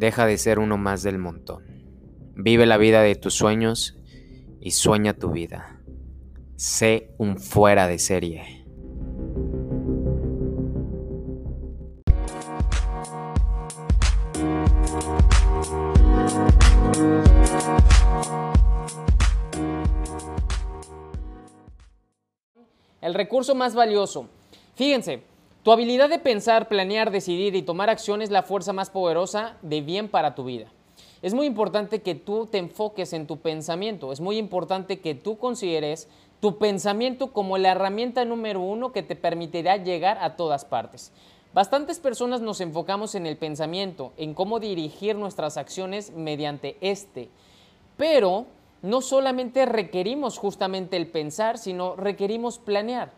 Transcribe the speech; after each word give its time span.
Deja 0.00 0.24
de 0.24 0.38
ser 0.38 0.58
uno 0.58 0.78
más 0.78 1.02
del 1.02 1.18
montón. 1.18 1.62
Vive 2.34 2.64
la 2.64 2.78
vida 2.78 3.02
de 3.02 3.16
tus 3.16 3.34
sueños 3.34 3.98
y 4.58 4.70
sueña 4.70 5.12
tu 5.12 5.30
vida. 5.30 5.82
Sé 6.56 7.10
un 7.18 7.38
fuera 7.38 7.86
de 7.86 7.98
serie. 7.98 8.64
El 23.02 23.12
recurso 23.12 23.54
más 23.54 23.74
valioso. 23.74 24.30
Fíjense, 24.76 25.29
tu 25.62 25.72
habilidad 25.72 26.08
de 26.08 26.18
pensar, 26.18 26.68
planear, 26.68 27.10
decidir 27.10 27.54
y 27.54 27.62
tomar 27.62 27.90
acción 27.90 28.22
es 28.22 28.30
la 28.30 28.42
fuerza 28.42 28.72
más 28.72 28.88
poderosa 28.88 29.56
de 29.60 29.82
bien 29.82 30.08
para 30.08 30.34
tu 30.34 30.44
vida. 30.44 30.68
Es 31.20 31.34
muy 31.34 31.46
importante 31.46 32.00
que 32.00 32.14
tú 32.14 32.46
te 32.46 32.56
enfoques 32.56 33.12
en 33.12 33.26
tu 33.26 33.38
pensamiento. 33.38 34.10
Es 34.10 34.20
muy 34.20 34.38
importante 34.38 35.00
que 35.00 35.14
tú 35.14 35.36
consideres 35.36 36.08
tu 36.40 36.56
pensamiento 36.56 37.32
como 37.32 37.58
la 37.58 37.72
herramienta 37.72 38.24
número 38.24 38.60
uno 38.60 38.92
que 38.92 39.02
te 39.02 39.16
permitirá 39.16 39.76
llegar 39.76 40.16
a 40.22 40.36
todas 40.36 40.64
partes. 40.64 41.12
Bastantes 41.52 41.98
personas 41.98 42.40
nos 42.40 42.62
enfocamos 42.62 43.14
en 43.14 43.26
el 43.26 43.36
pensamiento, 43.36 44.12
en 44.16 44.32
cómo 44.32 44.60
dirigir 44.60 45.16
nuestras 45.16 45.58
acciones 45.58 46.12
mediante 46.12 46.78
este. 46.80 47.28
Pero 47.98 48.46
no 48.80 49.02
solamente 49.02 49.66
requerimos 49.66 50.38
justamente 50.38 50.96
el 50.96 51.08
pensar, 51.08 51.58
sino 51.58 51.96
requerimos 51.96 52.58
planear. 52.58 53.12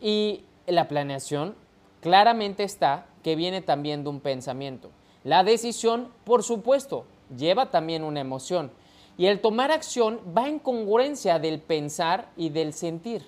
Y 0.00 0.40
la 0.66 0.88
planeación 0.88 1.54
claramente 2.04 2.64
está 2.64 3.06
que 3.22 3.34
viene 3.34 3.62
también 3.62 4.04
de 4.04 4.10
un 4.10 4.20
pensamiento. 4.20 4.90
La 5.24 5.42
decisión, 5.42 6.10
por 6.24 6.42
supuesto, 6.42 7.06
lleva 7.34 7.70
también 7.70 8.04
una 8.04 8.20
emoción. 8.20 8.70
Y 9.16 9.24
el 9.24 9.40
tomar 9.40 9.72
acción 9.72 10.20
va 10.36 10.46
en 10.46 10.58
congruencia 10.58 11.38
del 11.38 11.60
pensar 11.60 12.28
y 12.36 12.50
del 12.50 12.74
sentir. 12.74 13.26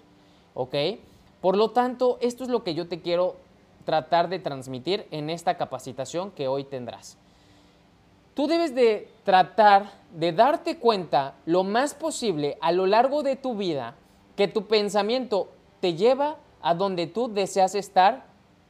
¿Ok? 0.52 0.74
Por 1.40 1.56
lo 1.56 1.70
tanto, 1.70 2.18
esto 2.20 2.44
es 2.44 2.50
lo 2.50 2.64
que 2.64 2.74
yo 2.74 2.86
te 2.86 3.00
quiero 3.00 3.36
tratar 3.86 4.28
de 4.28 4.40
transmitir 4.40 5.06
en 5.10 5.30
esta 5.30 5.56
capacitación 5.56 6.30
que 6.30 6.46
hoy 6.46 6.64
tendrás. 6.64 7.16
Tú 8.34 8.46
debes 8.46 8.74
de 8.74 9.08
tratar 9.24 9.90
de 10.12 10.32
darte 10.32 10.76
cuenta 10.76 11.32
lo 11.46 11.64
más 11.64 11.94
posible 11.94 12.58
a 12.60 12.72
lo 12.72 12.84
largo 12.84 13.22
de 13.22 13.36
tu 13.36 13.56
vida 13.56 13.94
que 14.36 14.48
tu 14.48 14.66
pensamiento 14.66 15.48
te 15.80 15.94
lleva 15.94 16.36
a 16.60 16.74
donde 16.74 17.06
tú 17.06 17.32
deseas 17.32 17.74
estar 17.74 18.25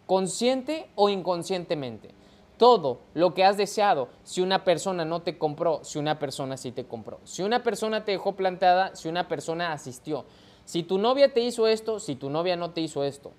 consciente 0.06 0.88
o 0.94 1.08
inconscientemente. 1.08 2.10
Todo 2.58 3.00
lo 3.12 3.34
que 3.34 3.44
has 3.44 3.56
deseado, 3.56 4.08
si 4.24 4.40
una 4.40 4.64
persona 4.64 5.04
no 5.04 5.20
te 5.20 5.36
compró, 5.36 5.84
si 5.84 5.98
una 5.98 6.18
persona 6.18 6.56
sí 6.56 6.72
te 6.72 6.86
compró, 6.86 7.20
si 7.24 7.42
una 7.42 7.62
persona 7.62 8.04
te 8.04 8.12
dejó 8.12 8.34
plantada, 8.34 8.96
si 8.96 9.08
una 9.08 9.28
persona 9.28 9.72
asistió, 9.72 10.24
si 10.64 10.82
tu 10.82 10.96
novia 10.98 11.34
te 11.34 11.40
hizo 11.40 11.66
esto, 11.66 12.00
si 12.00 12.14
tu 12.14 12.30
novia 12.30 12.56
no 12.56 12.70
te 12.70 12.80
hizo 12.80 13.04
esto. 13.04 13.32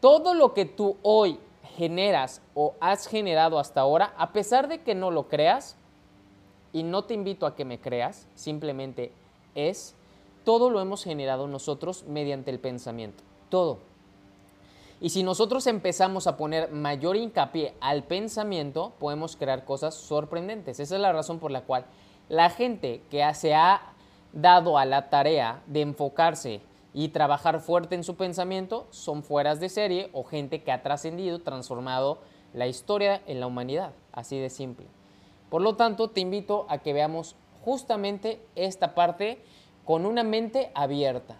Todo 0.00 0.32
lo 0.32 0.54
que 0.54 0.64
tú 0.64 0.96
hoy 1.02 1.38
generas 1.76 2.40
o 2.54 2.74
has 2.80 3.06
generado 3.06 3.58
hasta 3.58 3.82
ahora, 3.82 4.14
a 4.16 4.32
pesar 4.32 4.68
de 4.68 4.82
que 4.82 4.94
no 4.94 5.10
lo 5.10 5.28
creas, 5.28 5.76
y 6.74 6.82
no 6.82 7.04
te 7.04 7.14
invito 7.14 7.46
a 7.46 7.54
que 7.54 7.64
me 7.64 7.80
creas, 7.80 8.26
simplemente 8.34 9.12
es, 9.54 9.94
todo 10.44 10.70
lo 10.70 10.80
hemos 10.80 11.04
generado 11.04 11.46
nosotros 11.46 12.04
mediante 12.08 12.50
el 12.50 12.58
pensamiento, 12.58 13.22
todo. 13.48 13.78
Y 15.04 15.10
si 15.10 15.22
nosotros 15.22 15.66
empezamos 15.66 16.26
a 16.26 16.38
poner 16.38 16.70
mayor 16.70 17.16
hincapié 17.16 17.74
al 17.82 18.04
pensamiento, 18.04 18.94
podemos 18.98 19.36
crear 19.36 19.66
cosas 19.66 19.94
sorprendentes. 19.94 20.80
Esa 20.80 20.94
es 20.94 21.00
la 21.02 21.12
razón 21.12 21.40
por 21.40 21.50
la 21.50 21.60
cual 21.60 21.84
la 22.30 22.48
gente 22.48 23.02
que 23.10 23.22
se 23.34 23.54
ha 23.54 23.82
dado 24.32 24.78
a 24.78 24.86
la 24.86 25.10
tarea 25.10 25.62
de 25.66 25.82
enfocarse 25.82 26.62
y 26.94 27.08
trabajar 27.08 27.60
fuerte 27.60 27.94
en 27.94 28.02
su 28.02 28.16
pensamiento 28.16 28.86
son 28.88 29.22
fueras 29.22 29.60
de 29.60 29.68
serie 29.68 30.08
o 30.14 30.24
gente 30.24 30.62
que 30.62 30.72
ha 30.72 30.82
trascendido, 30.82 31.42
transformado 31.42 32.20
la 32.54 32.66
historia 32.66 33.20
en 33.26 33.40
la 33.40 33.46
humanidad, 33.46 33.92
así 34.10 34.38
de 34.38 34.48
simple. 34.48 34.86
Por 35.50 35.60
lo 35.60 35.76
tanto, 35.76 36.08
te 36.08 36.22
invito 36.22 36.64
a 36.70 36.78
que 36.78 36.94
veamos 36.94 37.36
justamente 37.62 38.40
esta 38.54 38.94
parte 38.94 39.44
con 39.84 40.06
una 40.06 40.22
mente 40.22 40.72
abierta. 40.74 41.36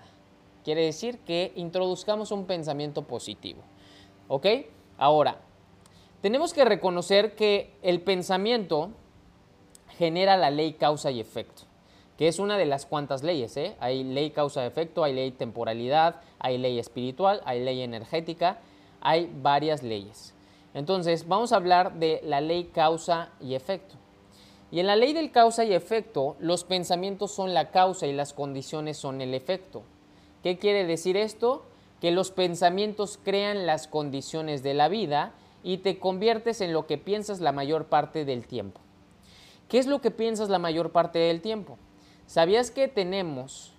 Quiere 0.65 0.85
decir 0.85 1.19
que 1.21 1.53
introduzcamos 1.57 2.33
un 2.33 2.47
pensamiento 2.47 3.03
positivo. 3.03 3.61
¿Ok? 4.29 4.47
Ahora, 4.99 5.39
tenemos 6.21 6.55
que 6.55 6.65
reconocer 6.65 7.37
que 7.37 7.77
el 7.83 8.01
pensamiento 8.01 8.91
genera 9.99 10.37
la 10.37 10.51
ley 10.51 10.73
causa 10.73 11.11
y 11.11 11.21
efecto 11.21 11.65
que 12.17 12.29
es 12.29 12.39
una 12.39 12.57
de 12.57 12.67
las 12.67 12.87
cuantas 12.87 13.23
leyes. 13.23 13.57
¿eh? 13.57 13.77
Hay 13.81 14.05
ley 14.05 14.31
causa-efecto, 14.31 15.05
hay 15.05 15.15
ley 15.15 15.31
temporalidad, 15.33 16.21
hay 16.39 16.59
ley 16.59 16.79
espiritual, 16.79 17.41
hay 17.45 17.63
ley 17.63 17.83
energética, 17.83 18.59
hay 19.01 19.31
varias 19.43 19.83
leyes. 19.83 20.35
Entonces, 20.75 21.27
vamos 21.29 21.53
a 21.53 21.57
hablar 21.57 21.95
de 21.95 22.21
la 22.25 22.41
ley 22.41 22.65
causa 22.65 23.31
y 23.41 23.55
efecto. 23.55 23.97
Y 24.71 24.81
en 24.81 24.87
la 24.87 24.97
ley 24.97 25.13
del 25.13 25.31
causa 25.31 25.65
y 25.65 25.73
efecto, 25.73 26.37
los 26.41 26.65
pensamientos 26.65 27.33
son 27.33 27.55
la 27.55 27.71
causa 27.71 28.07
y 28.07 28.13
las 28.13 28.33
condiciones 28.33 28.97
son 28.97 29.21
el 29.21 29.35
efecto. 29.35 29.83
¿Qué 30.45 30.59
quiere 30.59 30.85
decir 30.85 31.17
esto? 31.17 31.65
Que 32.03 32.11
los 32.11 32.31
pensamientos 32.31 33.19
crean 33.25 33.65
las 33.65 33.89
condiciones 33.89 34.63
de 34.63 34.75
la 34.75 34.89
vida 34.89 35.33
y 35.63 35.79
te 35.79 35.99
conviertes 35.99 36.61
en 36.61 36.75
lo 36.75 36.87
que 36.87 36.99
piensas 36.99 37.41
la 37.41 37.51
mayor 37.51 37.87
parte 37.87 38.27
del 38.27 38.47
tiempo. 38.47 38.79
¿Qué 39.71 39.79
es 39.79 39.87
lo 39.87 40.03
que 40.03 40.11
piensas 40.11 40.51
la 40.51 40.59
mayor 40.59 40.93
parte 40.93 41.19
del 41.19 41.41
tiempo? 41.41 41.79
¿Sabías 42.27 42.71
que 42.71 42.89
tenemos 42.89 43.73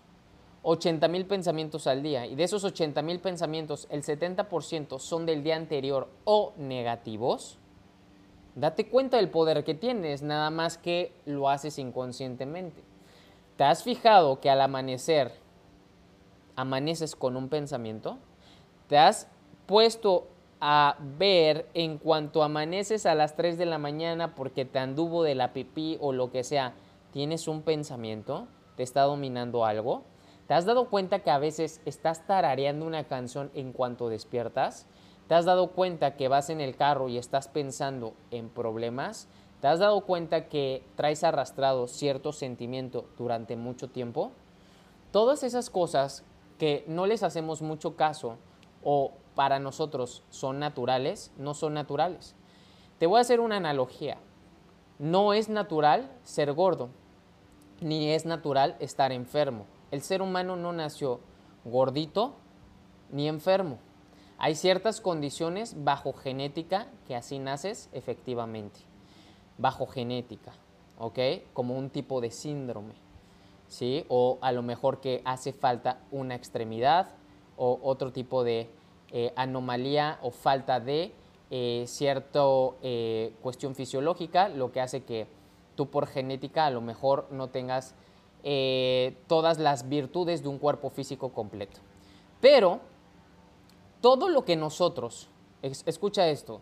80 0.64 1.08
mil 1.08 1.28
pensamientos 1.28 1.86
al 1.86 2.02
día 2.02 2.26
y 2.26 2.34
de 2.34 2.46
esos 2.46 2.64
80 2.64 3.00
mil 3.04 3.20
pensamientos 3.20 3.86
el 3.92 4.02
70% 4.02 4.98
son 4.98 5.28
del 5.28 5.44
día 5.44 5.58
anterior 5.58 6.10
o 6.24 6.54
negativos? 6.58 7.60
Date 8.56 8.90
cuenta 8.90 9.18
del 9.18 9.30
poder 9.30 9.64
que 9.64 9.76
tienes, 9.76 10.24
nada 10.24 10.50
más 10.50 10.80
que 10.80 11.14
lo 11.26 11.48
haces 11.48 11.78
inconscientemente. 11.78 12.82
¿Te 13.56 13.66
has 13.66 13.84
fijado 13.84 14.40
que 14.40 14.50
al 14.50 14.62
amanecer 14.62 15.45
amaneces 16.56 17.16
con 17.16 17.36
un 17.36 17.50
pensamiento? 17.50 18.18
¿Te 18.88 18.98
has 18.98 19.28
puesto 19.66 20.28
a 20.62 20.98
ver 21.18 21.68
en 21.74 21.98
cuanto 21.98 22.44
amaneces 22.44 23.06
a 23.06 23.16
las 23.16 23.36
3 23.36 23.58
de 23.58 23.66
la 23.66 23.78
mañana 23.78 24.36
porque 24.36 24.66
te 24.66 24.80
anduvo 24.80 25.24
de 25.24 25.36
la 25.36 25.54
pipí 25.54 25.98
o 26.00 26.14
lo 26.14 26.32
que 26.32 26.44
sea? 26.44 26.74
tienes 27.16 27.48
un 27.48 27.62
pensamiento, 27.62 28.46
te 28.76 28.84
está 28.84 29.04
dominando 29.04 29.64
algo, 29.64 30.04
¿te 30.50 30.54
has 30.54 30.66
dado 30.66 30.90
cuenta 30.90 31.20
que 31.20 31.32
a 31.32 31.38
veces 31.38 31.80
estás 31.86 32.28
tarareando 32.28 32.86
una 32.86 33.06
canción 33.06 33.52
en 33.54 33.72
cuanto 33.72 34.10
despiertas? 34.10 34.86
¿Te 35.30 35.36
has 35.36 35.46
dado 35.46 35.70
cuenta 35.70 36.18
que 36.18 36.28
vas 36.28 36.50
en 36.50 36.60
el 36.60 36.76
carro 36.76 37.08
y 37.08 37.18
estás 37.18 37.48
pensando 37.48 38.16
en 38.32 38.50
problemas? 38.50 39.30
¿Te 39.62 39.68
has 39.68 39.80
dado 39.80 40.02
cuenta 40.02 40.50
que 40.50 40.84
traes 40.98 41.24
arrastrado 41.24 41.88
cierto 41.88 42.34
sentimiento 42.34 43.06
durante 43.18 43.56
mucho 43.56 43.90
tiempo? 43.90 44.34
Todas 45.12 45.44
esas 45.44 45.70
cosas 45.70 46.26
que 46.58 46.86
no 46.88 47.06
les 47.06 47.24
hacemos 47.24 47.62
mucho 47.62 47.96
caso 47.96 48.38
o 48.84 49.14
para 49.36 49.60
nosotros 49.60 50.24
son 50.30 50.60
naturales, 50.60 51.32
no 51.38 51.54
son 51.54 51.74
naturales. 51.74 52.36
Te 52.98 53.08
voy 53.08 53.18
a 53.18 53.22
hacer 53.22 53.40
una 53.40 53.58
analogía. 53.58 54.18
No 54.98 55.34
es 55.34 55.50
natural 55.50 56.10
ser 56.24 56.54
gordo, 56.54 56.90
ni 57.82 58.12
es 58.12 58.26
natural 58.26 58.78
estar 58.80 59.12
enfermo. 59.12 59.66
El 59.92 60.02
ser 60.02 60.22
humano 60.22 60.56
no 60.56 60.72
nació 60.72 61.20
gordito 61.66 62.36
ni 63.12 63.28
enfermo. 63.28 63.80
Hay 64.38 64.56
ciertas 64.56 65.02
condiciones 65.02 65.84
bajo 65.84 66.14
genética 66.14 66.88
que 67.08 67.16
así 67.16 67.40
naces 67.40 67.90
efectivamente. 67.92 68.80
Bajo 69.58 69.88
genética, 69.88 70.54
¿ok? 70.98 71.20
Como 71.54 71.78
un 71.78 71.90
tipo 71.90 72.22
de 72.22 72.32
síndrome, 72.32 72.94
¿sí? 73.68 74.06
O 74.10 74.38
a 74.42 74.52
lo 74.52 74.62
mejor 74.62 75.02
que 75.02 75.22
hace 75.26 75.54
falta 75.54 76.00
una 76.12 76.36
extremidad 76.36 77.10
o 77.58 77.80
otro 77.84 78.12
tipo 78.12 78.44
de 78.44 78.70
eh, 79.12 79.32
anomalía 79.36 80.20
o 80.22 80.32
falta 80.32 80.80
de 80.80 81.14
eh, 81.52 81.86
cierta 81.88 82.42
eh, 82.82 83.34
cuestión 83.42 83.76
fisiológica, 83.76 84.50
lo 84.50 84.72
que 84.72 84.82
hace 84.82 85.04
que 85.04 85.28
tú 85.76 85.90
por 85.90 86.08
genética 86.08 86.66
a 86.66 86.72
lo 86.72 86.82
mejor 86.82 87.28
no 87.32 87.50
tengas 87.50 87.96
todas 89.26 89.58
las 89.58 89.90
virtudes 89.90 90.44
de 90.44 90.50
un 90.50 90.60
cuerpo 90.60 90.92
físico 90.92 91.30
completo. 91.30 91.80
Pero 92.42 92.80
todo 94.02 94.30
lo 94.30 94.46
que 94.46 94.56
nosotros, 94.56 95.30
escucha 95.64 96.28
esto, 96.28 96.62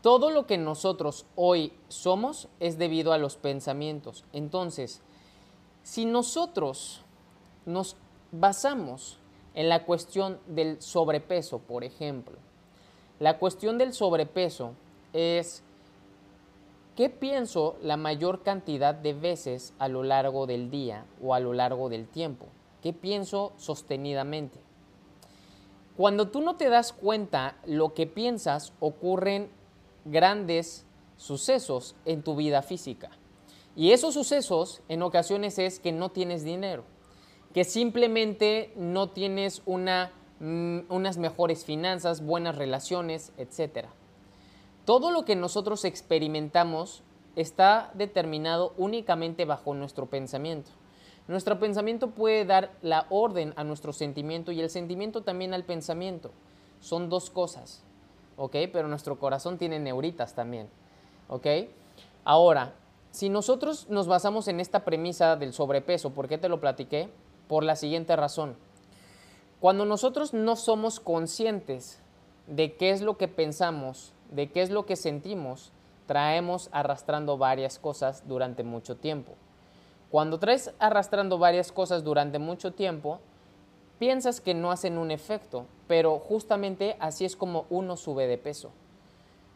todo 0.00 0.30
lo 0.30 0.46
que 0.46 0.56
nosotros 0.56 1.26
hoy 1.36 1.74
somos 1.88 2.48
es 2.58 2.78
debido 2.78 3.12
a 3.12 3.18
los 3.18 3.36
pensamientos. 3.36 4.24
Entonces, 4.32 5.02
si 5.84 6.06
nosotros 6.06 7.02
nos 7.66 7.96
basamos 8.32 9.18
en 9.54 9.68
la 9.68 9.84
cuestión 9.84 10.40
del 10.46 10.82
sobrepeso, 10.82 11.60
por 11.60 11.84
ejemplo, 11.84 12.36
la 13.20 13.38
cuestión 13.38 13.78
del 13.78 13.92
sobrepeso 13.92 14.72
es 15.12 15.62
¿qué 16.96 17.10
pienso 17.10 17.76
la 17.82 17.96
mayor 17.96 18.42
cantidad 18.42 18.94
de 18.94 19.12
veces 19.12 19.74
a 19.78 19.88
lo 19.88 20.02
largo 20.02 20.46
del 20.46 20.70
día 20.70 21.04
o 21.22 21.34
a 21.34 21.40
lo 21.40 21.52
largo 21.52 21.88
del 21.90 22.08
tiempo? 22.08 22.46
¿Qué 22.82 22.92
pienso 22.92 23.52
sostenidamente? 23.56 24.58
Cuando 25.98 26.28
tú 26.28 26.40
no 26.40 26.56
te 26.56 26.70
das 26.70 26.92
cuenta 26.92 27.56
lo 27.66 27.94
que 27.94 28.06
piensas, 28.06 28.72
ocurren 28.80 29.50
grandes 30.06 30.86
sucesos 31.16 31.94
en 32.04 32.22
tu 32.22 32.34
vida 32.34 32.62
física. 32.62 33.10
Y 33.76 33.90
esos 33.90 34.14
sucesos 34.14 34.82
en 34.88 35.02
ocasiones 35.02 35.58
es 35.58 35.80
que 35.80 35.92
no 35.92 36.10
tienes 36.10 36.44
dinero, 36.44 36.84
que 37.52 37.64
simplemente 37.64 38.72
no 38.76 39.10
tienes 39.10 39.62
una, 39.66 40.12
mm, 40.40 40.80
unas 40.88 41.18
mejores 41.18 41.64
finanzas, 41.64 42.24
buenas 42.24 42.56
relaciones, 42.56 43.32
etc. 43.36 43.88
Todo 44.84 45.10
lo 45.10 45.24
que 45.24 45.34
nosotros 45.34 45.84
experimentamos 45.84 47.02
está 47.36 47.90
determinado 47.94 48.74
únicamente 48.76 49.44
bajo 49.44 49.74
nuestro 49.74 50.06
pensamiento. 50.06 50.70
Nuestro 51.26 51.58
pensamiento 51.58 52.10
puede 52.10 52.44
dar 52.44 52.72
la 52.82 53.06
orden 53.08 53.54
a 53.56 53.64
nuestro 53.64 53.92
sentimiento 53.92 54.52
y 54.52 54.60
el 54.60 54.70
sentimiento 54.70 55.22
también 55.22 55.54
al 55.54 55.64
pensamiento. 55.64 56.30
Son 56.80 57.08
dos 57.08 57.30
cosas, 57.30 57.82
¿ok? 58.36 58.56
Pero 58.72 58.88
nuestro 58.88 59.18
corazón 59.18 59.58
tiene 59.58 59.80
neuritas 59.80 60.34
también, 60.34 60.68
¿ok? 61.28 61.46
Ahora, 62.24 62.74
si 63.14 63.28
nosotros 63.28 63.88
nos 63.88 64.08
basamos 64.08 64.48
en 64.48 64.58
esta 64.58 64.84
premisa 64.84 65.36
del 65.36 65.52
sobrepeso, 65.52 66.10
¿por 66.10 66.26
qué 66.26 66.36
te 66.36 66.48
lo 66.48 66.58
platiqué? 66.58 67.08
Por 67.46 67.62
la 67.62 67.76
siguiente 67.76 68.16
razón. 68.16 68.56
Cuando 69.60 69.84
nosotros 69.84 70.34
no 70.34 70.56
somos 70.56 70.98
conscientes 70.98 72.00
de 72.48 72.74
qué 72.74 72.90
es 72.90 73.02
lo 73.02 73.16
que 73.16 73.28
pensamos, 73.28 74.12
de 74.32 74.50
qué 74.50 74.62
es 74.62 74.70
lo 74.70 74.84
que 74.84 74.96
sentimos, 74.96 75.70
traemos 76.08 76.68
arrastrando 76.72 77.38
varias 77.38 77.78
cosas 77.78 78.26
durante 78.26 78.64
mucho 78.64 78.96
tiempo. 78.96 79.34
Cuando 80.10 80.40
traes 80.40 80.72
arrastrando 80.80 81.38
varias 81.38 81.70
cosas 81.70 82.02
durante 82.02 82.40
mucho 82.40 82.72
tiempo, 82.72 83.20
piensas 84.00 84.40
que 84.40 84.54
no 84.54 84.72
hacen 84.72 84.98
un 84.98 85.12
efecto, 85.12 85.66
pero 85.86 86.18
justamente 86.18 86.96
así 86.98 87.24
es 87.24 87.36
como 87.36 87.66
uno 87.70 87.96
sube 87.96 88.26
de 88.26 88.38
peso. 88.38 88.72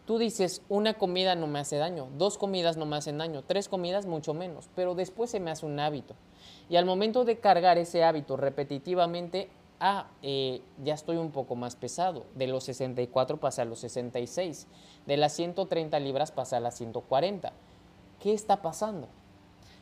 Tú 0.09 0.17
dices, 0.17 0.63
una 0.71 0.95
comida 0.95 1.35
no 1.35 1.47
me 1.49 1.59
hace 1.59 1.77
daño, 1.77 2.09
dos 2.17 2.39
comidas 2.39 2.79
no 2.79 2.87
me 2.87 2.97
hacen 2.97 3.19
daño, 3.19 3.45
tres 3.47 3.69
comidas 3.69 4.07
mucho 4.07 4.33
menos, 4.33 4.71
pero 4.75 4.95
después 4.95 5.29
se 5.29 5.39
me 5.39 5.51
hace 5.51 5.67
un 5.67 5.79
hábito. 5.79 6.15
Y 6.71 6.77
al 6.77 6.87
momento 6.87 7.27
de 7.27 7.41
cargar 7.41 7.77
ese 7.77 8.05
hábito 8.05 8.39
repetitivamente, 8.39 9.51
ah, 9.81 10.07
eh, 10.23 10.63
ya 10.83 10.95
estoy 10.95 11.19
un 11.19 11.31
poco 11.31 11.57
más 11.57 11.77
pesado. 11.77 12.25
De 12.35 12.47
los 12.47 12.65
64 12.65 13.37
pasa 13.37 13.61
a 13.61 13.65
los 13.67 13.81
66. 13.81 14.67
De 15.05 15.19
las 15.19 15.35
130 15.35 16.01
libras 16.01 16.33
pasa 16.33 16.57
a 16.57 16.61
las 16.61 16.79
140. 16.79 17.53
¿Qué 18.19 18.33
está 18.33 18.63
pasando? 18.63 19.09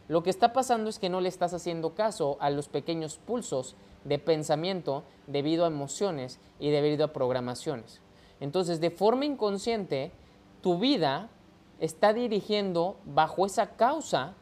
Lo 0.08 0.24
que 0.24 0.30
está 0.30 0.52
pasando 0.52 0.90
es 0.90 0.98
que 0.98 1.08
no 1.08 1.20
le 1.20 1.28
estás 1.28 1.54
haciendo 1.54 1.94
caso 1.94 2.36
a 2.40 2.50
los 2.50 2.66
pequeños 2.66 3.18
pulsos 3.18 3.76
de 4.02 4.18
pensamiento 4.18 5.04
debido 5.28 5.64
a 5.64 5.68
emociones 5.68 6.40
y 6.58 6.70
debido 6.70 7.04
a 7.04 7.12
programaciones. 7.12 8.00
Entonces, 8.40 8.80
de 8.80 8.90
forma 8.90 9.24
inconsciente, 9.24 10.12
tu 10.60 10.78
vida 10.78 11.28
está 11.80 12.12
dirigiendo 12.12 12.96
bajo 13.04 13.46
esa 13.46 13.76
causa 13.76 14.34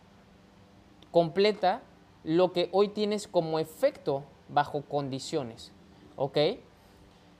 completa 1.10 1.82
lo 2.24 2.52
que 2.52 2.68
hoy 2.72 2.88
tienes 2.88 3.28
como 3.28 3.58
efecto 3.58 4.24
bajo 4.48 4.82
condiciones. 4.82 5.72
¿Ok? 6.16 6.38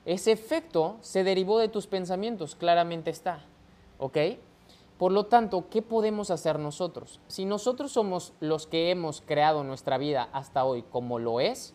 Ese 0.05 0.31
efecto 0.31 0.97
se 1.01 1.23
derivó 1.23 1.59
de 1.59 1.67
tus 1.67 1.87
pensamientos, 1.87 2.55
claramente 2.55 3.09
está. 3.09 3.43
¿Ok? 3.97 4.17
Por 4.97 5.11
lo 5.11 5.25
tanto, 5.25 5.65
¿qué 5.69 5.81
podemos 5.81 6.31
hacer 6.31 6.57
nosotros? 6.57 7.19
Si 7.27 7.43
nosotros 7.43 7.91
somos 7.91 8.33
los 8.39 8.65
que 8.65 8.91
hemos 8.91 9.21
creado 9.21 9.63
nuestra 9.63 9.97
vida 9.97 10.29
hasta 10.31 10.63
hoy 10.63 10.83
como 10.83 11.19
lo 11.19 11.41
es, 11.41 11.73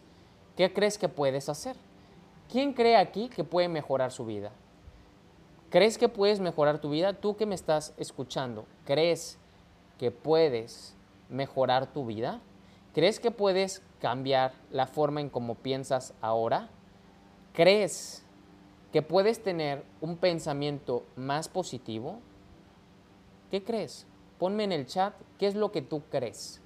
¿qué 0.56 0.72
crees 0.72 0.96
que 0.96 1.08
puedes 1.08 1.48
hacer? 1.50 1.76
¿Quién 2.50 2.72
cree 2.72 2.96
aquí 2.96 3.28
que 3.28 3.44
puede 3.44 3.68
mejorar 3.68 4.10
su 4.10 4.24
vida? 4.24 4.52
¿Crees 5.70 5.98
que 5.98 6.08
puedes 6.08 6.40
mejorar 6.40 6.80
tu 6.80 6.90
vida? 6.90 7.12
Tú 7.12 7.36
que 7.36 7.46
me 7.46 7.54
estás 7.54 7.94
escuchando, 7.96 8.66
¿crees 8.84 9.38
que 9.98 10.10
puedes 10.10 10.96
mejorar 11.28 11.92
tu 11.92 12.04
vida? 12.06 12.40
¿Crees 12.92 13.20
que 13.20 13.30
puedes 13.30 13.80
cambiar 14.00 14.52
la 14.72 14.88
forma 14.88 15.20
en 15.20 15.30
cómo 15.30 15.54
piensas 15.54 16.12
ahora? 16.20 16.68
¿Crees 17.52 18.24
que 18.92 19.00
puedes 19.00 19.44
tener 19.44 19.84
un 20.00 20.16
pensamiento 20.16 21.04
más 21.14 21.48
positivo? 21.48 22.18
¿Qué 23.52 23.62
crees? 23.62 24.06
Ponme 24.40 24.64
en 24.64 24.72
el 24.72 24.86
chat 24.86 25.14
qué 25.38 25.46
es 25.46 25.54
lo 25.54 25.70
que 25.70 25.82
tú 25.82 26.02
crees. 26.10 26.60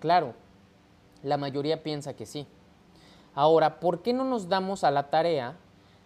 Claro, 0.00 0.34
la 1.22 1.36
mayoría 1.36 1.82
piensa 1.82 2.14
que 2.14 2.24
sí. 2.24 2.46
Ahora, 3.34 3.78
¿por 3.78 4.00
qué 4.00 4.14
no 4.14 4.24
nos 4.24 4.48
damos 4.48 4.84
a 4.84 4.90
la 4.90 5.10
tarea 5.10 5.58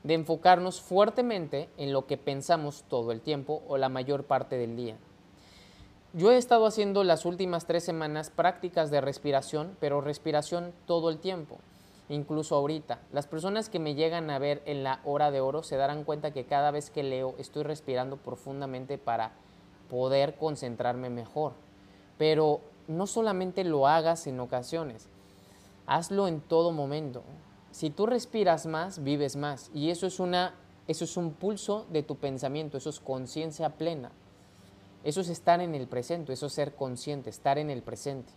de 0.06 0.14
enfocarnos 0.14 0.80
fuertemente 0.80 1.68
en 1.76 1.92
lo 1.92 2.06
que 2.06 2.16
pensamos 2.16 2.84
todo 2.88 3.10
el 3.10 3.20
tiempo 3.20 3.62
o 3.66 3.76
la 3.76 3.88
mayor 3.88 4.22
parte 4.22 4.56
del 4.56 4.76
día? 4.76 4.96
Yo 6.12 6.30
he 6.30 6.36
estado 6.36 6.64
haciendo 6.64 7.02
las 7.02 7.24
últimas 7.24 7.66
tres 7.66 7.84
semanas 7.84 8.30
prácticas 8.30 8.92
de 8.92 9.00
respiración, 9.00 9.76
pero 9.80 10.00
respiración 10.00 10.72
todo 10.86 11.10
el 11.10 11.18
tiempo, 11.18 11.58
incluso 12.08 12.54
ahorita. 12.54 13.00
Las 13.12 13.26
personas 13.26 13.68
que 13.68 13.80
me 13.80 13.96
llegan 13.96 14.30
a 14.30 14.38
ver 14.38 14.62
en 14.64 14.84
la 14.84 15.00
hora 15.04 15.32
de 15.32 15.40
oro 15.40 15.64
se 15.64 15.76
darán 15.76 16.04
cuenta 16.04 16.30
que 16.30 16.44
cada 16.44 16.70
vez 16.70 16.90
que 16.90 17.02
leo 17.02 17.34
estoy 17.38 17.64
respirando 17.64 18.16
profundamente 18.16 18.98
para 18.98 19.32
poder 19.90 20.36
concentrarme 20.36 21.10
mejor. 21.10 21.52
Pero 22.16 22.60
no 22.86 23.08
solamente 23.08 23.64
lo 23.64 23.88
hagas 23.88 24.28
en 24.28 24.38
ocasiones, 24.38 25.08
hazlo 25.86 26.28
en 26.28 26.40
todo 26.40 26.70
momento. 26.70 27.24
Si 27.76 27.90
tú 27.90 28.06
respiras 28.06 28.64
más, 28.64 29.04
vives 29.04 29.36
más. 29.36 29.70
Y 29.74 29.90
eso 29.90 30.06
es, 30.06 30.18
una, 30.18 30.54
eso 30.88 31.04
es 31.04 31.18
un 31.18 31.34
pulso 31.34 31.84
de 31.90 32.02
tu 32.02 32.16
pensamiento, 32.16 32.78
eso 32.78 32.88
es 32.88 33.00
conciencia 33.00 33.68
plena. 33.68 34.12
Eso 35.04 35.20
es 35.20 35.28
estar 35.28 35.60
en 35.60 35.74
el 35.74 35.86
presente, 35.86 36.32
eso 36.32 36.46
es 36.46 36.54
ser 36.54 36.74
consciente, 36.74 37.28
estar 37.28 37.58
en 37.58 37.68
el 37.68 37.82
presente. 37.82 38.32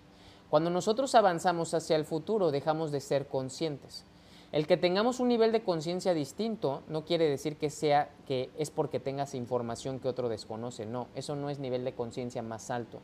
Cuando 0.50 0.69
nosotros 0.69 1.15
avanzamos 1.15 1.74
hacia 1.74 1.95
el 1.95 2.03
futuro, 2.03 2.51
dejamos 2.51 2.91
de 2.91 3.00
ser 3.00 3.27
conscientes. 3.27 4.03
El 4.51 4.68
que 4.68 4.75
tengamos 4.75 5.21
un 5.21 5.30
nivel 5.30 5.53
de 5.53 5.63
conciencia 5.63 6.13
distinto 6.13 6.83
no 6.89 7.06
quiere 7.06 7.30
decir 7.30 7.56
que 7.56 7.69
sea 7.69 8.09
que 8.27 8.50
es 8.57 8.71
porque 8.71 9.00
tengas 9.00 9.36
información 9.36 10.01
que 10.01 10.09
otro 10.09 10.27
desconoce. 10.27 10.86
No, 10.86 11.08
eso 11.15 11.38
no 11.38 11.50
es 11.50 11.60
nivel 11.60 11.86
de 11.86 11.93
conciencia 11.93 12.41
más 12.41 12.69
alto. 12.69 13.00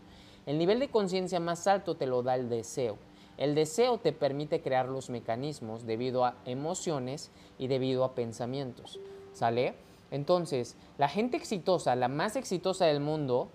El 0.45 0.57
nivel 0.57 0.79
de 0.79 0.89
conciencia 0.89 1.39
más 1.39 1.65
alto 1.65 1.95
te 1.95 2.07
lo 2.07 2.23
da 2.23 2.35
el 2.35 2.49
deseo. 2.49 2.97
El 3.37 3.55
deseo 3.55 3.97
te 3.97 4.13
permite 4.13 4.61
crear 4.61 4.87
los 4.87 5.09
mecanismos 5.09 5.85
debido 5.85 6.25
a 6.25 6.35
emociones 6.45 7.31
y 7.57 7.67
debido 7.67 8.03
a 8.03 8.15
pensamientos. 8.15 8.99
¿Sale? 9.33 9.75
Entonces, 10.11 10.77
la 10.97 11.09
gente 11.09 11.35
exitosa, 11.35 11.95
la 11.95 12.07
más 12.07 12.35
exitosa 12.35 12.85
del 12.85 13.01
mundo, 13.01 13.49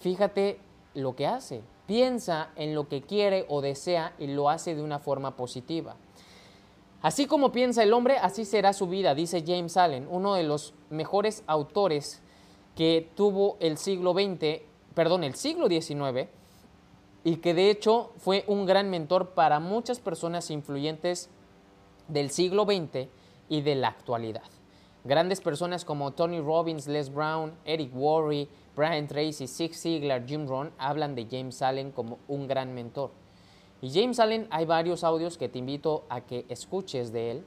fíjate 0.00 0.58
lo 0.94 1.16
que 1.16 1.26
hace. 1.26 1.62
Piensa 1.86 2.50
en 2.56 2.74
lo 2.74 2.88
que 2.88 3.02
quiere 3.02 3.46
o 3.48 3.60
desea 3.60 4.14
y 4.18 4.26
lo 4.26 4.50
hace 4.50 4.74
de 4.74 4.82
una 4.82 4.98
forma 4.98 5.36
positiva. 5.36 5.96
Así 7.02 7.26
como 7.26 7.52
piensa 7.52 7.82
el 7.82 7.92
hombre, 7.92 8.16
así 8.16 8.46
será 8.46 8.72
su 8.72 8.86
vida, 8.86 9.14
dice 9.14 9.44
James 9.46 9.76
Allen, 9.76 10.08
uno 10.10 10.34
de 10.34 10.42
los 10.42 10.72
mejores 10.88 11.44
autores 11.46 12.22
que 12.74 13.10
tuvo 13.14 13.58
el 13.60 13.76
siglo 13.76 14.14
XX, 14.14 14.62
perdón, 14.94 15.22
el 15.22 15.34
siglo 15.34 15.68
XIX, 15.68 16.28
y 17.24 17.36
que 17.36 17.54
de 17.54 17.70
hecho 17.70 18.12
fue 18.18 18.44
un 18.46 18.66
gran 18.66 18.90
mentor 18.90 19.30
para 19.30 19.58
muchas 19.58 19.98
personas 19.98 20.50
influyentes 20.50 21.30
del 22.06 22.30
siglo 22.30 22.64
XX 22.64 23.08
y 23.48 23.62
de 23.62 23.74
la 23.74 23.88
actualidad. 23.88 24.42
Grandes 25.04 25.40
personas 25.40 25.84
como 25.84 26.12
Tony 26.12 26.40
Robbins, 26.40 26.86
Les 26.86 27.12
Brown, 27.12 27.52
Eric 27.64 27.94
Worre, 27.94 28.48
Brian 28.76 29.06
Tracy, 29.06 29.46
Zig 29.46 29.74
Ziglar, 29.74 30.26
Jim 30.26 30.46
Rohn 30.46 30.70
hablan 30.78 31.14
de 31.14 31.26
James 31.30 31.60
Allen 31.62 31.92
como 31.92 32.18
un 32.28 32.46
gran 32.46 32.74
mentor. 32.74 33.10
Y 33.80 33.90
James 33.90 34.18
Allen, 34.18 34.46
hay 34.50 34.64
varios 34.64 35.04
audios 35.04 35.36
que 35.36 35.48
te 35.48 35.58
invito 35.58 36.04
a 36.08 36.22
que 36.22 36.46
escuches 36.48 37.12
de 37.12 37.32
él. 37.32 37.44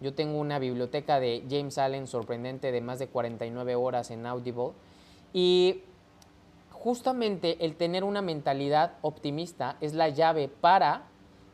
Yo 0.00 0.14
tengo 0.14 0.38
una 0.38 0.58
biblioteca 0.58 1.18
de 1.20 1.44
James 1.50 1.76
Allen 1.78 2.06
sorprendente 2.06 2.72
de 2.72 2.80
más 2.80 2.98
de 2.98 3.08
49 3.08 3.74
horas 3.74 4.10
en 4.10 4.24
Audible. 4.26 4.70
Y 5.32 5.82
justamente 6.82 7.64
el 7.64 7.76
tener 7.76 8.02
una 8.02 8.22
mentalidad 8.22 8.94
optimista 9.02 9.76
es 9.80 9.94
la 9.94 10.08
llave 10.08 10.48
para 10.48 11.04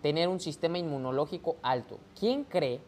tener 0.01 0.27
un 0.27 0.41
sistema 0.41 0.79
inmunológico 0.79 1.57
alto. 1.63 1.99
¿Quién 2.19 2.45
cree, 2.45 2.81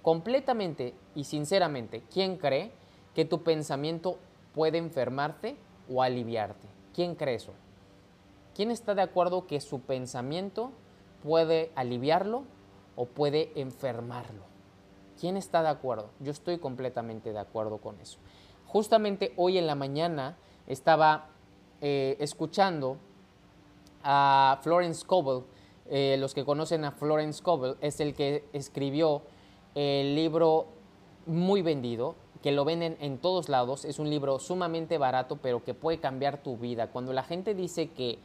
completamente 0.00 0.94
y 1.16 1.24
sinceramente, 1.24 2.04
quién 2.12 2.36
cree 2.36 2.70
que 3.16 3.24
tu 3.24 3.42
pensamiento 3.42 4.18
puede 4.54 4.78
enfermarte 4.78 5.56
o 5.92 6.04
aliviarte? 6.04 6.68
¿Quién 6.94 7.16
cree 7.16 7.34
eso? 7.34 7.52
¿Quién 8.54 8.70
está 8.70 8.94
de 8.94 9.02
acuerdo 9.02 9.48
que 9.48 9.60
su 9.60 9.80
pensamiento 9.80 10.70
puede 11.20 11.72
aliviarlo 11.74 12.44
o 12.94 13.06
puede 13.06 13.50
enfermarlo? 13.56 14.44
¿Quién 15.20 15.36
está 15.36 15.62
de 15.62 15.70
acuerdo? 15.70 16.10
Yo 16.20 16.30
estoy 16.30 16.58
completamente 16.58 17.32
de 17.32 17.40
acuerdo 17.40 17.78
con 17.78 18.00
eso. 18.00 18.20
Justamente 18.66 19.32
hoy 19.36 19.58
en 19.58 19.66
la 19.66 19.74
mañana 19.74 20.36
estaba 20.68 21.31
eh, 21.82 22.16
escuchando 22.20 22.96
a 24.04 24.60
Florence 24.62 25.00
Scovel. 25.00 25.42
Eh, 25.90 26.16
los 26.18 26.32
que 26.32 26.44
conocen 26.44 26.84
a 26.84 26.92
Florence 26.92 27.40
Scovel 27.40 27.74
es 27.80 27.98
el 27.98 28.14
que 28.14 28.44
escribió 28.52 29.22
el 29.74 30.14
libro 30.14 30.68
muy 31.26 31.60
vendido, 31.60 32.14
que 32.40 32.52
lo 32.52 32.64
venden 32.64 32.96
en 33.00 33.18
todos 33.18 33.48
lados. 33.48 33.84
Es 33.84 33.98
un 33.98 34.08
libro 34.08 34.38
sumamente 34.38 34.96
barato, 34.96 35.38
pero 35.42 35.64
que 35.64 35.74
puede 35.74 35.98
cambiar 35.98 36.42
tu 36.42 36.56
vida. 36.56 36.86
Cuando 36.86 37.12
la 37.12 37.24
gente 37.24 37.52
dice 37.52 37.90
que 37.90 38.20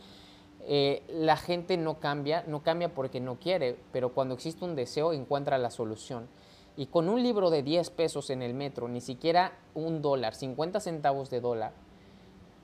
eh, 0.67 1.01
la 1.09 1.35
gente 1.35 1.77
no 1.77 1.99
cambia, 1.99 2.43
no 2.45 2.61
cambia 2.61 2.93
porque 2.93 3.19
no 3.19 3.39
quiere, 3.39 3.75
pero 3.91 4.13
cuando 4.13 4.35
existe 4.35 4.65
un 4.65 4.75
deseo 4.75 5.13
encuentra 5.13 5.57
la 5.57 5.71
solución. 5.71 6.27
Y 6.75 6.85
con 6.85 7.09
un 7.09 7.23
libro 7.23 7.49
de 7.49 7.63
10 7.63 7.89
pesos 7.89 8.29
en 8.29 8.43
el 8.43 8.53
metro, 8.53 8.87
ni 8.87 9.01
siquiera 9.01 9.53
un 9.73 10.03
dólar, 10.03 10.35
50 10.35 10.79
centavos 10.79 11.31
de 11.31 11.41
dólar, 11.41 11.71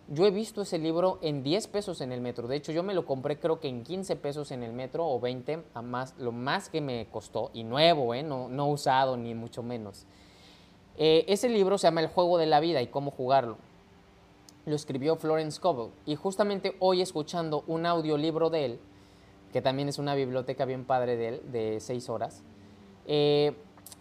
yo 0.08 0.26
he 0.26 0.32
visto 0.32 0.62
ese 0.62 0.78
libro 0.78 1.20
en 1.22 1.44
10 1.44 1.68
pesos 1.68 2.02
en 2.02 2.12
el 2.12 2.22
metro. 2.22 2.48
De 2.48 2.56
hecho, 2.56 2.72
yo 2.72 2.84
me 2.84 2.94
lo 2.94 3.06
compré 3.06 3.40
creo 3.40 3.60
que 3.60 3.68
en 3.68 3.84
15 3.84 4.16
pesos 4.18 4.52
en 4.52 4.64
el 4.64 4.74
metro 4.74 5.08
o 5.08 5.20
20, 5.20 5.64
a 5.74 5.82
más, 5.82 6.16
lo 6.18 6.32
más 6.32 6.70
que 6.70 6.82
me 6.82 7.08
costó, 7.12 7.52
y 7.54 7.64
nuevo, 7.64 8.14
¿eh? 8.14 8.24
no, 8.24 8.50
no 8.50 8.68
usado 8.70 9.18
ni 9.18 9.34
mucho 9.34 9.64
menos. 9.64 10.06
Eh, 10.98 11.26
ese 11.28 11.50
libro 11.50 11.78
se 11.78 11.88
llama 11.88 12.02
El 12.02 12.08
juego 12.08 12.38
de 12.38 12.46
la 12.46 12.60
vida 12.60 12.82
y 12.82 12.88
cómo 12.88 13.12
jugarlo 13.12 13.58
lo 14.66 14.76
escribió 14.76 15.16
Florence 15.16 15.58
Scovel. 15.58 15.92
Y 16.06 16.16
justamente 16.16 16.76
hoy 16.80 17.02
escuchando 17.02 17.64
un 17.68 17.86
audiolibro 17.86 18.50
de 18.50 18.66
él, 18.66 18.80
que 19.52 19.62
también 19.62 19.90
es 19.90 20.00
una 20.00 20.16
biblioteca 20.16 20.66
bien 20.66 20.86
padre 20.86 21.16
de 21.18 21.28
él, 21.28 21.42
de 21.52 21.80
seis 21.80 22.10
horas, 22.10 22.44
eh, 23.06 23.56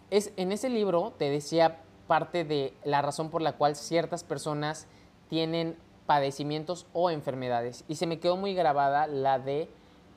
es, 0.09 0.31
en 0.37 0.51
ese 0.51 0.69
libro 0.69 1.13
te 1.17 1.29
decía 1.29 1.81
parte 2.07 2.43
de 2.43 2.73
la 2.83 3.01
razón 3.01 3.29
por 3.29 3.41
la 3.41 3.53
cual 3.53 3.75
ciertas 3.75 4.23
personas 4.23 4.87
tienen 5.29 5.75
padecimientos 6.05 6.85
o 6.93 7.09
enfermedades. 7.09 7.85
Y 7.87 7.95
se 7.95 8.07
me 8.07 8.19
quedó 8.19 8.37
muy 8.37 8.53
grabada 8.53 9.07
la 9.07 9.39
de 9.39 9.69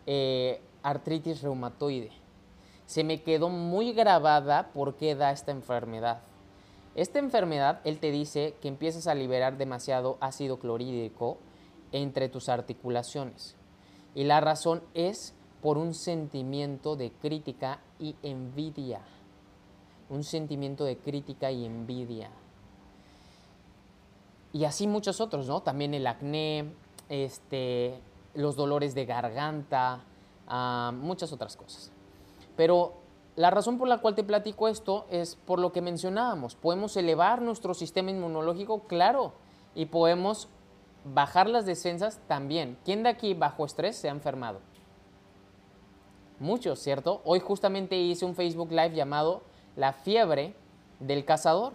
eh, 0.06 0.60
artritis 0.82 1.42
reumatoide. 1.42 2.10
Se 2.86 3.02
me 3.02 3.22
quedó 3.22 3.48
muy 3.48 3.92
grabada 3.92 4.70
por 4.72 4.94
qué 4.94 5.14
da 5.14 5.32
esta 5.32 5.50
enfermedad. 5.50 6.20
Esta 6.94 7.18
enfermedad, 7.18 7.80
él 7.84 7.98
te 7.98 8.10
dice 8.10 8.54
que 8.62 8.68
empiezas 8.68 9.06
a 9.06 9.14
liberar 9.14 9.58
demasiado 9.58 10.16
ácido 10.20 10.58
clorhídrico 10.58 11.38
entre 11.92 12.28
tus 12.28 12.48
articulaciones. 12.48 13.56
Y 14.14 14.24
la 14.24 14.40
razón 14.40 14.82
es 14.94 15.34
por 15.60 15.78
un 15.78 15.94
sentimiento 15.94 16.96
de 16.96 17.10
crítica 17.10 17.80
y 17.98 18.16
envidia. 18.22 19.00
Un 20.08 20.24
sentimiento 20.24 20.84
de 20.84 20.96
crítica 20.96 21.50
y 21.50 21.66
envidia. 21.66 22.30
Y 24.56 24.64
así 24.64 24.86
muchos 24.86 25.20
otros, 25.20 25.48
¿no? 25.48 25.60
También 25.60 25.92
el 25.92 26.06
acné, 26.06 26.72
este, 27.10 28.00
los 28.32 28.56
dolores 28.56 28.94
de 28.94 29.04
garganta, 29.04 30.00
ah, 30.48 30.94
muchas 30.94 31.30
otras 31.30 31.58
cosas. 31.58 31.92
Pero 32.56 32.94
la 33.34 33.50
razón 33.50 33.76
por 33.76 33.86
la 33.86 33.98
cual 33.98 34.14
te 34.14 34.24
platico 34.24 34.68
esto 34.68 35.04
es 35.10 35.36
por 35.36 35.58
lo 35.58 35.72
que 35.72 35.82
mencionábamos. 35.82 36.54
Podemos 36.54 36.96
elevar 36.96 37.42
nuestro 37.42 37.74
sistema 37.74 38.10
inmunológico, 38.10 38.84
claro, 38.84 39.34
y 39.74 39.84
podemos 39.84 40.48
bajar 41.04 41.50
las 41.50 41.66
defensas 41.66 42.18
también. 42.26 42.78
¿Quién 42.82 43.02
de 43.02 43.10
aquí 43.10 43.34
bajo 43.34 43.66
estrés 43.66 43.96
se 43.96 44.08
ha 44.08 44.12
enfermado? 44.12 44.60
Muchos, 46.38 46.78
¿cierto? 46.78 47.20
Hoy 47.26 47.40
justamente 47.40 47.98
hice 47.98 48.24
un 48.24 48.34
Facebook 48.34 48.70
Live 48.70 48.94
llamado 48.94 49.42
La 49.76 49.92
fiebre 49.92 50.54
del 50.98 51.26
cazador. 51.26 51.74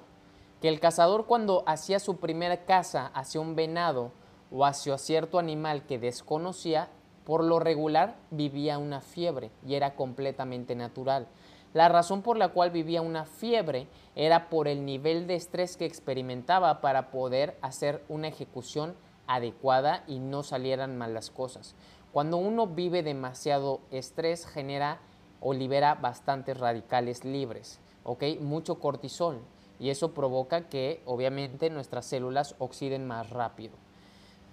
Que 0.62 0.70
el 0.70 0.80
cazador 0.80 1.25
cuando 1.25 1.63
hacía 1.65 2.00
su 2.00 2.18
primera 2.18 2.65
caza 2.65 3.08
hacia 3.15 3.41
un 3.41 3.56
venado 3.56 4.12
o 4.51 4.63
hacia 4.63 4.98
cierto 5.00 5.39
animal 5.39 5.88
que 5.88 5.98
desconocía, 5.98 6.89
por 7.25 7.44
lo 7.44 7.60
regular 7.60 8.15
vivía 8.30 8.77
una 8.77 9.01
fiebre 9.01 9.51
y 9.65 9.75
era 9.75 9.96
completamente 9.96 10.75
natural. 10.75 11.27
La 11.74 11.88
razón 11.88 12.22
por 12.22 12.38
la 12.38 12.50
cual 12.50 12.70
vivía 12.70 13.01
una 13.01 13.25
fiebre 13.25 13.88
era 14.15 14.50
por 14.50 14.68
el 14.68 14.86
nivel 14.86 15.25
de 15.25 15.36
estrés 15.36 15.77
que 15.77 15.86
experimentaba 15.86 16.82
para 16.82 17.10
poder 17.10 17.58
hacer 17.62 18.03
una 18.10 18.27
ejecución 18.27 18.96
adecuada 19.25 20.03
y 20.08 20.20
no 20.20 20.44
salieran 20.44 20.98
mal 20.98 21.13
las 21.13 21.30
cosas. 21.30 21.75
Cuando 22.12 22.38
uno 22.38 22.68
vive 22.68 23.03
demasiado 23.03 23.80
estrés 23.89 24.46
genera 24.46 25.00
o 25.39 25.53
libera 25.53 25.96
bastantes 25.96 26.60
radicales 26.60 27.24
libres, 27.24 27.80
¿ok? 28.03 28.24
Mucho 28.41 28.80
cortisol 28.80 29.39
y 29.82 29.90
eso 29.90 30.14
provoca 30.14 30.70
que 30.70 31.02
obviamente 31.06 31.72
nuestras 31.72 32.06
células 32.06 32.54
oxiden 32.60 33.08
más 33.08 33.32
rápido. 33.32 33.74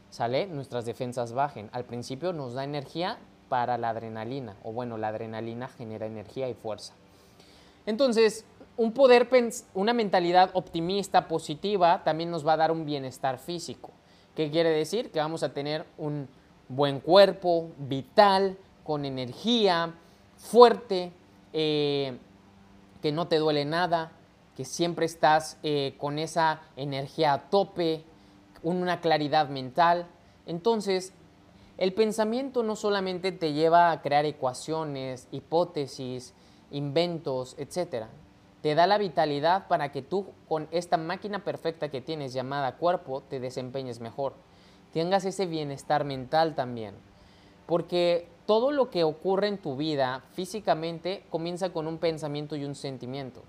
¿Sale? 0.08 0.46
Nuestras 0.46 0.86
defensas 0.86 1.34
bajen. 1.34 1.68
Al 1.72 1.84
principio 1.84 2.32
nos 2.32 2.54
da 2.54 2.64
energía 2.64 3.18
para 3.50 3.76
la 3.76 3.90
adrenalina, 3.90 4.56
o 4.62 4.72
bueno, 4.72 4.96
la 4.96 5.08
adrenalina 5.08 5.68
genera 5.68 6.06
energía 6.06 6.48
y 6.48 6.54
fuerza. 6.54 6.94
Entonces, 7.84 8.46
un 8.78 8.92
poder, 8.92 9.28
una 9.74 9.92
mentalidad 9.92 10.48
optimista, 10.54 11.28
positiva, 11.28 12.02
también 12.04 12.30
nos 12.30 12.46
va 12.46 12.54
a 12.54 12.56
dar 12.56 12.72
un 12.72 12.86
bienestar 12.86 13.38
físico. 13.38 13.90
¿Qué 14.34 14.50
quiere 14.50 14.70
decir? 14.70 15.10
Que 15.10 15.18
vamos 15.18 15.42
a 15.42 15.52
tener 15.52 15.84
un 15.98 16.26
buen 16.68 17.00
cuerpo, 17.00 17.68
vital, 17.76 18.56
con 18.82 19.04
energía, 19.04 19.92
fuerte, 20.38 21.12
eh, 21.52 22.16
que 23.02 23.12
no 23.12 23.28
te 23.28 23.36
duele 23.36 23.66
nada, 23.66 24.12
que 24.58 24.64
siempre 24.64 25.06
estás 25.06 25.56
eh, 25.62 25.94
con 25.98 26.18
esa 26.18 26.62
energía 26.74 27.32
a 27.32 27.48
tope, 27.48 28.02
una 28.64 29.00
claridad 29.00 29.48
mental. 29.50 30.08
Entonces, 30.46 31.12
el 31.76 31.94
pensamiento 31.94 32.64
no 32.64 32.74
solamente 32.74 33.30
te 33.30 33.52
lleva 33.52 33.92
a 33.92 34.02
crear 34.02 34.24
ecuaciones, 34.24 35.28
hipótesis, 35.30 36.34
inventos, 36.72 37.54
etcétera. 37.56 38.08
Te 38.60 38.74
da 38.74 38.88
la 38.88 38.98
vitalidad 38.98 39.68
para 39.68 39.92
que 39.92 40.02
tú 40.02 40.26
con 40.48 40.66
esta 40.72 40.96
máquina 40.96 41.44
perfecta 41.44 41.88
que 41.88 42.00
tienes 42.00 42.32
llamada 42.32 42.78
cuerpo 42.78 43.22
te 43.22 43.38
desempeñes 43.38 44.00
mejor. 44.00 44.34
Tengas 44.92 45.24
ese 45.24 45.46
bienestar 45.46 46.02
mental 46.02 46.56
también. 46.56 46.96
Porque 47.64 48.26
todo 48.44 48.72
lo 48.72 48.90
que 48.90 49.04
ocurre 49.04 49.46
en 49.46 49.58
tu 49.58 49.76
vida 49.76 50.24
físicamente 50.32 51.22
comienza 51.30 51.72
con 51.72 51.86
un 51.86 51.98
pensamiento 51.98 52.56
y 52.56 52.64
un 52.64 52.74
sentimiento. 52.74 53.44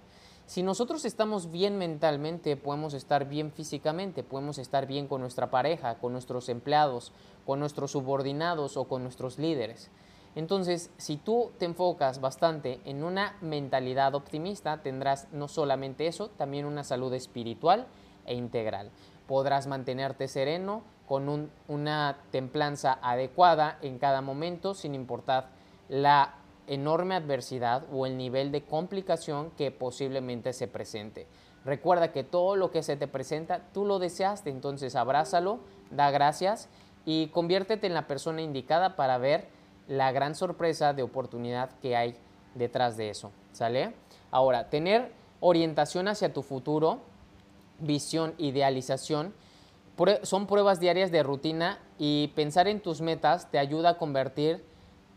Si 0.49 0.63
nosotros 0.63 1.05
estamos 1.05 1.51
bien 1.51 1.77
mentalmente, 1.77 2.57
podemos 2.57 2.95
estar 2.95 3.29
bien 3.29 3.51
físicamente, 3.51 4.23
podemos 4.23 4.57
estar 4.57 4.87
bien 4.87 5.07
con 5.07 5.21
nuestra 5.21 5.51
pareja, 5.51 5.99
con 5.99 6.11
nuestros 6.11 6.49
empleados, 6.49 7.11
con 7.45 7.59
nuestros 7.59 7.91
subordinados 7.91 8.75
o 8.75 8.85
con 8.85 9.03
nuestros 9.03 9.37
líderes. 9.37 9.91
Entonces, 10.33 10.89
si 10.97 11.17
tú 11.17 11.51
te 11.59 11.65
enfocas 11.65 12.19
bastante 12.19 12.79
en 12.85 13.03
una 13.03 13.37
mentalidad 13.41 14.15
optimista, 14.15 14.81
tendrás 14.81 15.27
no 15.31 15.47
solamente 15.47 16.07
eso, 16.07 16.29
también 16.29 16.65
una 16.65 16.83
salud 16.83 17.13
espiritual 17.13 17.85
e 18.25 18.33
integral. 18.33 18.89
Podrás 19.27 19.67
mantenerte 19.67 20.27
sereno 20.27 20.81
con 21.07 21.51
una 21.67 22.17
templanza 22.31 22.97
adecuada 23.03 23.77
en 23.83 23.99
cada 23.99 24.21
momento, 24.21 24.73
sin 24.73 24.95
importar 24.95 25.49
la 25.89 26.38
enorme 26.69 27.15
adversidad 27.15 27.83
o 27.91 28.05
el 28.05 28.15
nivel 28.17 28.51
de 28.51 28.63
complicación 28.63 29.51
que 29.51 29.71
posiblemente 29.71 30.53
se 30.53 30.67
presente. 30.67 31.27
Recuerda 31.65 32.11
que 32.13 32.23
todo 32.23 32.55
lo 32.55 32.71
que 32.71 32.83
se 32.83 32.95
te 32.95 33.07
presenta, 33.07 33.61
tú 33.73 33.85
lo 33.85 33.99
deseaste, 33.99 34.49
entonces 34.49 34.95
abrázalo, 34.95 35.59
da 35.91 36.09
gracias 36.11 36.69
y 37.05 37.27
conviértete 37.27 37.87
en 37.87 37.93
la 37.93 38.07
persona 38.07 38.41
indicada 38.41 38.95
para 38.95 39.17
ver 39.17 39.47
la 39.87 40.11
gran 40.11 40.35
sorpresa 40.35 40.93
de 40.93 41.03
oportunidad 41.03 41.71
que 41.81 41.97
hay 41.97 42.15
detrás 42.55 42.95
de 42.95 43.09
eso. 43.09 43.31
¿Sale? 43.51 43.93
Ahora, 44.31 44.69
tener 44.69 45.11
orientación 45.39 46.07
hacia 46.07 46.33
tu 46.33 46.43
futuro, 46.43 46.99
visión, 47.79 48.35
idealización, 48.37 49.33
son 50.23 50.47
pruebas 50.47 50.79
diarias 50.79 51.11
de 51.11 51.23
rutina 51.23 51.79
y 51.97 52.29
pensar 52.29 52.67
en 52.69 52.79
tus 52.79 53.01
metas 53.01 53.51
te 53.51 53.59
ayuda 53.59 53.89
a 53.89 53.97
convertir, 53.97 54.63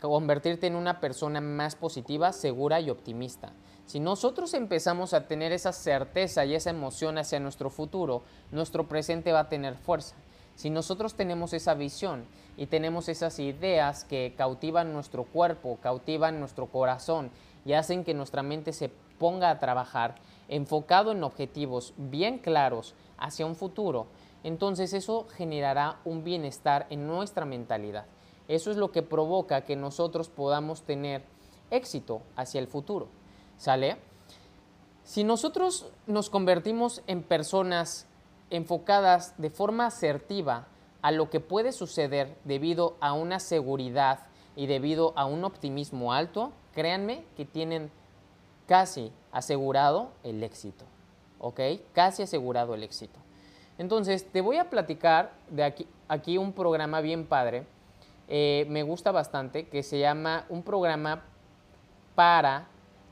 convertirte 0.09 0.67
en 0.67 0.75
una 0.75 0.99
persona 0.99 1.41
más 1.41 1.75
positiva, 1.75 2.33
segura 2.33 2.79
y 2.81 2.89
optimista. 2.89 3.53
Si 3.85 3.99
nosotros 3.99 4.53
empezamos 4.53 5.13
a 5.13 5.27
tener 5.27 5.51
esa 5.51 5.71
certeza 5.71 6.45
y 6.45 6.55
esa 6.55 6.69
emoción 6.69 7.17
hacia 7.17 7.39
nuestro 7.39 7.69
futuro, 7.69 8.23
nuestro 8.51 8.87
presente 8.87 9.31
va 9.31 9.41
a 9.41 9.49
tener 9.49 9.75
fuerza. 9.75 10.15
Si 10.55 10.69
nosotros 10.69 11.15
tenemos 11.15 11.53
esa 11.53 11.73
visión 11.73 12.25
y 12.57 12.67
tenemos 12.67 13.09
esas 13.09 13.39
ideas 13.39 14.03
que 14.03 14.33
cautivan 14.37 14.93
nuestro 14.93 15.23
cuerpo, 15.23 15.79
cautivan 15.81 16.39
nuestro 16.39 16.67
corazón 16.67 17.31
y 17.65 17.73
hacen 17.73 18.03
que 18.03 18.13
nuestra 18.13 18.43
mente 18.43 18.71
se 18.71 18.89
ponga 19.17 19.49
a 19.49 19.59
trabajar 19.59 20.15
enfocado 20.47 21.11
en 21.11 21.23
objetivos 21.23 21.93
bien 21.97 22.37
claros 22.37 22.93
hacia 23.17 23.45
un 23.45 23.55
futuro, 23.55 24.07
entonces 24.43 24.93
eso 24.93 25.27
generará 25.35 25.99
un 26.03 26.23
bienestar 26.23 26.85
en 26.89 27.07
nuestra 27.07 27.45
mentalidad. 27.45 28.05
Eso 28.47 28.71
es 28.71 28.77
lo 28.77 28.91
que 28.91 29.01
provoca 29.01 29.61
que 29.61 29.75
nosotros 29.75 30.29
podamos 30.29 30.83
tener 30.83 31.23
éxito 31.71 32.21
hacia 32.35 32.59
el 32.59 32.67
futuro. 32.67 33.07
¿Sale? 33.57 33.97
Si 35.03 35.23
nosotros 35.23 35.87
nos 36.07 36.29
convertimos 36.29 37.01
en 37.07 37.23
personas 37.23 38.07
enfocadas 38.49 39.33
de 39.37 39.49
forma 39.49 39.87
asertiva 39.87 40.67
a 41.01 41.11
lo 41.11 41.29
que 41.29 41.39
puede 41.39 41.71
suceder 41.71 42.37
debido 42.45 42.95
a 43.01 43.13
una 43.13 43.39
seguridad 43.39 44.19
y 44.55 44.67
debido 44.67 45.13
a 45.15 45.25
un 45.25 45.43
optimismo 45.43 46.13
alto, 46.13 46.53
créanme 46.73 47.25
que 47.35 47.45
tienen 47.45 47.91
casi 48.67 49.11
asegurado 49.31 50.11
el 50.23 50.43
éxito. 50.43 50.85
¿Ok? 51.39 51.59
Casi 51.93 52.23
asegurado 52.23 52.73
el 52.73 52.83
éxito. 52.83 53.19
Entonces, 53.77 54.25
te 54.31 54.39
voy 54.41 54.57
a 54.57 54.69
platicar 54.69 55.33
de 55.49 55.63
aquí, 55.63 55.87
aquí 56.07 56.37
un 56.37 56.53
programa 56.53 57.01
bien 57.01 57.25
padre. 57.25 57.65
Eh, 58.27 58.65
me 58.69 58.83
gusta 58.83 59.11
bastante, 59.11 59.67
que 59.67 59.83
se 59.83 59.99
llama 59.99 60.45
un 60.49 60.63
programa 60.63 61.23
para 62.15 62.67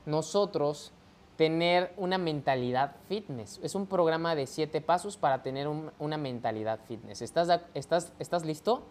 nosotros 0.06 0.92
tener 1.36 1.92
una 1.96 2.18
mentalidad 2.18 2.96
fitness. 3.08 3.58
Es 3.62 3.74
un 3.74 3.86
programa 3.86 4.34
de 4.34 4.46
siete 4.46 4.80
pasos 4.80 5.16
para 5.16 5.42
tener 5.42 5.66
un- 5.66 5.90
una 5.98 6.16
mentalidad 6.18 6.80
fitness. 6.86 7.22
¿Estás, 7.22 7.48
de 7.48 7.54
ac- 7.54 7.66
estás, 7.74 8.12
¿Estás 8.18 8.44
listo? 8.44 8.82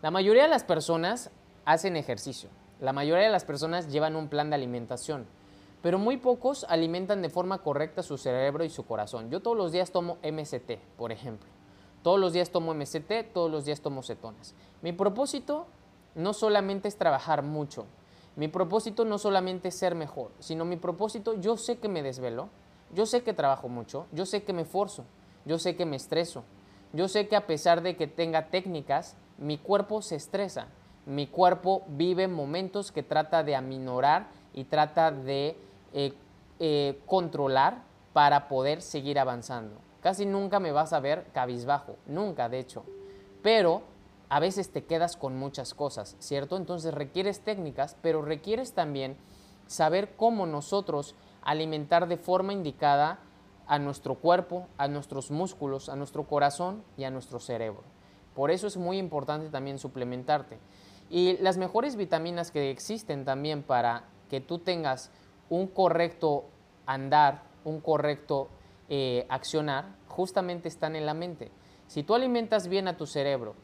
La 0.00 0.10
mayoría 0.10 0.44
de 0.44 0.48
las 0.48 0.64
personas 0.64 1.30
hacen 1.64 1.96
ejercicio. 1.96 2.48
La 2.80 2.92
mayoría 2.92 3.24
de 3.26 3.30
las 3.32 3.44
personas 3.44 3.88
llevan 3.92 4.16
un 4.16 4.28
plan 4.28 4.48
de 4.50 4.56
alimentación. 4.56 5.26
Pero 5.82 5.98
muy 5.98 6.16
pocos 6.16 6.64
alimentan 6.68 7.22
de 7.22 7.28
forma 7.30 7.58
correcta 7.58 8.02
su 8.02 8.16
cerebro 8.16 8.64
y 8.64 8.70
su 8.70 8.84
corazón. 8.86 9.30
Yo 9.30 9.40
todos 9.40 9.56
los 9.56 9.72
días 9.72 9.90
tomo 9.90 10.18
MCT, 10.22 10.78
por 10.96 11.10
ejemplo. 11.12 11.48
Todos 12.02 12.18
los 12.18 12.32
días 12.32 12.50
tomo 12.50 12.74
MCT, 12.74 13.32
todos 13.32 13.50
los 13.50 13.64
días 13.64 13.80
tomo 13.80 14.02
cetonas. 14.02 14.54
Mi 14.82 14.92
propósito 14.92 15.66
no 16.14 16.32
solamente 16.32 16.88
es 16.88 16.96
trabajar 16.96 17.42
mucho, 17.42 17.86
mi 18.34 18.48
propósito 18.48 19.04
no 19.04 19.18
solamente 19.18 19.68
es 19.68 19.76
ser 19.76 19.94
mejor, 19.94 20.30
sino 20.38 20.64
mi 20.64 20.76
propósito, 20.76 21.34
yo 21.34 21.56
sé 21.56 21.78
que 21.78 21.88
me 21.88 22.02
desvelo, 22.02 22.48
yo 22.92 23.06
sé 23.06 23.22
que 23.22 23.34
trabajo 23.34 23.68
mucho, 23.68 24.06
yo 24.12 24.26
sé 24.26 24.42
que 24.42 24.52
me 24.52 24.62
esforzo, 24.62 25.04
yo 25.44 25.58
sé 25.58 25.76
que 25.76 25.86
me 25.86 25.96
estreso, 25.96 26.44
yo 26.92 27.08
sé 27.08 27.28
que 27.28 27.36
a 27.36 27.46
pesar 27.46 27.82
de 27.82 27.96
que 27.96 28.06
tenga 28.06 28.48
técnicas, 28.48 29.16
mi 29.38 29.58
cuerpo 29.58 30.02
se 30.02 30.16
estresa, 30.16 30.68
mi 31.04 31.26
cuerpo 31.26 31.84
vive 31.88 32.28
momentos 32.28 32.90
que 32.92 33.02
trata 33.02 33.42
de 33.42 33.56
aminorar 33.56 34.28
y 34.54 34.64
trata 34.64 35.10
de 35.10 35.56
eh, 35.92 36.14
eh, 36.58 37.00
controlar 37.06 37.82
para 38.12 38.48
poder 38.48 38.82
seguir 38.82 39.18
avanzando. 39.18 39.76
Casi 40.02 40.26
nunca 40.26 40.60
me 40.60 40.72
vas 40.72 40.92
a 40.92 41.00
ver 41.00 41.26
cabizbajo, 41.32 41.96
nunca 42.06 42.48
de 42.48 42.58
hecho. 42.58 42.84
Pero 43.42 43.82
a 44.28 44.40
veces 44.40 44.70
te 44.70 44.84
quedas 44.84 45.16
con 45.16 45.36
muchas 45.36 45.74
cosas, 45.74 46.16
¿cierto? 46.18 46.56
Entonces 46.56 46.92
requieres 46.92 47.40
técnicas, 47.40 47.96
pero 48.02 48.22
requieres 48.22 48.72
también 48.72 49.16
saber 49.66 50.16
cómo 50.16 50.46
nosotros 50.46 51.14
alimentar 51.42 52.08
de 52.08 52.16
forma 52.16 52.52
indicada 52.52 53.20
a 53.66 53.78
nuestro 53.78 54.16
cuerpo, 54.16 54.66
a 54.76 54.88
nuestros 54.88 55.30
músculos, 55.30 55.88
a 55.88 55.96
nuestro 55.96 56.26
corazón 56.26 56.82
y 56.96 57.04
a 57.04 57.10
nuestro 57.10 57.40
cerebro. 57.40 57.82
Por 58.34 58.50
eso 58.50 58.66
es 58.66 58.76
muy 58.76 58.98
importante 58.98 59.50
también 59.50 59.78
suplementarte. 59.78 60.58
Y 61.10 61.36
las 61.38 61.58
mejores 61.58 61.96
vitaminas 61.96 62.50
que 62.50 62.70
existen 62.70 63.24
también 63.24 63.62
para 63.62 64.04
que 64.30 64.40
tú 64.40 64.58
tengas 64.58 65.10
un 65.50 65.66
correcto 65.66 66.44
andar, 66.86 67.42
un 67.64 67.80
correcto 67.80 68.48
eh, 68.88 69.26
accionar, 69.28 69.86
justamente 70.08 70.68
están 70.68 70.96
en 70.96 71.06
la 71.06 71.14
mente. 71.14 71.50
Si 71.86 72.02
tú 72.02 72.14
alimentas 72.14 72.68
bien 72.68 72.88
a 72.88 72.96
tu 72.96 73.06
cerebro 73.06 73.54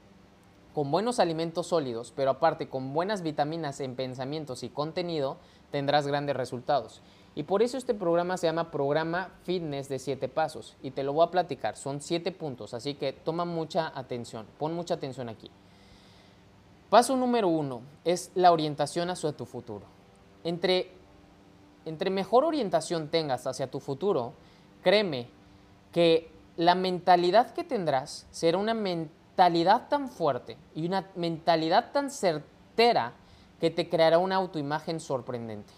con 0.75 0.91
buenos 0.91 1.19
alimentos 1.19 1.69
sólidos, 1.69 2.13
pero 2.15 2.31
aparte 2.31 2.69
con 2.69 2.93
buenas 2.93 3.23
vitaminas 3.23 3.81
en 3.81 3.97
pensamientos 3.97 4.63
y 4.63 4.69
contenido, 4.69 5.39
tendrás 5.71 6.07
grandes 6.07 6.37
resultados. 6.37 7.03
Y 7.35 7.45
por 7.45 7.63
eso 7.63 7.79
este 7.79 7.95
programa 7.95 8.37
se 8.37 8.49
llama 8.49 8.71
Programa 8.71 9.31
Fitness 9.45 9.89
de 9.89 9.99
7 9.99 10.29
Pasos. 10.29 10.77
Y 10.83 10.91
te 10.91 11.05
lo 11.05 11.13
voy 11.13 11.25
a 11.27 11.31
platicar. 11.31 11.77
Son 11.77 12.01
7 12.01 12.33
puntos, 12.33 12.75
así 12.75 12.95
que 12.95 13.13
toma 13.13 13.45
mucha 13.45 13.93
atención. 13.97 14.47
Pon 14.59 14.75
mucha 14.75 14.95
atención 14.95 15.29
aquí. 15.29 15.51
Paso 16.91 17.17
número 17.17 17.49
uno 17.49 17.83
es 18.05 18.33
la 18.35 18.51
orientación 18.51 19.11
hacia 19.11 19.33
tu 19.33 19.47
futuro. 19.47 19.85
Entre, 20.43 20.91
entre 21.85 22.11
mejor 22.11 22.45
orientación 22.45 23.09
tengas 23.09 23.47
hacia 23.47 23.71
tu 23.71 23.79
futuro, 23.79 24.33
créeme 24.83 25.29
que 25.93 26.31
la 26.57 26.75
mentalidad 26.75 27.53
que 27.53 27.65
tendrás 27.65 28.27
será 28.31 28.59
una 28.59 28.75
mentalidad 28.75 29.89
tan 29.89 30.09
fuerte 30.09 30.57
y 30.75 30.87
una 30.87 31.09
mentalidad 31.15 31.93
tan 31.93 32.11
certera 32.11 33.13
que 33.61 33.71
te 33.71 33.89
creará 33.89 34.19
una 34.19 34.37
autoimagen 34.37 35.01
sorprendente. 35.01 35.73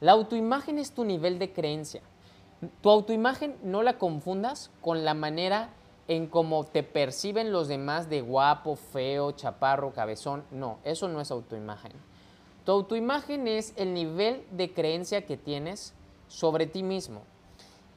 La 0.00 0.12
autoimagen 0.12 0.78
es 0.78 0.92
tu 0.92 1.04
nivel 1.04 1.38
de 1.38 1.52
creencia. 1.52 2.02
Tu 2.80 2.90
autoimagen 2.90 3.56
no 3.62 3.82
la 3.82 3.98
confundas 3.98 4.70
con 4.80 5.04
la 5.04 5.14
manera 5.14 5.70
en 6.08 6.26
cómo 6.26 6.64
te 6.64 6.82
perciben 6.82 7.52
los 7.52 7.68
demás 7.68 8.08
de 8.08 8.20
guapo, 8.20 8.76
feo, 8.76 9.32
chaparro, 9.32 9.92
cabezón. 9.92 10.44
No, 10.50 10.78
eso 10.84 11.08
no 11.08 11.20
es 11.20 11.30
autoimagen. 11.30 11.92
Tu 12.64 12.72
autoimagen 12.72 13.46
es 13.46 13.74
el 13.76 13.94
nivel 13.94 14.44
de 14.50 14.72
creencia 14.72 15.26
que 15.26 15.36
tienes 15.36 15.94
sobre 16.28 16.66
ti 16.66 16.82
mismo. 16.82 17.22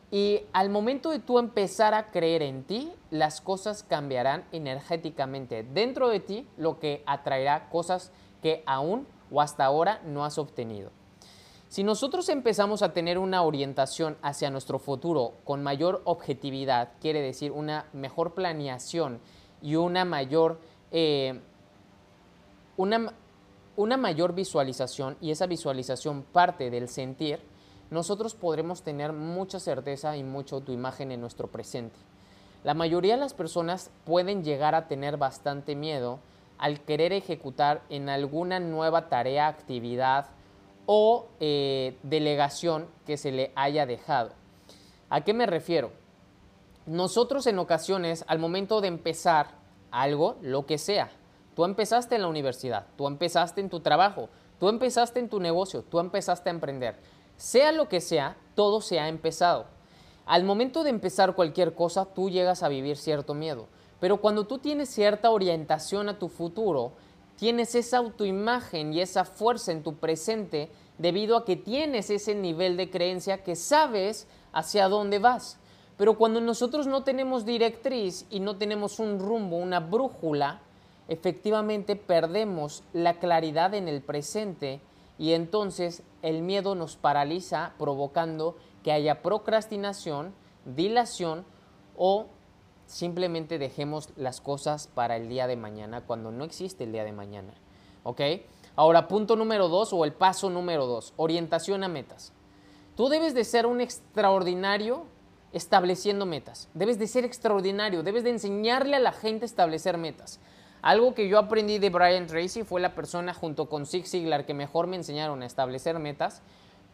Y 0.10 0.42
al 0.54 0.70
momento 0.70 1.10
de 1.10 1.20
tú 1.20 1.38
empezar 1.38 1.94
a 1.94 2.12
creer 2.12 2.42
en 2.42 2.64
ti, 2.64 2.92
las 3.12 3.42
cosas 3.42 3.84
cambiarán 3.84 4.46
energéticamente 4.52 5.64
dentro 5.64 6.08
de 6.08 6.22
ti, 6.22 6.48
lo 6.58 6.80
que 6.80 7.04
atraerá 7.06 7.70
cosas 7.70 8.12
que 8.42 8.64
aún 8.66 9.06
o 9.32 9.42
hasta 9.42 9.66
ahora 9.66 10.02
no 10.06 10.24
has 10.24 10.38
obtenido. 10.38 10.92
Si 11.68 11.84
nosotros 11.84 12.30
empezamos 12.30 12.82
a 12.82 12.94
tener 12.94 13.18
una 13.18 13.42
orientación 13.44 14.18
hacia 14.22 14.50
nuestro 14.50 14.80
futuro 14.80 15.34
con 15.44 15.62
mayor 15.62 16.02
objetividad, 16.06 16.94
quiere 17.02 17.22
decir 17.22 17.52
una 17.52 17.88
mejor 17.92 18.34
planeación 18.34 19.20
y 19.62 19.76
una 19.76 20.06
mayor, 20.06 20.62
eh, 20.92 21.42
una, 22.78 23.14
una 23.76 23.98
mayor 23.98 24.34
visualización, 24.34 25.18
y 25.20 25.32
esa 25.32 25.46
visualización 25.46 26.24
parte 26.24 26.70
del 26.70 26.88
sentir, 26.88 27.42
nosotros 27.90 28.36
podremos 28.36 28.84
tener 28.84 29.14
mucha 29.14 29.60
certeza 29.60 30.18
y 30.18 30.24
mucha 30.24 30.56
autoimagen 30.56 31.12
en 31.12 31.22
nuestro 31.22 31.48
presente. 31.48 31.98
La 32.64 32.74
mayoría 32.74 33.16
de 33.16 33.22
las 33.22 33.34
personas 33.34 33.92
pueden 34.04 34.44
llegar 34.44 34.76
a 34.76 34.88
tener 34.88 35.18
bastante 35.18 35.76
miedo 35.76 36.20
al 36.58 36.82
querer 36.82 37.14
ejecutar 37.14 37.82
en 37.90 38.10
alguna 38.10 38.60
nueva 38.60 39.10
tarea, 39.10 39.48
actividad 39.48 40.28
o 40.86 41.28
eh, 41.40 41.98
delegación 42.04 42.88
que 43.06 43.18
se 43.18 43.32
le 43.32 43.52
haya 43.56 43.86
dejado. 43.86 44.32
¿A 45.10 45.22
qué 45.22 45.34
me 45.34 45.46
refiero? 45.46 45.92
Nosotros 46.86 47.48
en 47.48 47.60
ocasiones, 47.60 48.26
al 48.28 48.40
momento 48.40 48.82
de 48.82 48.88
empezar 48.88 49.48
algo, 49.92 50.38
lo 50.42 50.66
que 50.66 50.78
sea, 50.78 51.10
tú 51.56 51.66
empezaste 51.66 52.16
en 52.16 52.22
la 52.22 52.28
universidad, 52.28 52.88
tú 52.98 53.08
empezaste 53.08 53.62
en 53.62 53.70
tu 53.70 53.82
trabajo, 53.82 54.30
tú 54.60 54.70
empezaste 54.70 55.20
en 55.20 55.30
tu 55.30 55.40
negocio, 55.40 55.84
tú 55.84 56.00
empezaste 56.00 56.50
a 56.50 56.54
emprender, 56.54 56.96
sea 57.38 57.72
lo 57.72 57.88
que 57.88 58.02
sea, 58.02 58.36
todo 58.56 58.82
se 58.82 59.00
ha 59.00 59.08
empezado. 59.08 59.66
Al 60.26 60.44
momento 60.44 60.84
de 60.84 60.90
empezar 60.90 61.36
cualquier 61.36 61.74
cosa, 61.74 62.06
tú 62.06 62.30
llegas 62.30 62.62
a 62.62 62.68
vivir 62.68 62.98
cierto 62.98 63.34
miedo. 63.34 63.68
Pero 64.00 64.18
cuando 64.18 64.46
tú 64.46 64.58
tienes 64.58 64.90
cierta 64.90 65.32
orientación 65.32 66.10
a 66.10 66.20
tu 66.20 66.28
futuro, 66.28 66.92
tienes 67.38 67.76
esa 67.76 68.00
autoimagen 68.00 68.94
y 68.94 69.02
esa 69.02 69.24
fuerza 69.24 69.72
en 69.72 69.84
tu 69.84 69.96
presente 69.96 70.70
debido 70.98 71.38
a 71.38 71.46
que 71.46 71.56
tienes 71.56 72.10
ese 72.10 72.36
nivel 72.36 72.76
de 72.78 72.90
creencia 72.90 73.44
que 73.44 73.56
sabes 73.56 74.28
hacia 74.52 74.90
dónde 74.90 75.20
vas. 75.20 75.60
Pero 75.98 76.18
cuando 76.18 76.42
nosotros 76.42 76.88
no 76.88 77.04
tenemos 77.04 77.46
directriz 77.46 78.26
y 78.30 78.40
no 78.40 78.58
tenemos 78.58 79.00
un 79.00 79.20
rumbo, 79.20 79.58
una 79.58 79.80
brújula, 79.80 80.62
efectivamente 81.08 81.96
perdemos 81.96 82.84
la 82.94 83.20
claridad 83.20 83.74
en 83.74 83.88
el 83.88 84.02
presente 84.02 84.82
y 85.18 85.34
entonces 85.34 86.04
el 86.28 86.42
miedo 86.42 86.76
nos 86.76 86.98
paraliza 86.98 87.74
provocando 87.78 88.58
que 88.84 88.92
haya 88.92 89.22
procrastinación, 89.22 90.34
dilación 90.66 91.46
o 91.96 92.28
simplemente 92.86 93.58
dejemos 93.58 94.10
las 94.16 94.42
cosas 94.42 94.88
para 94.88 95.16
el 95.16 95.30
día 95.30 95.48
de 95.48 95.56
mañana 95.56 96.02
cuando 96.02 96.32
no 96.32 96.44
existe 96.44 96.84
el 96.84 96.92
día 96.92 97.04
de 97.04 97.14
mañana. 97.14 97.54
¿Ok? 98.04 98.22
Ahora, 98.76 99.08
punto 99.08 99.36
número 99.36 99.70
dos 99.70 99.94
o 99.94 100.06
el 100.06 100.14
paso 100.14 100.50
número 100.50 100.86
dos, 100.86 101.14
orientación 101.18 101.84
a 101.84 101.88
metas. 101.88 102.34
Tú 102.96 103.10
debes 103.10 103.34
de 103.34 103.44
ser 103.44 103.66
un 103.66 103.80
extraordinario 103.82 105.06
estableciendo 105.54 106.26
metas. 106.26 106.70
Debes 106.74 107.00
de 107.00 107.08
ser 107.08 107.26
extraordinario, 107.26 108.04
debes 108.04 108.24
de 108.24 108.32
enseñarle 108.32 108.96
a 108.96 109.00
la 109.00 109.12
gente 109.12 109.46
a 109.46 109.48
establecer 109.48 109.98
metas. 109.98 110.40
Algo 110.88 111.14
que 111.14 111.28
yo 111.28 111.38
aprendí 111.38 111.80
de 111.80 111.90
Brian 111.90 112.28
Tracy 112.28 112.64
fue 112.64 112.80
la 112.80 112.96
persona 112.96 113.34
junto 113.34 113.68
con 113.68 113.86
Zig 113.86 114.08
Ziglar 114.08 114.46
que 114.46 114.54
mejor 114.54 114.88
me 114.88 114.96
enseñaron 114.96 115.42
a 115.42 115.46
establecer 115.46 116.00
metas, 116.00 116.42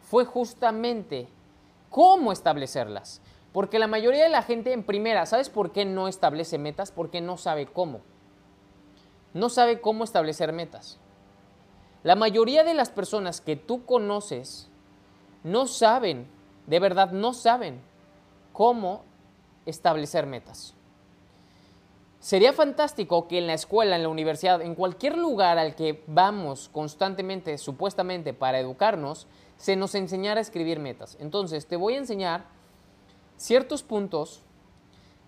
fue 0.02 0.26
justamente 0.26 1.28
cómo 1.92 2.32
establecerlas. 2.32 3.22
Porque 3.52 3.78
la 3.78 3.86
mayoría 3.86 4.24
de 4.24 4.32
la 4.32 4.42
gente 4.42 4.74
en 4.74 4.82
primera, 4.82 5.28
¿sabes 5.28 5.52
por 5.52 5.72
qué 5.72 5.86
no 5.86 6.08
establece 6.08 6.58
metas? 6.58 6.92
Porque 6.92 7.22
no 7.22 7.38
sabe 7.38 7.68
cómo. 7.68 8.02
No 9.36 9.50
sabe 9.50 9.80
cómo 9.80 10.06
establecer 10.06 10.54
metas. 10.54 10.98
La 12.02 12.16
mayoría 12.16 12.64
de 12.64 12.74
las 12.74 12.90
personas 12.90 13.42
que 13.42 13.58
tú 13.58 13.86
conoces 13.86 14.72
no 15.44 15.68
saben, 15.68 16.26
de 16.66 16.80
verdad 16.80 17.12
no 17.12 17.36
saben 17.36 17.80
cómo 18.54 19.04
establecer 19.68 20.26
metas. 20.26 20.74
Sería 22.24 22.54
fantástico 22.54 23.28
que 23.28 23.38
en 23.38 23.48
la 23.48 23.54
escuela, 23.54 23.98
en 23.98 24.04
la 24.04 24.08
universidad, 24.08 24.62
en 24.62 24.76
cualquier 24.76 25.18
lugar 25.18 25.58
al 25.58 25.76
que 25.76 26.06
vamos 26.08 26.70
constantemente, 26.72 27.58
supuestamente 27.58 28.34
para 28.34 28.60
educarnos, 28.60 29.28
se 29.58 29.76
nos 29.76 29.94
enseñara 29.94 30.40
a 30.40 30.42
escribir 30.42 30.80
metas. 30.80 31.18
Entonces, 31.20 31.68
te 31.68 31.76
voy 31.76 31.96
a 31.96 31.98
enseñar 31.98 32.46
ciertos 33.36 33.84
puntos, 33.84 34.42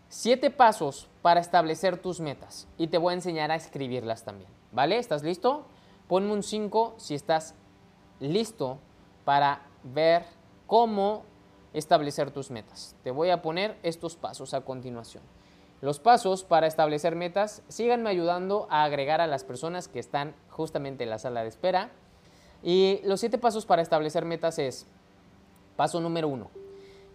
siete 0.08 0.50
pasos 0.52 1.10
para 1.22 1.42
establecer 1.42 1.98
tus 1.98 2.22
metas 2.22 2.66
y 2.78 2.88
te 2.88 2.98
voy 2.98 3.12
a 3.12 3.16
enseñar 3.16 3.52
a 3.52 3.56
escribirlas 3.56 4.24
también. 4.24 4.50
¿Vale? 4.72 4.98
¿Estás 4.98 5.22
listo? 5.22 5.66
Ponme 6.08 6.32
un 6.32 6.44
5 6.44 6.96
si 6.96 7.14
estás 7.14 7.56
listo 8.22 8.80
para 9.26 9.64
ver 9.84 10.24
cómo 10.66 11.26
establecer 11.74 12.32
tus 12.32 12.52
metas. 12.52 12.96
Te 13.04 13.12
voy 13.12 13.32
a 13.32 13.42
poner 13.42 13.78
estos 13.84 14.16
pasos 14.16 14.54
a 14.54 14.62
continuación. 14.62 15.24
Los 15.82 16.00
pasos 16.00 16.44
para 16.44 16.68
establecer 16.68 17.16
metas, 17.16 17.62
síganme 17.68 18.10
ayudando 18.10 18.68
a 18.70 18.86
agregar 18.86 19.20
a 19.20 19.28
las 19.28 19.44
personas 19.44 19.88
que 19.88 20.00
están 20.00 20.34
justamente 20.50 21.04
en 21.04 21.10
la 21.10 21.20
sala 21.20 21.44
de 21.44 21.50
espera. 21.50 21.92
Y 22.64 23.02
los 23.04 23.20
siete 23.20 23.38
pasos 23.38 23.66
para 23.66 23.82
establecer 23.82 24.26
metas 24.26 24.58
es, 24.58 24.88
paso 25.76 26.00
número 26.00 26.30
uno, 26.30 26.50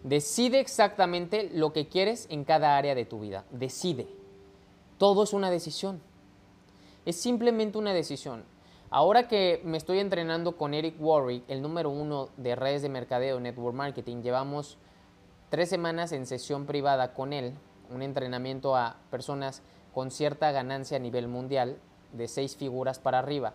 decide 0.03 0.59
exactamente 0.59 1.49
lo 1.53 1.73
que 1.73 1.87
quieres 1.87 2.27
en 2.29 2.43
cada 2.43 2.77
área 2.77 2.95
de 2.95 3.05
tu 3.05 3.19
vida. 3.19 3.45
Decide. 3.49 4.07
Todo 4.97 5.23
es 5.23 5.33
una 5.33 5.49
decisión. 5.49 5.99
Es 7.05 7.19
simplemente 7.19 7.79
una 7.79 7.93
decisión. 7.93 8.43
Ahora 8.91 9.27
que 9.27 9.61
me 9.63 9.77
estoy 9.77 9.99
entrenando 9.99 10.55
con 10.55 10.75
Eric 10.75 10.95
Warwick, 10.99 11.43
el 11.47 11.61
número 11.63 11.89
uno 11.89 12.29
de 12.37 12.55
redes 12.55 12.83
de 12.83 12.89
mercadeo, 12.89 13.39
network 13.39 13.75
marketing, 13.75 14.21
llevamos 14.21 14.77
tres 15.49 15.69
semanas 15.69 16.11
en 16.11 16.27
sesión 16.27 16.67
privada 16.67 17.13
con 17.13 17.33
él 17.33 17.55
un 17.93 18.01
entrenamiento 18.01 18.75
a 18.75 18.95
personas 19.09 19.61
con 19.93 20.11
cierta 20.11 20.51
ganancia 20.51 20.97
a 20.97 20.99
nivel 20.99 21.27
mundial 21.27 21.77
de 22.13 22.27
seis 22.27 22.55
figuras 22.55 22.99
para 22.99 23.19
arriba. 23.19 23.53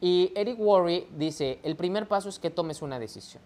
Y 0.00 0.32
Eric 0.34 0.58
Worre 0.58 1.06
dice, 1.16 1.60
el 1.62 1.76
primer 1.76 2.08
paso 2.08 2.28
es 2.28 2.38
que 2.38 2.50
tomes 2.50 2.82
una 2.82 2.98
decisión. 2.98 3.42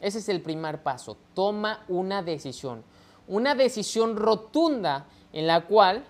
Ese 0.00 0.18
es 0.18 0.28
el 0.28 0.40
primer 0.40 0.82
paso, 0.82 1.16
toma 1.34 1.84
una 1.88 2.22
decisión. 2.22 2.82
Una 3.28 3.54
decisión 3.54 4.16
rotunda 4.16 5.06
en 5.32 5.46
la 5.46 5.66
cual 5.66 6.04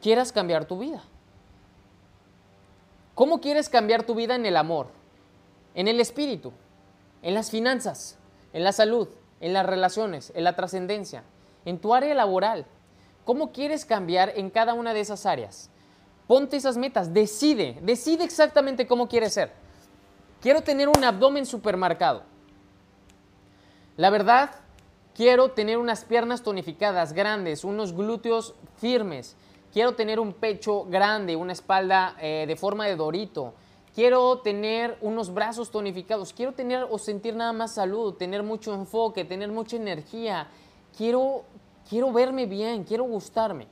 quieras 0.00 0.32
cambiar 0.32 0.66
tu 0.66 0.78
vida. 0.78 1.02
¿Cómo 3.14 3.40
quieres 3.40 3.68
cambiar 3.68 4.04
tu 4.04 4.14
vida 4.14 4.34
en 4.34 4.46
el 4.46 4.56
amor, 4.56 4.88
en 5.74 5.88
el 5.88 6.00
espíritu, 6.00 6.52
en 7.22 7.34
las 7.34 7.50
finanzas, 7.50 8.16
en 8.52 8.64
la 8.64 8.72
salud, 8.72 9.08
en 9.40 9.52
las 9.52 9.66
relaciones, 9.66 10.32
en 10.34 10.44
la 10.44 10.56
trascendencia? 10.56 11.24
En 11.64 11.78
tu 11.78 11.94
área 11.94 12.14
laboral. 12.14 12.66
¿Cómo 13.24 13.52
quieres 13.52 13.84
cambiar 13.84 14.32
en 14.36 14.50
cada 14.50 14.74
una 14.74 14.94
de 14.94 15.00
esas 15.00 15.26
áreas? 15.26 15.70
Ponte 16.26 16.56
esas 16.56 16.76
metas, 16.76 17.12
decide, 17.12 17.78
decide 17.82 18.24
exactamente 18.24 18.86
cómo 18.86 19.08
quieres 19.08 19.34
ser. 19.34 19.52
Quiero 20.40 20.62
tener 20.62 20.88
un 20.88 21.04
abdomen 21.04 21.44
supermarcado. 21.44 22.22
La 23.96 24.10
verdad, 24.10 24.50
quiero 25.14 25.50
tener 25.50 25.76
unas 25.76 26.04
piernas 26.04 26.42
tonificadas, 26.42 27.12
grandes, 27.12 27.64
unos 27.64 27.92
glúteos 27.92 28.54
firmes. 28.76 29.36
Quiero 29.72 29.94
tener 29.94 30.18
un 30.18 30.32
pecho 30.32 30.84
grande, 30.84 31.36
una 31.36 31.52
espalda 31.52 32.16
eh, 32.20 32.44
de 32.48 32.56
forma 32.56 32.86
de 32.86 32.96
dorito. 32.96 33.54
Quiero 33.94 34.38
tener 34.38 34.96
unos 35.00 35.34
brazos 35.34 35.70
tonificados. 35.70 36.32
Quiero 36.32 36.52
tener 36.52 36.86
o 36.88 36.98
sentir 36.98 37.36
nada 37.36 37.52
más 37.52 37.74
salud, 37.74 38.14
tener 38.14 38.42
mucho 38.42 38.72
enfoque, 38.72 39.24
tener 39.24 39.50
mucha 39.50 39.76
energía, 39.76 40.48
quiero, 40.96 41.44
quiero 41.88 42.12
verme 42.12 42.46
bien, 42.46 42.84
quiero 42.84 43.04
gustarme. 43.04 43.66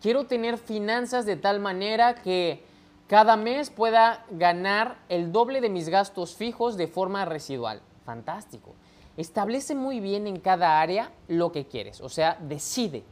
Quiero 0.00 0.24
tener 0.24 0.56
finanzas 0.56 1.26
de 1.26 1.36
tal 1.36 1.60
manera 1.60 2.14
que 2.14 2.64
cada 3.06 3.36
mes 3.36 3.70
pueda 3.70 4.24
ganar 4.30 4.98
el 5.08 5.32
doble 5.32 5.60
de 5.60 5.68
mis 5.68 5.88
gastos 5.88 6.34
fijos 6.34 6.76
de 6.76 6.86
forma 6.86 7.24
residual. 7.24 7.82
Fantástico. 8.04 8.74
Establece 9.16 9.74
muy 9.74 10.00
bien 10.00 10.26
en 10.26 10.38
cada 10.40 10.80
área 10.80 11.12
lo 11.28 11.52
que 11.52 11.66
quieres. 11.66 12.00
O 12.00 12.08
sea, 12.08 12.38
decide. 12.40 13.04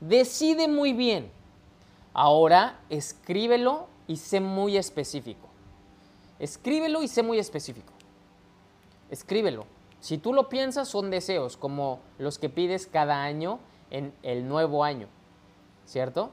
Decide 0.00 0.68
muy 0.68 0.92
bien. 0.92 1.30
Ahora 2.12 2.78
escríbelo 2.90 3.88
y 4.06 4.18
sé 4.18 4.40
muy 4.40 4.76
específico. 4.76 5.48
Escríbelo 6.38 7.02
y 7.02 7.08
sé 7.08 7.22
muy 7.22 7.38
específico. 7.38 7.92
Escríbelo. 9.10 9.66
Si 10.06 10.18
tú 10.18 10.32
lo 10.32 10.48
piensas, 10.48 10.86
son 10.86 11.10
deseos 11.10 11.56
como 11.56 11.98
los 12.18 12.38
que 12.38 12.48
pides 12.48 12.86
cada 12.86 13.24
año 13.24 13.58
en 13.90 14.14
el 14.22 14.46
nuevo 14.46 14.84
año, 14.84 15.08
¿cierto? 15.84 16.30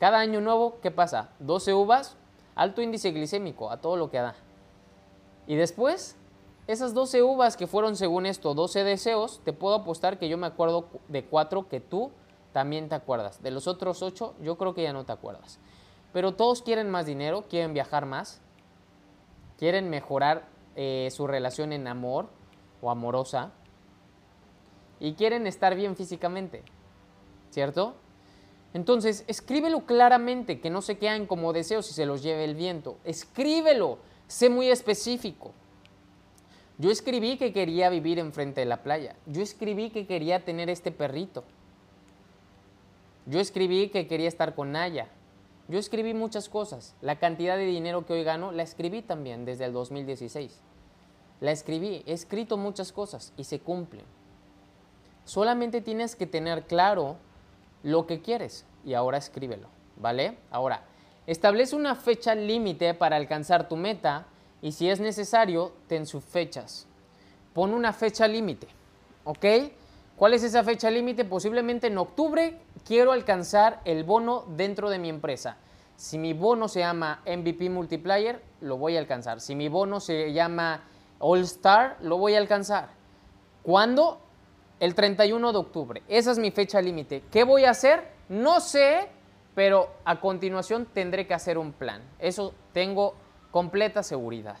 Cada 0.00 0.18
año 0.18 0.40
nuevo, 0.40 0.78
¿qué 0.82 0.90
pasa? 0.90 1.30
12 1.38 1.72
uvas, 1.72 2.16
alto 2.56 2.82
índice 2.82 3.12
glicémico, 3.12 3.70
a 3.70 3.76
todo 3.76 3.96
lo 3.96 4.10
que 4.10 4.18
da. 4.18 4.34
Y 5.46 5.54
después, 5.54 6.16
esas 6.66 6.94
12 6.94 7.22
uvas 7.22 7.56
que 7.56 7.68
fueron 7.68 7.94
según 7.94 8.26
esto 8.26 8.54
12 8.54 8.82
deseos, 8.82 9.40
te 9.44 9.52
puedo 9.52 9.76
apostar 9.76 10.18
que 10.18 10.28
yo 10.28 10.36
me 10.36 10.48
acuerdo 10.48 10.88
de 11.06 11.24
cuatro 11.24 11.68
que 11.68 11.78
tú 11.78 12.10
también 12.52 12.88
te 12.88 12.96
acuerdas. 12.96 13.40
De 13.40 13.52
los 13.52 13.68
otros 13.68 14.02
ocho, 14.02 14.34
yo 14.42 14.58
creo 14.58 14.74
que 14.74 14.82
ya 14.82 14.92
no 14.92 15.04
te 15.04 15.12
acuerdas. 15.12 15.60
Pero 16.12 16.34
todos 16.34 16.60
quieren 16.60 16.90
más 16.90 17.06
dinero, 17.06 17.44
quieren 17.48 17.72
viajar 17.72 18.04
más, 18.04 18.40
quieren 19.58 19.90
mejorar 19.90 20.48
eh, 20.74 21.08
su 21.12 21.28
relación 21.28 21.72
en 21.72 21.86
amor, 21.86 22.34
o 22.80 22.90
amorosa 22.90 23.52
y 25.00 25.14
quieren 25.14 25.46
estar 25.46 25.74
bien 25.74 25.96
físicamente, 25.96 26.62
¿cierto? 27.50 27.94
Entonces, 28.74 29.24
escríbelo 29.26 29.86
claramente, 29.86 30.60
que 30.60 30.70
no 30.70 30.82
se 30.82 30.98
quedan 30.98 31.26
como 31.26 31.52
deseos 31.52 31.90
y 31.90 31.94
se 31.94 32.06
los 32.06 32.22
lleve 32.22 32.44
el 32.44 32.54
viento. 32.54 32.98
Escríbelo, 33.04 33.98
sé 34.26 34.50
muy 34.50 34.68
específico. 34.68 35.52
Yo 36.78 36.90
escribí 36.90 37.38
que 37.38 37.52
quería 37.54 37.88
vivir 37.88 38.18
enfrente 38.18 38.60
de 38.60 38.66
la 38.66 38.82
playa. 38.82 39.16
Yo 39.24 39.42
escribí 39.42 39.90
que 39.90 40.06
quería 40.06 40.44
tener 40.44 40.68
este 40.68 40.92
perrito. 40.92 41.44
Yo 43.24 43.40
escribí 43.40 43.88
que 43.88 44.06
quería 44.06 44.28
estar 44.28 44.54
con 44.54 44.72
Naya. 44.72 45.08
Yo 45.68 45.78
escribí 45.78 46.12
muchas 46.12 46.48
cosas. 46.48 46.94
La 47.00 47.18
cantidad 47.18 47.56
de 47.56 47.64
dinero 47.64 48.04
que 48.04 48.12
hoy 48.12 48.24
gano 48.24 48.52
la 48.52 48.62
escribí 48.62 49.00
también 49.00 49.46
desde 49.46 49.64
el 49.64 49.72
2016. 49.72 50.60
La 51.40 51.50
escribí, 51.50 52.02
he 52.06 52.12
escrito 52.12 52.56
muchas 52.56 52.92
cosas 52.92 53.32
y 53.36 53.44
se 53.44 53.60
cumplen. 53.60 54.04
Solamente 55.24 55.80
tienes 55.80 56.16
que 56.16 56.26
tener 56.26 56.64
claro 56.64 57.16
lo 57.82 58.06
que 58.06 58.20
quieres 58.20 58.64
y 58.84 58.94
ahora 58.94 59.18
escríbelo, 59.18 59.68
¿vale? 59.96 60.38
Ahora, 60.50 60.82
establece 61.26 61.76
una 61.76 61.94
fecha 61.94 62.34
límite 62.34 62.94
para 62.94 63.16
alcanzar 63.16 63.68
tu 63.68 63.76
meta 63.76 64.26
y 64.62 64.72
si 64.72 64.88
es 64.88 65.00
necesario, 65.00 65.72
ten 65.88 66.06
sus 66.06 66.24
fechas. 66.24 66.86
Pon 67.52 67.72
una 67.72 67.92
fecha 67.92 68.26
límite, 68.26 68.68
¿ok? 69.24 69.44
¿Cuál 70.16 70.34
es 70.34 70.42
esa 70.44 70.64
fecha 70.64 70.90
límite? 70.90 71.24
Posiblemente 71.24 71.88
en 71.88 71.98
octubre 71.98 72.58
quiero 72.86 73.12
alcanzar 73.12 73.80
el 73.84 74.04
bono 74.04 74.44
dentro 74.56 74.88
de 74.88 74.98
mi 74.98 75.10
empresa. 75.10 75.58
Si 75.96 76.18
mi 76.18 76.32
bono 76.32 76.68
se 76.68 76.80
llama 76.80 77.22
MVP 77.26 77.68
Multiplier, 77.68 78.42
lo 78.60 78.76
voy 78.78 78.96
a 78.96 78.98
alcanzar. 78.98 79.40
Si 79.40 79.54
mi 79.54 79.68
bono 79.68 80.00
se 80.00 80.32
llama 80.32 80.84
All 81.18 81.40
Star 81.40 81.96
lo 82.00 82.18
voy 82.18 82.34
a 82.34 82.38
alcanzar. 82.38 82.90
¿Cuándo? 83.62 84.20
El 84.78 84.94
31 84.94 85.52
de 85.52 85.58
octubre. 85.58 86.02
Esa 86.08 86.32
es 86.32 86.38
mi 86.38 86.50
fecha 86.50 86.80
límite. 86.80 87.24
¿Qué 87.30 87.44
voy 87.44 87.64
a 87.64 87.70
hacer? 87.70 88.12
No 88.28 88.60
sé, 88.60 89.08
pero 89.54 89.90
a 90.04 90.20
continuación 90.20 90.86
tendré 90.86 91.26
que 91.26 91.34
hacer 91.34 91.56
un 91.58 91.72
plan. 91.72 92.02
Eso 92.18 92.52
tengo 92.72 93.14
completa 93.50 94.02
seguridad. 94.02 94.58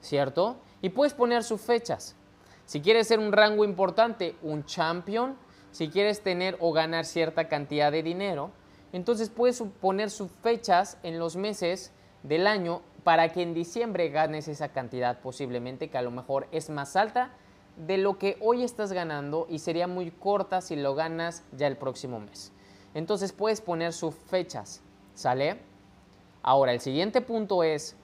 ¿Cierto? 0.00 0.56
Y 0.80 0.90
puedes 0.90 1.14
poner 1.14 1.42
sus 1.42 1.60
fechas. 1.60 2.16
Si 2.64 2.80
quieres 2.80 3.08
ser 3.08 3.18
un 3.18 3.32
rango 3.32 3.64
importante, 3.64 4.36
un 4.42 4.64
champion, 4.64 5.36
si 5.72 5.88
quieres 5.88 6.22
tener 6.22 6.56
o 6.60 6.72
ganar 6.72 7.04
cierta 7.04 7.48
cantidad 7.48 7.90
de 7.90 8.02
dinero, 8.02 8.50
entonces 8.92 9.30
puedes 9.30 9.62
poner 9.80 10.10
sus 10.10 10.30
fechas 10.30 10.98
en 11.02 11.18
los 11.18 11.34
meses 11.36 11.92
del 12.22 12.46
año 12.46 12.82
para 13.04 13.30
que 13.30 13.42
en 13.42 13.54
diciembre 13.54 14.08
ganes 14.10 14.48
esa 14.48 14.68
cantidad 14.68 15.20
posiblemente 15.20 15.90
que 15.90 15.98
a 15.98 16.02
lo 16.02 16.10
mejor 16.10 16.46
es 16.52 16.70
más 16.70 16.96
alta 16.96 17.30
de 17.76 17.98
lo 17.98 18.18
que 18.18 18.36
hoy 18.40 18.62
estás 18.62 18.92
ganando 18.92 19.46
y 19.48 19.58
sería 19.58 19.86
muy 19.86 20.10
corta 20.10 20.60
si 20.60 20.76
lo 20.76 20.94
ganas 20.94 21.42
ya 21.52 21.66
el 21.66 21.76
próximo 21.76 22.20
mes. 22.20 22.52
Entonces 22.94 23.32
puedes 23.32 23.60
poner 23.60 23.92
sus 23.92 24.14
fechas, 24.14 24.82
¿sale? 25.14 25.58
Ahora, 26.42 26.72
el 26.72 26.80
siguiente 26.80 27.20
punto 27.20 27.62
es, 27.62 27.96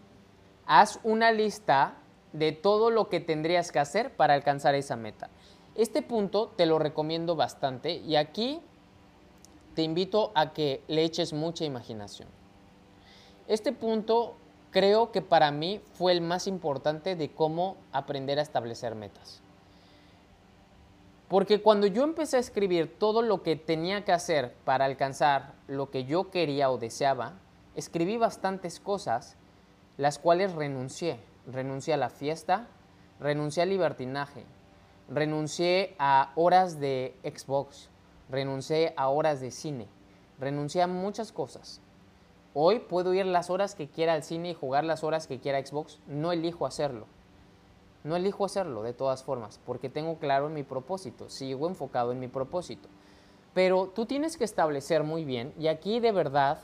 haz 0.67 1.01
una 1.03 1.33
lista 1.33 1.95
de 2.33 2.53
todo 2.53 2.91
lo 2.91 3.09
que 3.09 3.21
tendrías 3.21 3.73
que 3.73 3.79
hacer 3.79 4.15
para 4.15 4.35
alcanzar 4.35 4.75
esa 4.75 4.97
meta. 4.97 5.29
Este 5.75 6.03
punto 6.03 6.53
te 6.57 6.67
lo 6.67 6.79
recomiendo 6.79 7.37
bastante 7.37 7.93
y 7.93 8.17
aquí 8.17 8.61
te 9.75 9.83
invito 9.83 10.33
a 10.35 10.53
que 10.53 10.83
le 10.89 11.05
eches 11.05 11.33
mucha 11.33 11.65
imaginación. 11.65 12.29
Este 13.47 13.73
punto 13.73 14.35
creo 14.79 15.11
que 15.11 15.23
para 15.23 15.51
mí 15.51 15.81
fue 15.95 16.12
el 16.12 16.21
más 16.21 16.47
importante 16.47 17.17
de 17.17 17.33
cómo 17.33 17.77
aprender 17.91 18.38
a 18.38 18.43
establecer 18.43 18.95
metas. 18.95 19.41
Porque 21.27 21.61
cuando 21.61 21.88
yo 21.88 22.05
empecé 22.05 22.37
a 22.37 22.41
escribir 22.41 22.97
todo 22.97 23.23
lo 23.23 23.43
que 23.43 23.57
tenía 23.57 24.05
que 24.05 24.12
hacer 24.12 24.55
para 24.64 24.85
alcanzar 24.85 25.55
lo 25.67 25.91
que 25.91 26.05
yo 26.05 26.31
quería 26.31 26.71
o 26.71 26.79
deseaba, 26.79 27.33
escribí 27.75 28.19
bastantes 28.19 28.79
cosas, 28.79 29.35
las 29.97 30.21
cuales 30.21 30.53
renuncié. 30.53 31.19
Renuncié 31.49 31.95
a 31.95 31.97
la 31.97 32.09
fiesta, 32.09 32.69
renuncié 33.19 33.64
al 33.64 33.71
libertinaje, 33.71 34.45
renuncié 35.09 35.97
a 35.99 36.31
horas 36.37 36.79
de 36.79 37.17
Xbox, 37.25 37.88
renuncié 38.31 38.95
a 38.97 39.09
horas 39.09 39.41
de 39.41 39.51
cine, 39.51 39.88
renuncié 40.38 40.83
a 40.83 40.87
muchas 40.87 41.33
cosas. 41.33 41.81
Hoy 42.61 42.81
puedo 42.81 43.14
ir 43.14 43.25
las 43.25 43.51
horas 43.51 43.77
que 43.77 43.87
quiera 43.87 44.14
al 44.14 44.25
cine 44.25 44.51
y 44.51 44.55
jugar 44.55 44.83
las 44.83 45.05
horas 45.05 45.29
que 45.29 45.38
quiera 45.38 45.64
Xbox, 45.64 46.01
no 46.09 46.33
elijo 46.33 46.66
hacerlo. 46.66 47.07
No 48.03 48.16
elijo 48.16 48.44
hacerlo 48.44 48.83
de 48.83 48.92
todas 48.92 49.23
formas, 49.23 49.61
porque 49.64 49.88
tengo 49.88 50.18
claro 50.18 50.49
mi 50.49 50.64
propósito, 50.64 51.31
sigo 51.31 51.68
enfocado 51.68 52.11
en 52.11 52.18
mi 52.18 52.27
propósito. 52.27 52.88
Pero 53.55 53.92
tú 53.94 54.07
tienes 54.07 54.37
que 54.37 54.42
establecer 54.42 55.05
muy 55.05 55.25
bien, 55.25 55.55
y 55.57 55.68
aquí 55.68 56.01
de 56.01 56.11
verdad 56.11 56.59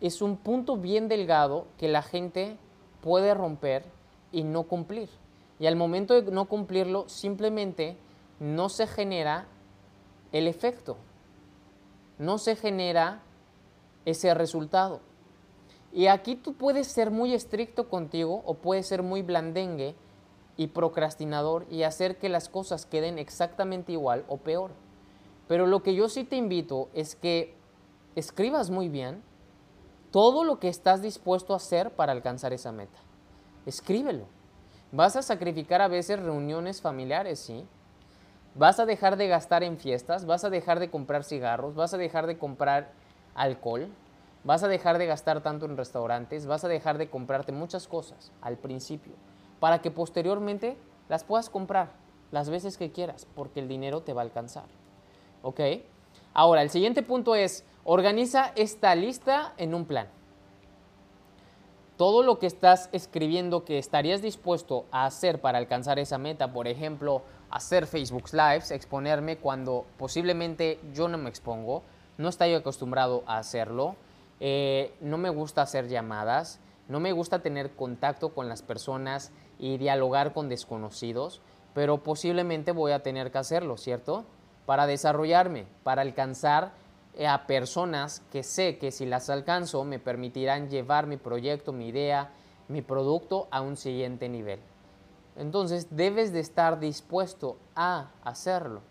es 0.00 0.22
un 0.22 0.38
punto 0.38 0.78
bien 0.78 1.08
delgado 1.08 1.66
que 1.76 1.88
la 1.88 2.00
gente 2.00 2.56
puede 3.02 3.34
romper 3.34 3.84
y 4.32 4.44
no 4.44 4.62
cumplir. 4.62 5.10
Y 5.58 5.66
al 5.66 5.76
momento 5.76 6.22
de 6.22 6.32
no 6.32 6.46
cumplirlo, 6.46 7.06
simplemente 7.06 7.98
no 8.40 8.70
se 8.70 8.86
genera 8.86 9.44
el 10.32 10.48
efecto, 10.48 10.96
no 12.18 12.38
se 12.38 12.56
genera 12.56 13.20
ese 14.06 14.32
resultado. 14.32 15.00
Y 15.94 16.08
aquí 16.08 16.34
tú 16.34 16.54
puedes 16.54 16.88
ser 16.88 17.12
muy 17.12 17.32
estricto 17.34 17.88
contigo 17.88 18.42
o 18.44 18.54
puedes 18.54 18.88
ser 18.88 19.04
muy 19.04 19.22
blandengue 19.22 19.94
y 20.56 20.66
procrastinador 20.66 21.66
y 21.70 21.84
hacer 21.84 22.18
que 22.18 22.28
las 22.28 22.48
cosas 22.48 22.84
queden 22.84 23.16
exactamente 23.16 23.92
igual 23.92 24.24
o 24.26 24.38
peor. 24.38 24.72
Pero 25.46 25.68
lo 25.68 25.84
que 25.84 25.94
yo 25.94 26.08
sí 26.08 26.24
te 26.24 26.34
invito 26.34 26.88
es 26.94 27.14
que 27.14 27.54
escribas 28.16 28.70
muy 28.70 28.88
bien 28.88 29.22
todo 30.10 30.42
lo 30.42 30.58
que 30.58 30.68
estás 30.68 31.00
dispuesto 31.00 31.52
a 31.52 31.58
hacer 31.58 31.92
para 31.92 32.10
alcanzar 32.10 32.52
esa 32.52 32.72
meta. 32.72 32.98
Escríbelo. 33.64 34.26
Vas 34.90 35.14
a 35.14 35.22
sacrificar 35.22 35.80
a 35.80 35.88
veces 35.88 36.18
reuniones 36.18 36.80
familiares, 36.80 37.38
¿sí? 37.38 37.64
Vas 38.56 38.80
a 38.80 38.86
dejar 38.86 39.16
de 39.16 39.28
gastar 39.28 39.62
en 39.62 39.78
fiestas, 39.78 40.26
vas 40.26 40.44
a 40.44 40.50
dejar 40.50 40.80
de 40.80 40.90
comprar 40.90 41.22
cigarros, 41.22 41.76
vas 41.76 41.94
a 41.94 41.98
dejar 41.98 42.26
de 42.26 42.36
comprar 42.36 42.92
alcohol, 43.34 43.90
vas 44.44 44.62
a 44.62 44.68
dejar 44.68 44.98
de 44.98 45.06
gastar 45.06 45.42
tanto 45.42 45.66
en 45.66 45.76
restaurantes, 45.76 46.46
vas 46.46 46.64
a 46.64 46.68
dejar 46.68 46.98
de 46.98 47.08
comprarte 47.08 47.52
muchas 47.52 47.88
cosas 47.88 48.32
al 48.40 48.56
principio 48.56 49.14
para 49.58 49.80
que 49.80 49.90
posteriormente 49.90 50.76
las 51.08 51.24
puedas 51.24 51.50
comprar 51.50 51.92
las 52.30 52.50
veces 52.50 52.76
que 52.76 52.92
quieras, 52.92 53.26
porque 53.34 53.60
el 53.60 53.68
dinero 53.68 54.02
te 54.02 54.12
va 54.12 54.22
a 54.22 54.24
alcanzar. 54.24 54.64
¿Ok? 55.42 55.60
Ahora, 56.32 56.62
el 56.62 56.70
siguiente 56.70 57.02
punto 57.02 57.34
es, 57.34 57.64
organiza 57.84 58.52
esta 58.56 58.94
lista 58.94 59.54
en 59.56 59.74
un 59.74 59.84
plan. 59.84 60.08
Todo 61.96 62.24
lo 62.24 62.40
que 62.40 62.46
estás 62.46 62.88
escribiendo 62.92 63.64
que 63.64 63.78
estarías 63.78 64.20
dispuesto 64.20 64.84
a 64.90 65.06
hacer 65.06 65.40
para 65.40 65.58
alcanzar 65.58 66.00
esa 66.00 66.18
meta, 66.18 66.52
por 66.52 66.66
ejemplo, 66.66 67.22
hacer 67.50 67.86
Facebook 67.86 68.24
Lives, 68.32 68.72
exponerme 68.72 69.36
cuando 69.36 69.86
posiblemente 69.96 70.80
yo 70.92 71.06
no 71.06 71.18
me 71.18 71.30
expongo, 71.30 71.84
no 72.18 72.28
estoy 72.28 72.52
acostumbrado 72.54 73.22
a 73.26 73.38
hacerlo, 73.38 73.94
eh, 74.46 74.94
no 75.00 75.16
me 75.16 75.30
gusta 75.30 75.62
hacer 75.62 75.88
llamadas, 75.88 76.60
no 76.86 77.00
me 77.00 77.12
gusta 77.12 77.38
tener 77.38 77.74
contacto 77.74 78.34
con 78.34 78.46
las 78.46 78.60
personas 78.60 79.32
y 79.58 79.78
dialogar 79.78 80.34
con 80.34 80.50
desconocidos, 80.50 81.40
pero 81.72 82.02
posiblemente 82.02 82.70
voy 82.70 82.92
a 82.92 83.02
tener 83.02 83.32
que 83.32 83.38
hacerlo, 83.38 83.78
¿cierto? 83.78 84.26
Para 84.66 84.86
desarrollarme, 84.86 85.64
para 85.82 86.02
alcanzar 86.02 86.72
eh, 87.14 87.26
a 87.26 87.46
personas 87.46 88.20
que 88.30 88.42
sé 88.42 88.76
que 88.76 88.92
si 88.92 89.06
las 89.06 89.30
alcanzo 89.30 89.82
me 89.84 89.98
permitirán 89.98 90.68
llevar 90.68 91.06
mi 91.06 91.16
proyecto, 91.16 91.72
mi 91.72 91.88
idea, 91.88 92.30
mi 92.68 92.82
producto 92.82 93.48
a 93.50 93.62
un 93.62 93.78
siguiente 93.78 94.28
nivel. 94.28 94.60
Entonces 95.36 95.96
debes 95.96 96.34
de 96.34 96.40
estar 96.40 96.80
dispuesto 96.80 97.56
a 97.74 98.10
hacerlo. 98.22 98.82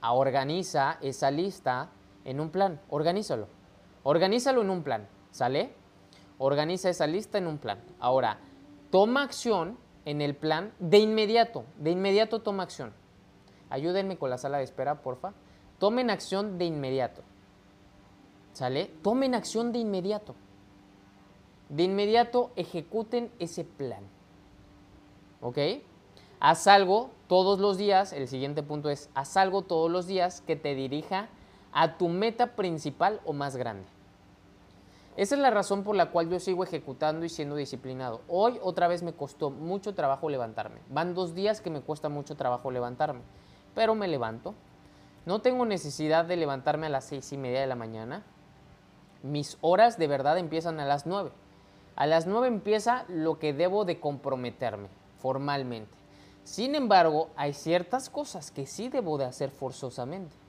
A 0.00 0.12
organiza 0.12 0.98
esa 1.02 1.30
lista 1.30 1.90
en 2.24 2.40
un 2.40 2.50
plan, 2.50 2.80
organízalo. 2.88 3.61
Organízalo 4.02 4.62
en 4.62 4.70
un 4.70 4.82
plan, 4.82 5.08
¿sale? 5.30 5.72
Organiza 6.38 6.88
esa 6.88 7.06
lista 7.06 7.38
en 7.38 7.46
un 7.46 7.58
plan. 7.58 7.80
Ahora, 8.00 8.38
toma 8.90 9.22
acción 9.22 9.78
en 10.04 10.20
el 10.20 10.34
plan 10.34 10.72
de 10.78 10.98
inmediato, 10.98 11.64
de 11.78 11.90
inmediato 11.90 12.40
toma 12.40 12.64
acción. 12.64 12.92
Ayúdenme 13.70 14.18
con 14.18 14.28
la 14.28 14.38
sala 14.38 14.58
de 14.58 14.64
espera, 14.64 15.02
porfa. 15.02 15.32
Tomen 15.78 16.10
acción 16.10 16.58
de 16.58 16.66
inmediato. 16.66 17.22
¿Sale? 18.52 18.90
Tomen 19.02 19.34
acción 19.34 19.72
de 19.72 19.78
inmediato. 19.78 20.34
De 21.70 21.84
inmediato 21.84 22.50
ejecuten 22.54 23.32
ese 23.38 23.64
plan. 23.64 24.04
¿Ok? 25.40 25.58
Haz 26.38 26.66
algo 26.66 27.10
todos 27.28 27.60
los 27.60 27.78
días, 27.78 28.12
el 28.12 28.28
siguiente 28.28 28.62
punto 28.62 28.90
es, 28.90 29.08
haz 29.14 29.36
algo 29.36 29.62
todos 29.62 29.90
los 29.90 30.06
días 30.06 30.42
que 30.42 30.56
te 30.56 30.74
dirija 30.74 31.28
a 31.72 31.96
tu 31.96 32.08
meta 32.08 32.54
principal 32.54 33.20
o 33.24 33.32
más 33.32 33.56
grande. 33.56 33.86
Esa 35.16 35.34
es 35.34 35.40
la 35.42 35.50
razón 35.50 35.84
por 35.84 35.94
la 35.94 36.10
cual 36.10 36.30
yo 36.30 36.40
sigo 36.40 36.64
ejecutando 36.64 37.26
y 37.26 37.28
siendo 37.28 37.54
disciplinado. 37.54 38.22
Hoy 38.28 38.58
otra 38.62 38.88
vez 38.88 39.02
me 39.02 39.12
costó 39.12 39.50
mucho 39.50 39.94
trabajo 39.94 40.30
levantarme. 40.30 40.80
Van 40.88 41.14
dos 41.14 41.34
días 41.34 41.60
que 41.60 41.68
me 41.68 41.82
cuesta 41.82 42.08
mucho 42.08 42.34
trabajo 42.34 42.70
levantarme, 42.70 43.20
pero 43.74 43.94
me 43.94 44.08
levanto. 44.08 44.54
No 45.26 45.40
tengo 45.40 45.66
necesidad 45.66 46.24
de 46.24 46.36
levantarme 46.36 46.86
a 46.86 46.90
las 46.90 47.04
seis 47.04 47.30
y 47.32 47.36
media 47.36 47.60
de 47.60 47.66
la 47.66 47.74
mañana. 47.74 48.22
Mis 49.22 49.58
horas 49.60 49.98
de 49.98 50.06
verdad 50.06 50.38
empiezan 50.38 50.80
a 50.80 50.86
las 50.86 51.06
nueve. 51.06 51.30
A 51.94 52.06
las 52.06 52.26
nueve 52.26 52.48
empieza 52.48 53.04
lo 53.08 53.38
que 53.38 53.52
debo 53.52 53.84
de 53.84 54.00
comprometerme 54.00 54.88
formalmente. 55.18 55.92
Sin 56.42 56.74
embargo, 56.74 57.28
hay 57.36 57.52
ciertas 57.52 58.08
cosas 58.08 58.50
que 58.50 58.66
sí 58.66 58.88
debo 58.88 59.18
de 59.18 59.26
hacer 59.26 59.50
forzosamente 59.50 60.41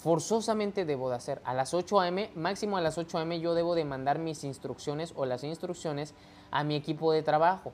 forzosamente 0.00 0.86
debo 0.86 1.10
de 1.10 1.16
hacer. 1.16 1.42
A 1.44 1.52
las 1.52 1.74
8 1.74 2.00
a.m., 2.00 2.30
máximo 2.34 2.78
a 2.78 2.80
las 2.80 2.96
8 2.96 3.18
a.m., 3.18 3.38
yo 3.38 3.54
debo 3.54 3.74
de 3.74 3.84
mandar 3.84 4.18
mis 4.18 4.44
instrucciones 4.44 5.12
o 5.14 5.26
las 5.26 5.44
instrucciones 5.44 6.14
a 6.50 6.64
mi 6.64 6.74
equipo 6.74 7.12
de 7.12 7.22
trabajo. 7.22 7.72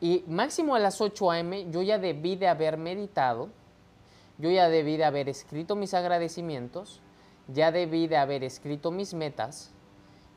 Y 0.00 0.24
máximo 0.26 0.74
a 0.74 0.78
las 0.78 1.00
8 1.02 1.30
a.m., 1.30 1.70
yo 1.70 1.82
ya 1.82 1.98
debí 1.98 2.36
de 2.36 2.48
haber 2.48 2.78
meditado, 2.78 3.50
yo 4.38 4.50
ya 4.50 4.70
debí 4.70 4.96
de 4.96 5.04
haber 5.04 5.28
escrito 5.28 5.76
mis 5.76 5.92
agradecimientos, 5.92 7.02
ya 7.48 7.70
debí 7.70 8.06
de 8.06 8.16
haber 8.16 8.42
escrito 8.42 8.90
mis 8.90 9.12
metas 9.12 9.72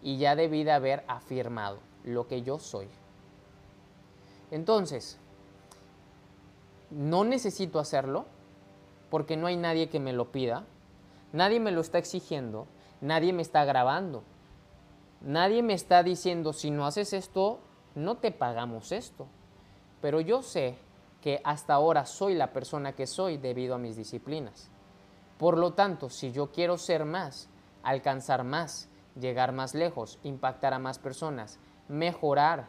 y 0.03 0.17
ya 0.17 0.35
debí 0.35 0.65
de 0.65 0.73
haber 0.73 1.05
afirmado 1.07 1.79
lo 2.03 2.27
que 2.27 2.41
yo 2.41 2.59
soy. 2.59 2.89
Entonces, 4.51 5.17
no 6.91 7.23
necesito 7.23 7.79
hacerlo, 7.79 8.25
porque 9.09 9.37
no 9.37 9.47
hay 9.47 9.57
nadie 9.57 9.89
que 9.89 9.99
me 9.99 10.13
lo 10.13 10.31
pida, 10.31 10.65
nadie 11.33 11.59
me 11.59 11.71
lo 11.71 11.81
está 11.81 11.97
exigiendo, 11.97 12.67
nadie 13.01 13.33
me 13.33 13.41
está 13.41 13.65
grabando, 13.65 14.23
nadie 15.21 15.63
me 15.63 15.73
está 15.73 16.03
diciendo, 16.03 16.53
si 16.53 16.71
no 16.71 16.85
haces 16.85 17.13
esto, 17.13 17.59
no 17.95 18.17
te 18.17 18.31
pagamos 18.31 18.91
esto. 18.91 19.27
Pero 20.01 20.21
yo 20.21 20.41
sé 20.41 20.77
que 21.21 21.41
hasta 21.43 21.73
ahora 21.73 22.05
soy 22.05 22.35
la 22.35 22.53
persona 22.53 22.93
que 22.93 23.07
soy 23.07 23.37
debido 23.37 23.75
a 23.75 23.79
mis 23.79 23.95
disciplinas. 23.95 24.69
Por 25.37 25.57
lo 25.57 25.73
tanto, 25.73 26.09
si 26.09 26.31
yo 26.31 26.51
quiero 26.51 26.77
ser 26.77 27.05
más, 27.05 27.49
alcanzar 27.83 28.43
más, 28.43 28.89
llegar 29.19 29.51
más 29.51 29.73
lejos, 29.73 30.19
impactar 30.23 30.73
a 30.73 30.79
más 30.79 30.99
personas, 30.99 31.59
mejorar 31.87 32.67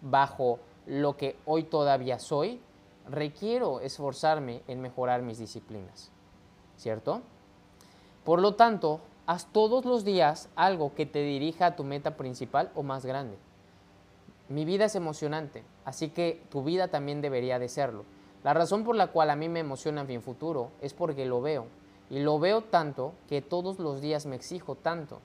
bajo 0.00 0.60
lo 0.86 1.16
que 1.16 1.36
hoy 1.44 1.64
todavía 1.64 2.18
soy, 2.18 2.60
requiero 3.08 3.80
esforzarme 3.80 4.62
en 4.66 4.80
mejorar 4.80 5.22
mis 5.22 5.38
disciplinas, 5.38 6.10
¿cierto? 6.76 7.22
Por 8.24 8.40
lo 8.40 8.54
tanto, 8.54 9.00
haz 9.26 9.46
todos 9.52 9.84
los 9.84 10.04
días 10.04 10.48
algo 10.56 10.94
que 10.94 11.06
te 11.06 11.22
dirija 11.22 11.66
a 11.66 11.76
tu 11.76 11.84
meta 11.84 12.16
principal 12.16 12.70
o 12.74 12.82
más 12.82 13.06
grande. 13.06 13.38
Mi 14.48 14.64
vida 14.64 14.84
es 14.84 14.94
emocionante, 14.94 15.64
así 15.84 16.10
que 16.10 16.42
tu 16.50 16.62
vida 16.62 16.88
también 16.88 17.20
debería 17.20 17.58
de 17.58 17.68
serlo. 17.68 18.04
La 18.44 18.54
razón 18.54 18.84
por 18.84 18.94
la 18.94 19.08
cual 19.08 19.30
a 19.30 19.36
mí 19.36 19.48
me 19.48 19.60
emociona 19.60 20.04
mi 20.04 20.18
futuro 20.18 20.70
es 20.80 20.94
porque 20.94 21.26
lo 21.26 21.40
veo. 21.40 21.66
Y 22.10 22.20
lo 22.20 22.38
veo 22.38 22.62
tanto 22.62 23.14
que 23.28 23.42
todos 23.42 23.80
los 23.80 24.00
días 24.00 24.26
me 24.26 24.36
exijo 24.36 24.76
tanto. 24.76 25.20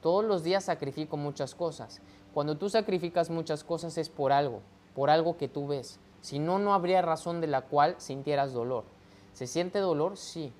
Todos 0.00 0.24
los 0.24 0.42
días 0.42 0.64
sacrifico 0.64 1.18
muchas 1.18 1.54
cosas. 1.54 2.00
Cuando 2.32 2.56
tú 2.56 2.70
sacrificas 2.70 3.28
muchas 3.28 3.62
cosas 3.64 3.98
es 3.98 4.08
por 4.08 4.32
algo, 4.32 4.62
por 4.94 5.10
algo 5.10 5.36
que 5.36 5.48
tú 5.48 5.66
ves. 5.66 6.00
Si 6.26 6.40
no, 6.40 6.58
no 6.58 6.74
habría 6.74 7.02
razón 7.02 7.40
de 7.40 7.46
la 7.46 7.62
cual 7.62 7.94
sintieras 7.98 8.52
dolor. 8.52 8.82
¿Se 9.32 9.46
siente 9.46 9.78
dolor? 9.78 10.16
Sí. 10.16 10.52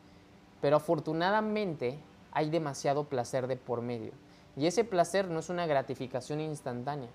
Pero 0.60 0.76
afortunadamente 0.76 1.98
hay 2.30 2.50
demasiado 2.50 3.08
placer 3.08 3.48
de 3.48 3.56
por 3.56 3.82
medio. 3.82 4.12
Y 4.54 4.66
ese 4.66 4.84
placer 4.84 5.28
no 5.28 5.40
es 5.40 5.48
una 5.48 5.66
gratificación 5.66 6.40
instantánea, 6.40 7.08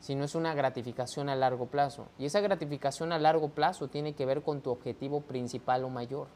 sino 0.00 0.24
es 0.24 0.34
una 0.34 0.52
gratificación 0.52 1.30
a 1.30 1.34
largo 1.34 1.64
plazo. 1.64 2.04
Y 2.18 2.26
esa 2.26 2.42
gratificación 2.42 3.10
a 3.10 3.18
largo 3.18 3.48
plazo 3.48 3.88
tiene 3.88 4.12
que 4.12 4.26
ver 4.26 4.42
con 4.42 4.60
tu 4.60 4.70
objetivo 4.70 5.22
principal 5.22 5.82
o 5.82 5.88
mayor, 5.88 6.26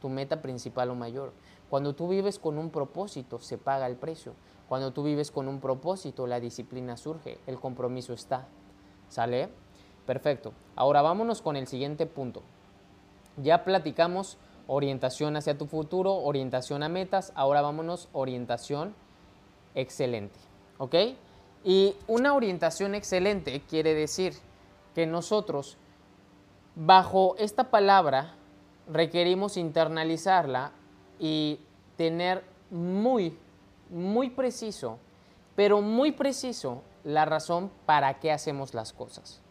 tu 0.00 0.08
meta 0.08 0.42
principal 0.42 0.90
o 0.90 0.96
mayor. 0.96 1.32
Cuando 1.70 1.94
tú 1.94 2.08
vives 2.08 2.40
con 2.40 2.58
un 2.58 2.70
propósito, 2.70 3.38
se 3.38 3.58
paga 3.58 3.86
el 3.86 3.94
precio. 3.94 4.34
Cuando 4.68 4.92
tú 4.92 5.04
vives 5.04 5.30
con 5.30 5.46
un 5.46 5.60
propósito, 5.60 6.26
la 6.26 6.40
disciplina 6.40 6.96
surge, 6.96 7.38
el 7.46 7.60
compromiso 7.60 8.12
está. 8.12 8.48
¿Sale? 9.08 9.61
Perfecto. 10.06 10.52
Ahora 10.74 11.02
vámonos 11.02 11.42
con 11.42 11.56
el 11.56 11.66
siguiente 11.66 12.06
punto. 12.06 12.42
Ya 13.36 13.64
platicamos 13.64 14.38
orientación 14.66 15.36
hacia 15.36 15.58
tu 15.58 15.66
futuro, 15.66 16.14
orientación 16.14 16.82
a 16.82 16.88
metas, 16.88 17.32
ahora 17.34 17.62
vámonos 17.62 18.08
orientación 18.12 18.94
excelente. 19.74 20.38
¿Ok? 20.78 20.94
Y 21.64 21.94
una 22.08 22.34
orientación 22.34 22.94
excelente 22.94 23.62
quiere 23.68 23.94
decir 23.94 24.34
que 24.94 25.06
nosotros, 25.06 25.76
bajo 26.74 27.36
esta 27.38 27.70
palabra, 27.70 28.34
requerimos 28.88 29.56
internalizarla 29.56 30.72
y 31.18 31.60
tener 31.96 32.42
muy, 32.70 33.38
muy 33.90 34.30
preciso, 34.30 34.98
pero 35.54 35.80
muy 35.80 36.12
preciso 36.12 36.82
la 37.04 37.24
razón 37.24 37.70
para 37.86 38.18
qué 38.18 38.32
hacemos 38.32 38.74
las 38.74 38.92
cosas. 38.92 39.41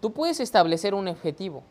Tú 0.00 0.12
puedes 0.12 0.40
establecer 0.40 0.94
un 0.94 1.08
objetivo, 1.08 1.62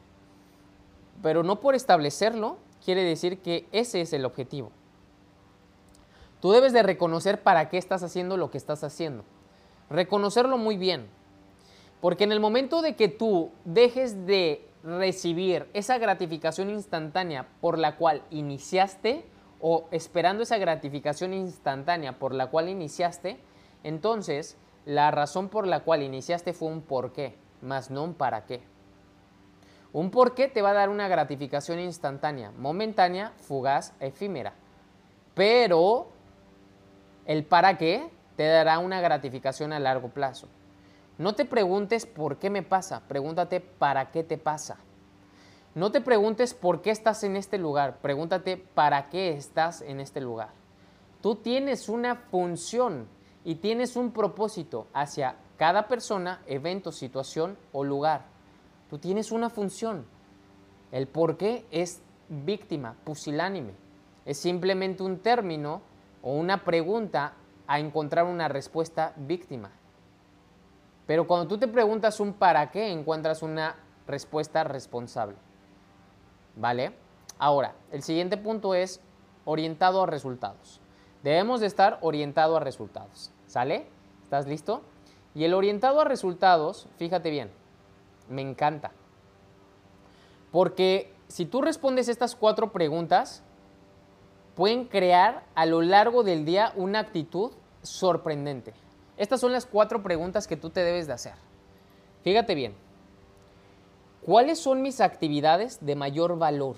pero 1.22 1.44
no 1.44 1.60
por 1.60 1.76
establecerlo 1.76 2.58
quiere 2.84 3.04
decir 3.04 3.40
que 3.40 3.68
ese 3.72 4.02
es 4.02 4.14
el 4.14 4.26
objetivo. 4.26 4.72
Tú 6.42 6.52
debes 6.52 6.74
de 6.74 6.84
reconocer 6.84 7.42
para 7.42 7.70
qué 7.70 7.78
estás 7.78 8.04
haciendo 8.04 8.38
lo 8.38 8.52
que 8.52 8.58
estás 8.58 8.84
haciendo. 8.84 9.24
Reconocerlo 9.90 10.58
muy 10.58 10.78
bien. 10.78 11.08
Porque 12.02 12.26
en 12.26 12.32
el 12.32 12.40
momento 12.40 12.82
de 12.82 12.96
que 12.96 13.08
tú 13.08 13.52
dejes 13.66 14.28
de 14.28 14.68
recibir 14.84 15.68
esa 15.74 15.98
gratificación 15.98 16.70
instantánea 16.70 17.48
por 17.60 17.80
la 17.80 17.96
cual 17.96 18.22
iniciaste 18.30 19.26
o 19.60 19.88
esperando 19.92 20.44
esa 20.44 20.58
gratificación 20.58 21.34
instantánea 21.34 22.20
por 22.20 22.36
la 22.36 22.48
cual 22.48 22.70
iniciaste, 22.70 23.40
entonces 23.84 24.58
la 24.86 25.10
razón 25.10 25.50
por 25.50 25.66
la 25.66 25.80
cual 25.80 26.04
iniciaste 26.04 26.54
fue 26.54 26.70
un 26.70 26.82
por 26.82 27.14
más 27.62 27.90
no 27.90 28.04
un 28.04 28.14
para 28.14 28.46
qué. 28.46 28.64
Un 29.94 30.12
por 30.12 30.36
qué 30.36 30.48
te 30.48 30.62
va 30.62 30.72
a 30.72 30.74
dar 30.74 30.90
una 30.90 31.08
gratificación 31.08 31.80
instantánea, 31.80 32.52
momentánea, 32.52 33.34
fugaz, 33.38 33.94
efímera. 34.00 34.54
Pero 35.34 36.08
el 37.26 37.46
para 37.46 37.78
qué 37.78 38.10
te 38.36 38.46
dará 38.46 38.80
una 38.80 39.02
gratificación 39.02 39.74
a 39.74 39.80
largo 39.80 40.10
plazo. 40.10 40.48
No 41.18 41.34
te 41.34 41.46
preguntes 41.46 42.06
por 42.06 42.38
qué 42.38 42.50
me 42.50 42.62
pasa, 42.62 43.02
pregúntate 43.08 43.60
para 43.60 44.12
qué 44.12 44.24
te 44.24 44.38
pasa. 44.38 44.78
No 45.74 45.92
te 45.92 46.02
preguntes 46.02 46.54
por 46.54 46.82
qué 46.82 46.92
estás 46.92 47.24
en 47.24 47.36
este 47.36 47.58
lugar, 47.58 47.98
pregúntate 48.02 48.58
para 48.58 49.10
qué 49.10 49.32
estás 49.34 49.82
en 49.82 50.00
este 50.00 50.22
lugar. 50.22 50.50
Tú 51.22 51.36
tienes 51.36 51.90
una 51.90 52.16
función 52.16 53.08
y 53.44 53.56
tienes 53.56 53.96
un 53.96 54.12
propósito 54.12 54.88
hacia 54.94 55.36
cada 55.58 55.88
persona, 55.88 56.42
evento, 56.46 56.92
situación 56.92 57.58
o 57.72 57.84
lugar. 57.84 58.26
Tú 58.90 59.00
tienes 59.00 59.32
una 59.32 59.50
función. 59.50 60.06
El 60.92 61.08
por 61.08 61.38
qué 61.38 61.66
es 61.72 62.02
víctima, 62.30 62.96
pusilánime. 63.04 63.74
Es 64.26 64.38
simplemente 64.38 65.04
un 65.04 65.20
término 65.20 65.82
o 66.22 66.34
una 66.34 66.64
pregunta 66.64 67.34
a 67.68 67.80
encontrar 67.80 68.26
una 68.26 68.48
respuesta 68.48 69.14
víctima. 69.18 69.72
Pero 71.06 71.26
cuando 71.26 71.48
tú 71.48 71.58
te 71.58 71.68
preguntas 71.68 72.20
un 72.20 72.34
para 72.34 72.70
qué, 72.72 72.92
encuentras 72.92 73.42
una 73.42 73.76
respuesta 74.06 74.64
responsable. 74.64 75.36
¿Vale? 76.56 76.94
Ahora, 77.40 77.76
el 77.92 78.04
siguiente 78.04 78.38
punto 78.38 78.74
es 78.74 79.00
orientado 79.46 80.04
a 80.04 80.06
resultados. 80.06 80.82
Debemos 81.24 81.62
de 81.62 81.68
estar 81.68 81.98
orientado 82.02 82.58
a 82.58 82.60
resultados. 82.60 83.32
¿Sale? 83.48 83.88
¿Estás 84.24 84.48
listo? 84.48 84.82
Y 85.38 85.44
el 85.44 85.54
orientado 85.54 86.02
a 86.02 86.04
resultados, 86.04 86.88
fíjate 86.98 87.30
bien, 87.30 87.52
me 88.28 88.42
encanta. 88.42 88.92
Porque 90.52 91.14
si 91.28 91.46
tú 91.46 91.62
respondes 91.62 92.08
estas 92.08 92.36
cuatro 92.36 92.72
preguntas, 92.72 93.44
pueden 94.56 94.86
crear 94.86 95.44
a 95.54 95.68
lo 95.68 95.84
largo 95.84 96.24
del 96.24 96.44
día 96.44 96.74
una 96.76 96.98
actitud 96.98 97.52
sorprendente. 97.84 98.74
Estas 99.16 99.40
son 99.40 99.52
las 99.52 99.68
cuatro 99.68 100.02
preguntas 100.02 100.48
que 100.48 100.58
tú 100.58 100.72
te 100.72 100.84
debes 100.84 101.06
de 101.06 101.14
hacer. 101.14 101.36
Fíjate 102.24 102.56
bien. 102.56 102.74
¿Cuáles 104.26 104.58
son 104.58 104.82
mis 104.82 105.02
actividades 105.02 105.86
de 105.86 105.96
mayor 105.96 106.40
valor? 106.40 106.78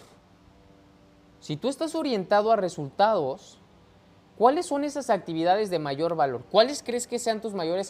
Si 1.40 1.56
tú 1.56 1.70
estás 1.70 1.96
orientado 1.96 2.52
a 2.52 2.58
resultados, 2.58 3.58
¿cuáles 4.38 4.66
son 4.66 4.84
esas 4.84 5.10
actividades 5.10 5.70
de 5.70 5.80
mayor 5.80 6.18
valor? 6.18 6.44
¿Cuáles 6.52 6.84
crees 6.84 7.08
que 7.08 7.20
sean 7.20 7.40
tus 7.40 7.54
mayores 7.54 7.90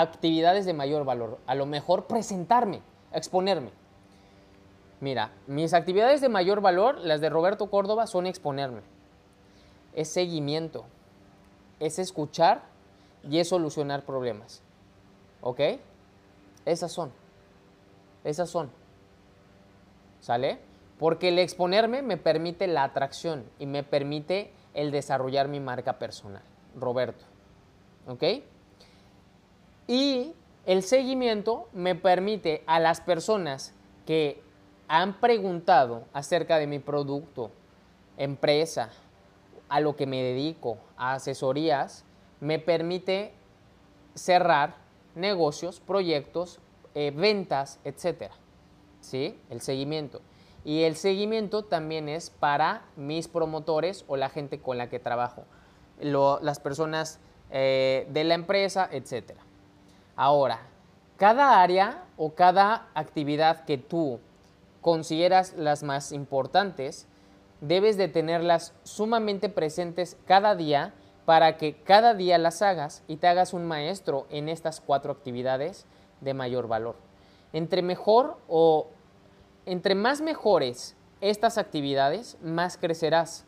actividades 0.00 0.66
de 0.66 0.72
mayor 0.72 1.04
valor? 1.04 1.38
A 1.46 1.54
lo 1.54 1.66
mejor 1.66 2.06
presentarme, 2.06 2.82
exponerme. 3.12 3.70
Mira, 5.00 5.32
mis 5.46 5.72
actividades 5.74 6.20
de 6.20 6.28
mayor 6.28 6.60
valor, 6.60 6.98
las 6.98 7.20
de 7.20 7.30
Roberto 7.30 7.70
Córdoba, 7.70 8.06
son 8.06 8.26
exponerme. 8.26 8.80
Es 9.94 10.08
seguimiento. 10.08 10.84
Es 11.78 11.98
escuchar 11.98 12.62
y 13.22 13.38
es 13.38 13.48
solucionar 13.48 14.02
problemas. 14.04 14.62
¿Ok? 15.40 15.60
Esas 16.64 16.90
son. 16.90 17.12
Esas 18.24 18.50
son. 18.50 18.70
¿Sale? 20.20 20.58
Porque 20.98 21.28
el 21.28 21.38
exponerme 21.38 22.02
me 22.02 22.16
permite 22.16 22.66
la 22.66 22.84
atracción 22.84 23.44
y 23.58 23.66
me 23.66 23.82
permite 23.82 24.52
el 24.72 24.90
desarrollar 24.90 25.48
mi 25.48 25.60
marca 25.60 25.98
personal. 25.98 26.42
Roberto. 26.74 27.24
¿Ok? 28.08 28.22
Y 29.86 30.34
el 30.66 30.82
seguimiento 30.82 31.68
me 31.72 31.94
permite 31.94 32.62
a 32.66 32.80
las 32.80 33.00
personas 33.00 33.74
que 34.06 34.42
han 34.88 35.20
preguntado 35.20 36.04
acerca 36.12 36.58
de 36.58 36.66
mi 36.66 36.78
producto, 36.78 37.50
empresa, 38.16 38.90
a 39.68 39.80
lo 39.80 39.96
que 39.96 40.06
me 40.06 40.22
dedico, 40.22 40.78
a 40.96 41.14
asesorías, 41.14 42.04
me 42.40 42.58
permite 42.58 43.32
cerrar 44.14 44.76
negocios, 45.14 45.80
proyectos, 45.80 46.60
eh, 46.94 47.12
ventas, 47.14 47.80
etc. 47.84 48.30
¿Sí? 49.00 49.38
El 49.50 49.60
seguimiento. 49.60 50.20
Y 50.64 50.82
el 50.82 50.96
seguimiento 50.96 51.64
también 51.64 52.08
es 52.08 52.30
para 52.30 52.86
mis 52.96 53.28
promotores 53.28 54.04
o 54.08 54.16
la 54.16 54.30
gente 54.30 54.60
con 54.60 54.78
la 54.78 54.88
que 54.88 54.98
trabajo, 54.98 55.44
las 56.00 56.58
personas 56.58 57.20
eh, 57.50 58.06
de 58.10 58.24
la 58.24 58.34
empresa, 58.34 58.88
etc. 58.90 59.32
Ahora, 60.16 60.60
cada 61.16 61.60
área 61.60 62.04
o 62.16 62.34
cada 62.34 62.88
actividad 62.94 63.64
que 63.64 63.78
tú 63.78 64.20
consideras 64.80 65.54
las 65.56 65.82
más 65.82 66.12
importantes, 66.12 67.06
debes 67.60 67.96
de 67.96 68.08
tenerlas 68.08 68.74
sumamente 68.82 69.48
presentes 69.48 70.16
cada 70.26 70.54
día 70.54 70.92
para 71.24 71.56
que 71.56 71.74
cada 71.82 72.14
día 72.14 72.36
las 72.38 72.60
hagas 72.62 73.02
y 73.08 73.16
te 73.16 73.26
hagas 73.26 73.54
un 73.54 73.64
maestro 73.64 74.26
en 74.28 74.48
estas 74.48 74.80
cuatro 74.80 75.12
actividades 75.12 75.86
de 76.20 76.34
mayor 76.34 76.68
valor. 76.68 76.96
Entre 77.52 77.82
mejor 77.82 78.36
o 78.48 78.88
entre 79.66 79.94
más 79.94 80.20
mejores 80.20 80.96
estas 81.20 81.56
actividades, 81.56 82.36
más 82.42 82.76
crecerás. 82.76 83.46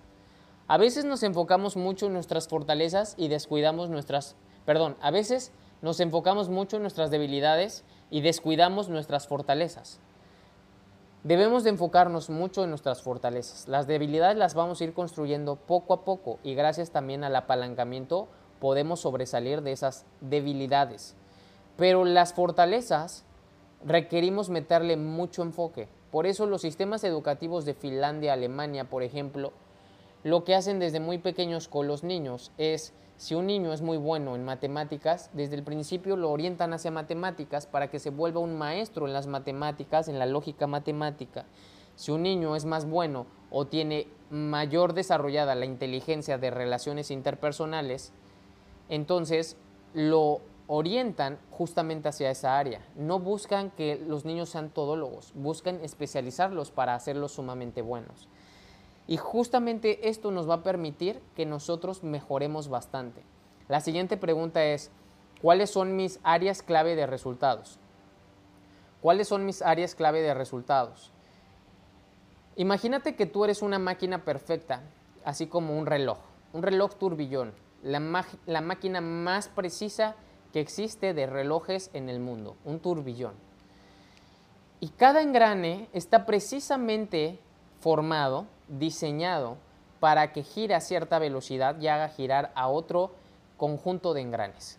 A 0.69 0.79
veces 0.79 1.05
nos 1.05 1.23
enfocamos 1.23 1.77
mucho 1.77 2.07
en 2.07 2.15
nuestras 2.15 2.49
fortalezas 2.49 3.15
y 3.19 3.29
descuidamos 3.29 3.91
nuestras, 3.91 4.35
perdón, 4.65 4.97
a 5.01 5.11
veces 5.11 5.53
nos 5.83 6.01
enfocamos 6.01 6.49
mucho 6.49 6.77
en 6.77 6.83
nuestras 6.83 7.11
debilidades 7.11 7.85
y 8.11 8.21
descuidamos 8.21 8.89
nuestras 8.89 9.29
fortalezas. 9.29 10.01
Debemos 11.23 11.65
de 11.65 11.71
enfocarnos 11.71 12.31
mucho 12.31 12.63
en 12.63 12.71
nuestras 12.71 13.03
fortalezas. 13.03 13.67
Las 13.67 13.87
debilidades 13.87 14.37
las 14.37 14.55
vamos 14.55 14.81
a 14.81 14.85
ir 14.85 14.95
construyendo 14.95 15.57
poco 15.57 15.93
a 15.93 16.05
poco 16.05 16.39
y 16.45 16.55
gracias 16.55 16.91
también 16.91 17.25
al 17.25 17.35
apalancamiento 17.35 18.29
podemos 18.61 19.01
sobresalir 19.01 19.63
de 19.63 19.73
esas 19.73 20.07
debilidades. 20.21 21.17
Pero 21.77 22.05
las 22.05 22.33
fortalezas 22.33 23.25
requerimos 23.85 24.51
meterle 24.51 24.97
mucho 24.97 25.43
enfoque. 25.43 25.89
Por 26.11 26.27
eso 26.27 26.47
los 26.47 26.63
sistemas 26.63 27.05
educativos 27.05 27.65
de 27.65 27.75
Finlandia, 27.75 28.33
Alemania, 28.33 28.85
por 28.85 29.03
ejemplo, 29.03 29.53
lo 30.23 30.45
que 30.45 30.55
hacen 30.55 30.79
desde 30.79 31.01
muy 31.01 31.19
pequeños 31.19 31.69
con 31.69 31.87
los 31.87 32.03
niños 32.03 32.53
es 32.57 32.95
si 33.17 33.35
un 33.35 33.47
niño 33.47 33.73
es 33.73 33.81
muy 33.81 33.97
bueno 33.97 34.37
en 34.37 34.45
matemáticas, 34.45 35.31
desde 35.33 35.57
el 35.57 35.63
principio 35.63 36.17
lo 36.17 36.31
orientan 36.31 36.73
hacia 36.75 36.91
matemáticas 36.91 37.67
para 37.67 37.89
que 37.89 37.99
se 37.99 38.11
vuelva 38.11 38.41
un 38.41 38.59
maestro 38.59 39.07
en 39.07 39.15
las 39.15 39.27
matemáticas, 39.27 40.09
en 40.09 40.19
la 40.19 40.27
lógica 40.27 40.67
matemática. 40.67 41.47
Si 41.95 42.13
un 42.13 42.23
niño 42.23 42.57
es 42.57 42.67
más 42.67 42.87
bueno 42.89 43.27
o 43.51 43.67
tiene 43.67 44.09
mayor 44.29 44.93
desarrollada 44.93 45.55
la 45.55 45.65
inteligencia 45.65 46.37
de 46.37 46.51
relaciones 46.51 47.11
interpersonales, 47.11 48.13
entonces 48.91 49.57
lo 49.95 50.43
orientan 50.67 51.39
justamente 51.51 52.09
hacia 52.09 52.31
esa 52.31 52.59
área. 52.59 52.85
No 52.97 53.19
buscan 53.19 53.71
que 53.71 53.97
los 53.97 54.27
niños 54.27 54.51
sean 54.51 54.69
todólogos, 54.69 55.33
buscan 55.35 55.81
especializarlos 55.83 56.71
para 56.71 56.95
hacerlos 56.95 57.33
sumamente 57.33 57.81
buenos. 57.81 58.29
Y 59.07 59.17
justamente 59.17 60.09
esto 60.09 60.31
nos 60.31 60.49
va 60.49 60.55
a 60.55 60.63
permitir 60.63 61.21
que 61.35 61.47
nosotros 61.47 62.03
mejoremos 62.03 62.69
bastante. 62.69 63.23
La 63.69 63.81
siguiente 63.81 64.17
pregunta 64.17 64.65
es, 64.65 64.91
¿cuáles 65.41 65.71
son 65.71 65.97
mis 65.97 66.19
áreas 66.23 66.63
clave 66.63 66.97
de 66.97 67.07
resultados? 67.07 67.79
¿Cuáles 69.01 69.29
son 69.29 69.47
mis 69.47 69.63
áreas 69.63 69.95
clave 69.95 70.23
de 70.23 70.35
resultados? 70.35 71.13
Imagínate 72.57 73.15
que 73.15 73.27
tú 73.27 73.45
eres 73.45 73.63
una 73.63 73.79
máquina 73.79 74.25
perfecta, 74.25 74.83
así 75.25 75.47
como 75.47 75.79
un 75.79 75.87
reloj, 75.87 76.19
un 76.53 76.63
reloj 76.63 76.95
turbillón, 76.95 77.53
la, 77.83 78.25
la 78.47 78.61
máquina 78.61 79.01
más 79.01 79.49
precisa 79.49 80.17
que 80.53 80.61
existe 80.61 81.13
de 81.13 81.27
relojes 81.27 81.91
en 81.93 82.09
el 82.09 82.19
mundo, 82.19 82.57
un 82.65 82.81
turbillón. 82.81 83.35
Y 84.81 84.89
cada 84.89 85.23
engrane 85.23 85.89
está 85.93 86.27
precisamente 86.27 87.39
formado, 87.81 88.47
diseñado 88.69 89.57
para 90.01 90.33
que 90.33 90.43
gire 90.43 90.75
a 90.75 90.81
cierta 90.81 91.19
velocidad 91.19 91.81
y 91.81 91.89
haga 91.89 92.09
girar 92.09 92.53
a 92.55 92.69
otro 92.69 93.13
conjunto 93.57 94.15
de 94.15 94.21
engranes. 94.21 94.79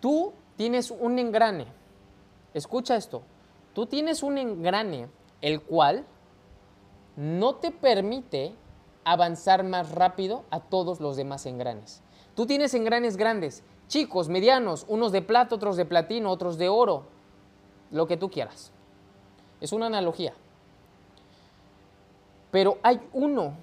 Tú 0.00 0.32
tienes 0.56 0.90
un 0.90 1.18
engrane, 1.18 1.66
escucha 2.54 2.96
esto, 2.96 3.22
tú 3.74 3.86
tienes 3.86 4.22
un 4.22 4.38
engrane 4.38 5.08
el 5.40 5.62
cual 5.62 6.04
no 7.16 7.56
te 7.56 7.70
permite 7.70 8.54
avanzar 9.04 9.64
más 9.64 9.92
rápido 9.92 10.44
a 10.50 10.60
todos 10.60 11.00
los 11.00 11.16
demás 11.16 11.46
engranes. 11.46 12.02
Tú 12.34 12.46
tienes 12.46 12.74
engranes 12.74 13.16
grandes, 13.16 13.62
chicos, 13.86 14.28
medianos, 14.28 14.86
unos 14.88 15.12
de 15.12 15.22
plata, 15.22 15.54
otros 15.54 15.76
de 15.76 15.84
platino, 15.84 16.30
otros 16.30 16.58
de 16.58 16.68
oro, 16.68 17.04
lo 17.90 18.06
que 18.06 18.16
tú 18.16 18.30
quieras. 18.30 18.72
Es 19.60 19.72
una 19.72 19.86
analogía. 19.86 20.34
Pero 22.54 22.78
hay 22.84 23.00
uno 23.12 23.54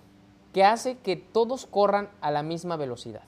que 0.51 0.65
hace 0.65 0.97
que 0.97 1.15
todos 1.15 1.65
corran 1.65 2.09
a 2.19 2.29
la 2.29 2.43
misma 2.43 2.75
velocidad. 2.75 3.21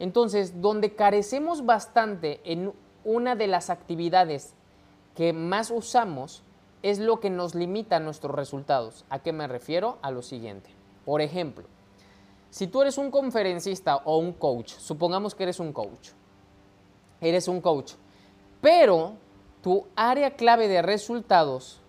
Entonces, 0.00 0.60
donde 0.60 0.96
carecemos 0.96 1.64
bastante 1.64 2.40
en 2.42 2.72
una 3.04 3.36
de 3.36 3.46
las 3.46 3.70
actividades 3.70 4.54
que 5.14 5.32
más 5.32 5.70
usamos 5.70 6.42
es 6.82 6.98
lo 6.98 7.20
que 7.20 7.30
nos 7.30 7.54
limita 7.54 8.00
nuestros 8.00 8.34
resultados. 8.34 9.04
¿A 9.08 9.20
qué 9.20 9.32
me 9.32 9.46
refiero? 9.46 9.98
A 10.02 10.10
lo 10.10 10.22
siguiente. 10.22 10.68
Por 11.04 11.20
ejemplo, 11.20 11.66
si 12.50 12.66
tú 12.66 12.82
eres 12.82 12.98
un 12.98 13.12
conferencista 13.12 13.98
o 13.98 14.18
un 14.18 14.32
coach, 14.32 14.72
supongamos 14.78 15.36
que 15.36 15.44
eres 15.44 15.60
un 15.60 15.72
coach, 15.72 16.08
eres 17.20 17.46
un 17.46 17.60
coach, 17.60 17.92
pero 18.60 19.12
tu 19.62 19.86
área 19.94 20.34
clave 20.34 20.66
de 20.66 20.82
resultados 20.82 21.82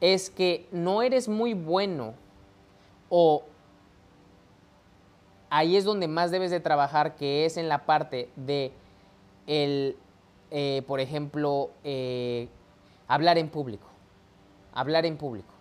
es 0.00 0.30
que 0.30 0.68
no 0.72 1.02
eres 1.02 1.28
muy 1.28 1.54
bueno 1.54 2.14
o 3.08 3.44
ahí 5.50 5.76
es 5.76 5.84
donde 5.84 6.08
más 6.08 6.30
debes 6.30 6.50
de 6.50 6.60
trabajar, 6.60 7.16
que 7.16 7.44
es 7.44 7.56
en 7.56 7.68
la 7.68 7.86
parte 7.86 8.30
de 8.36 8.72
el, 9.46 9.96
eh, 10.50 10.82
por 10.86 11.00
ejemplo, 11.00 11.70
eh, 11.84 12.48
hablar 13.08 13.38
en 13.38 13.48
público. 13.48 13.86
Hablar 14.72 15.06
en 15.06 15.16
público. 15.16 15.52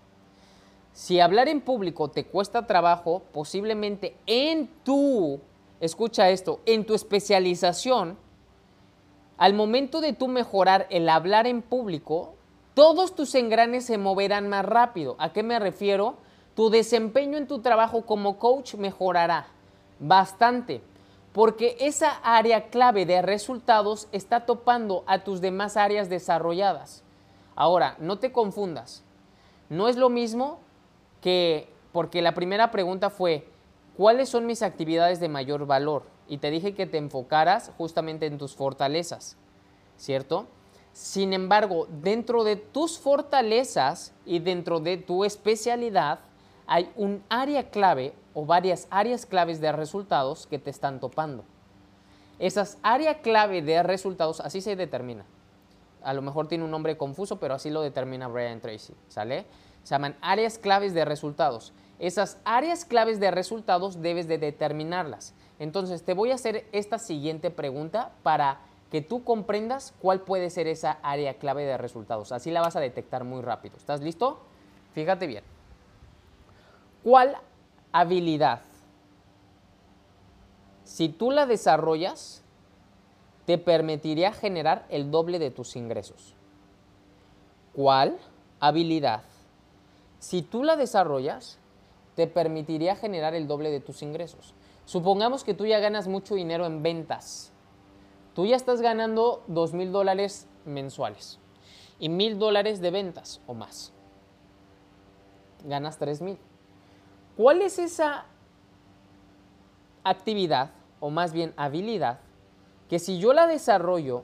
Si 0.93 1.19
hablar 1.19 1.47
en 1.47 1.61
público 1.61 2.09
te 2.09 2.25
cuesta 2.25 2.67
trabajo, 2.67 3.21
posiblemente 3.33 4.15
en 4.25 4.67
tu, 4.83 5.39
escucha 5.79 6.29
esto, 6.29 6.61
en 6.65 6.85
tu 6.85 6.93
especialización, 6.93 8.17
al 9.37 9.53
momento 9.53 9.99
de 9.99 10.13
tú 10.13 10.27
mejorar 10.27 10.87
el 10.89 11.09
hablar 11.09 11.47
en 11.47 11.61
público, 11.61 12.34
todos 12.75 13.15
tus 13.15 13.33
engranes 13.35 13.85
se 13.85 13.97
moverán 13.97 14.49
más 14.49 14.65
rápido. 14.65 15.15
¿A 15.17 15.31
qué 15.31 15.41
me 15.41 15.57
refiero? 15.59 16.17
Tu 16.55 16.69
desempeño 16.69 17.37
en 17.37 17.47
tu 17.47 17.59
trabajo 17.59 18.05
como 18.05 18.37
coach 18.37 18.75
mejorará 18.75 19.47
bastante, 19.99 20.81
porque 21.31 21.77
esa 21.79 22.11
área 22.21 22.69
clave 22.69 23.05
de 23.05 23.21
resultados 23.21 24.09
está 24.11 24.45
topando 24.45 25.05
a 25.07 25.23
tus 25.23 25.39
demás 25.39 25.77
áreas 25.77 26.09
desarrolladas. 26.09 27.01
Ahora, 27.55 27.95
no 27.99 28.19
te 28.19 28.33
confundas. 28.33 29.03
No 29.69 29.87
es 29.87 29.95
lo 29.95 30.09
mismo 30.09 30.59
que, 31.21 31.69
porque 31.93 32.21
la 32.21 32.33
primera 32.33 32.71
pregunta 32.71 33.09
fue, 33.09 33.47
¿cuáles 33.95 34.27
son 34.27 34.45
mis 34.45 34.61
actividades 34.61 35.21
de 35.21 35.29
mayor 35.29 35.65
valor? 35.65 36.03
Y 36.27 36.39
te 36.39 36.51
dije 36.51 36.75
que 36.75 36.85
te 36.85 36.97
enfocaras 36.97 37.71
justamente 37.77 38.25
en 38.25 38.37
tus 38.37 38.53
fortalezas, 38.53 39.37
¿cierto? 39.95 40.47
Sin 40.95 41.33
embargo, 41.33 41.89
dentro 41.89 42.45
de 42.45 42.55
tus 42.55 42.97
fortalezas 42.97 44.13
y 44.25 44.39
dentro 44.39 44.79
de 44.79 44.95
tu 44.95 45.25
especialidad 45.25 46.19
hay 46.67 46.89
un 46.95 47.21
área 47.27 47.69
clave 47.69 48.13
o 48.33 48.45
varias 48.45 48.87
áreas 48.89 49.25
claves 49.25 49.59
de 49.59 49.73
resultados 49.73 50.47
que 50.47 50.57
te 50.57 50.69
están 50.69 51.01
topando. 51.01 51.43
Esas 52.39 52.77
áreas 52.81 53.17
clave 53.17 53.61
de 53.61 53.83
resultados 53.83 54.39
así 54.39 54.61
se 54.61 54.77
determina. 54.77 55.25
A 56.01 56.13
lo 56.13 56.21
mejor 56.21 56.47
tiene 56.47 56.63
un 56.63 56.71
nombre 56.71 56.95
confuso, 56.95 57.41
pero 57.41 57.55
así 57.55 57.69
lo 57.69 57.81
determina 57.81 58.29
Brian 58.29 58.61
Tracy, 58.61 58.93
¿sale? 59.09 59.45
Se 59.83 59.95
llaman 59.95 60.15
áreas 60.21 60.57
claves 60.57 60.93
de 60.93 61.03
resultados. 61.03 61.73
Esas 61.99 62.37
áreas 62.45 62.85
claves 62.85 63.19
de 63.19 63.31
resultados 63.31 64.01
debes 64.01 64.29
de 64.29 64.37
determinarlas. 64.37 65.33
Entonces, 65.59 66.03
te 66.03 66.13
voy 66.13 66.31
a 66.31 66.35
hacer 66.35 66.69
esta 66.71 66.99
siguiente 66.99 67.51
pregunta 67.51 68.13
para 68.23 68.61
que 68.91 69.01
tú 69.01 69.23
comprendas 69.23 69.93
cuál 70.01 70.21
puede 70.21 70.49
ser 70.49 70.67
esa 70.67 70.99
área 71.01 71.35
clave 71.35 71.65
de 71.65 71.77
resultados. 71.77 72.31
Así 72.31 72.51
la 72.51 72.61
vas 72.61 72.75
a 72.75 72.79
detectar 72.79 73.23
muy 73.23 73.41
rápido. 73.41 73.77
¿Estás 73.77 74.01
listo? 74.01 74.39
Fíjate 74.93 75.27
bien. 75.27 75.43
¿Cuál 77.03 77.37
habilidad, 77.91 78.61
si 80.83 81.09
tú 81.09 81.31
la 81.31 81.45
desarrollas, 81.45 82.43
te 83.45 83.57
permitiría 83.57 84.31
generar 84.31 84.85
el 84.89 85.11
doble 85.11 85.39
de 85.39 85.51
tus 85.51 85.75
ingresos? 85.75 86.35
¿Cuál 87.73 88.17
habilidad, 88.59 89.23
si 90.19 90.41
tú 90.41 90.63
la 90.63 90.75
desarrollas, 90.77 91.59
te 92.15 92.27
permitiría 92.27 92.95
generar 92.95 93.35
el 93.35 93.47
doble 93.47 93.69
de 93.69 93.81
tus 93.81 94.01
ingresos? 94.01 94.53
Supongamos 94.85 95.43
que 95.43 95.53
tú 95.53 95.65
ya 95.65 95.79
ganas 95.79 96.07
mucho 96.07 96.35
dinero 96.35 96.65
en 96.65 96.81
ventas 96.81 97.51
Tú 98.35 98.45
ya 98.45 98.57
estás 98.57 98.81
ganando 98.81 99.43
dos 99.47 99.73
mil 99.73 99.93
dólares 99.93 100.47
mensuales 100.65 101.39
y 101.99 102.09
mil 102.09 102.37
dólares 102.37 102.81
de 102.81 102.91
ventas 102.91 103.41
o 103.47 103.53
más. 103.53 103.93
Ganas 105.63 105.97
tres 105.97 106.21
mil. 106.21 106.37
¿Cuál 107.37 107.61
es 107.61 107.79
esa 107.79 108.25
actividad 110.03 110.71
o 110.99 111.09
más 111.09 111.31
bien 111.31 111.53
habilidad 111.55 112.19
que 112.89 112.99
si 112.99 113.19
yo 113.19 113.33
la 113.33 113.47
desarrollo 113.47 114.23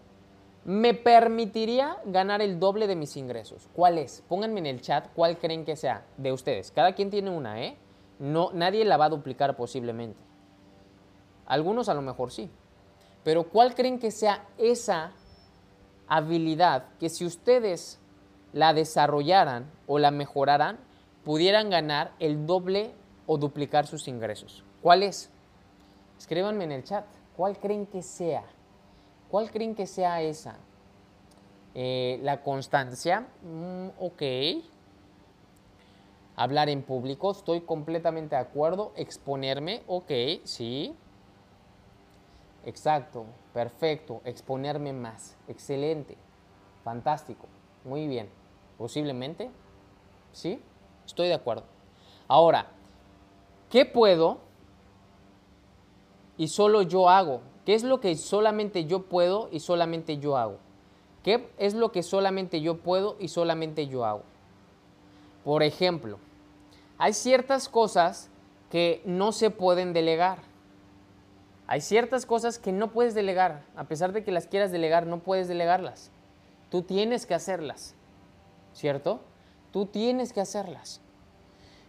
me 0.66 0.94
permitiría 0.94 1.98
ganar 2.06 2.42
el 2.42 2.60
doble 2.60 2.88
de 2.88 2.98
mis 2.98 3.16
ingresos? 3.16 3.70
¿Cuál 3.74 3.98
es? 3.98 4.24
Pónganme 4.28 4.60
en 4.60 4.66
el 4.66 4.82
chat 4.82 5.08
cuál 5.16 5.38
creen 5.38 5.64
que 5.64 5.78
sea 5.78 6.06
de 6.18 6.34
ustedes. 6.34 6.72
Cada 6.72 6.94
quien 6.96 7.10
tiene 7.10 7.30
una, 7.30 7.64
¿eh? 7.64 7.78
No, 8.20 8.52
nadie 8.54 8.84
la 8.84 8.98
va 8.98 9.06
a 9.06 9.10
duplicar 9.10 9.56
posiblemente. 9.56 10.20
Algunos 11.46 11.88
a 11.88 11.94
lo 11.94 12.02
mejor 12.02 12.32
sí. 12.32 12.52
Pero 13.24 13.44
¿cuál 13.44 13.76
creen 13.76 14.00
que 14.00 14.12
sea 14.12 14.48
esa 14.58 15.12
habilidad 16.08 16.86
que 17.00 17.10
si 17.10 17.26
ustedes 17.26 18.00
la 18.54 18.74
desarrollaran 18.74 19.70
o 19.88 20.00
la 20.00 20.12
mejoraran, 20.12 20.80
pudieran 21.24 21.70
ganar 21.70 22.12
el 22.20 22.46
doble 22.46 22.94
o 23.28 23.38
duplicar 23.38 23.88
sus 23.88 24.08
ingresos? 24.08 24.64
¿Cuál 24.82 25.04
es? 25.04 25.30
Escríbanme 26.18 26.64
en 26.64 26.72
el 26.72 26.84
chat. 26.84 27.06
¿Cuál 27.38 27.58
creen 27.58 27.86
que 27.86 28.02
sea? 28.02 28.44
¿Cuál 29.30 29.52
creen 29.52 29.76
que 29.76 29.88
sea 29.88 30.22
esa? 30.22 30.58
Eh, 31.74 32.20
la 32.22 32.42
constancia, 32.42 33.28
mm, 33.44 33.88
ok. 34.00 34.22
Hablar 36.36 36.70
en 36.70 36.82
público, 36.82 37.32
estoy 37.32 37.62
completamente 37.62 38.36
de 38.36 38.42
acuerdo. 38.42 38.92
Exponerme, 38.96 39.84
ok, 39.88 40.12
sí. 40.44 40.96
Exacto, 42.66 43.26
perfecto, 43.54 44.22
exponerme 44.24 44.94
más, 44.94 45.36
excelente, 45.48 46.16
fantástico, 46.84 47.48
muy 47.84 48.08
bien, 48.08 48.30
posiblemente, 48.78 49.50
¿sí? 50.32 50.62
Estoy 51.06 51.28
de 51.30 51.34
acuerdo. 51.34 51.64
Ahora, 52.28 52.68
¿qué 53.72 53.86
puedo 53.86 54.38
y 56.38 56.50
solo 56.50 56.84
yo 56.84 57.10
hago? 57.10 57.42
¿Qué 57.66 57.74
es 57.74 57.84
lo 57.84 58.00
que 58.00 58.16
solamente 58.16 58.86
yo 58.86 59.04
puedo 59.04 59.50
y 59.52 59.60
solamente 59.60 60.20
yo 60.20 60.38
hago? 60.38 60.58
¿Qué 61.24 61.50
es 61.58 61.74
lo 61.74 61.92
que 61.92 62.04
solamente 62.04 62.62
yo 62.62 62.78
puedo 62.78 63.16
y 63.20 63.28
solamente 63.28 63.88
yo 63.88 64.06
hago? 64.06 64.24
Por 65.44 65.64
ejemplo, 65.64 66.20
hay 67.00 67.14
ciertas 67.14 67.70
cosas 67.70 68.30
que 68.70 69.02
no 69.06 69.32
se 69.32 69.50
pueden 69.50 69.94
delegar 69.94 70.51
Hay 71.72 71.80
ciertas 71.80 72.26
cosas 72.26 72.60
que 72.60 72.74
no 72.74 72.92
puedes 72.92 73.14
delegar. 73.14 73.64
A 73.78 73.86
pesar 73.86 74.12
de 74.12 74.26
que 74.26 74.34
las 74.34 74.46
quieras 74.46 74.74
delegar, 74.74 75.08
no 75.08 75.20
puedes 75.20 75.48
delegarlas. 75.48 76.12
Tú 76.70 76.82
tienes 76.82 77.26
que 77.26 77.34
hacerlas. 77.34 77.96
¿Cierto? 78.74 79.22
Tú 79.72 79.86
tienes 79.86 80.34
que 80.34 80.42
hacerlas. 80.42 81.00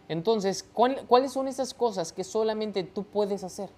Entonces, 0.07 0.63
¿cuáles 0.63 1.33
son 1.33 1.49
esas 1.49 1.73
cosas 1.73 2.13
que 2.13 2.23
solamente 2.23 2.85
tú 2.85 3.03
puedes 3.03 3.43
hacer? 3.43 3.71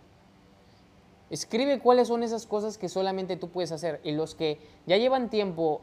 Escribe 1.32 1.80
cuáles 1.80 2.10
son 2.10 2.22
esas 2.22 2.45
cosas 2.45 2.78
que 2.78 2.88
solamente 2.88 3.36
tú 3.36 3.49
puedes 3.49 3.72
hacer. 3.72 3.99
Y 4.03 4.12
los 4.12 4.36
que 4.36 4.60
ya 4.86 4.97
llevan 4.97 5.32
tiempo, 5.32 5.82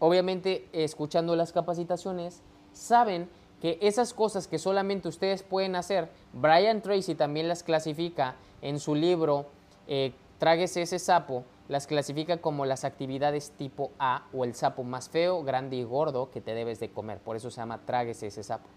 obviamente, 0.00 0.68
escuchando 0.74 1.34
las 1.34 1.50
capacitaciones, 1.54 2.42
saben 2.74 3.26
que 3.62 3.78
esas 3.80 4.12
cosas 4.12 4.48
que 4.48 4.58
solamente 4.58 5.08
ustedes 5.08 5.42
pueden 5.42 5.76
hacer, 5.76 6.10
Brian 6.34 6.82
Tracy 6.82 7.14
también 7.14 7.48
las 7.48 7.62
clasifica 7.62 8.36
en 8.60 8.78
su 8.78 8.94
libro 8.94 9.46
eh, 9.86 10.12
Tráguese 10.38 10.82
ese 10.82 10.98
sapo, 10.98 11.44
las 11.68 11.86
clasifica 11.86 12.38
como 12.38 12.66
las 12.66 12.84
actividades 12.84 13.52
tipo 13.52 13.92
A 14.00 14.26
o 14.32 14.44
el 14.44 14.56
sapo 14.56 14.82
más 14.82 15.08
feo, 15.08 15.44
grande 15.44 15.76
y 15.76 15.84
gordo 15.84 16.32
que 16.32 16.40
te 16.40 16.52
debes 16.52 16.80
de 16.80 16.90
comer. 16.90 17.20
Por 17.20 17.36
eso 17.36 17.48
se 17.48 17.60
llama 17.60 17.86
Tráguese 17.86 18.26
ese 18.26 18.42
sapo. 18.42 18.68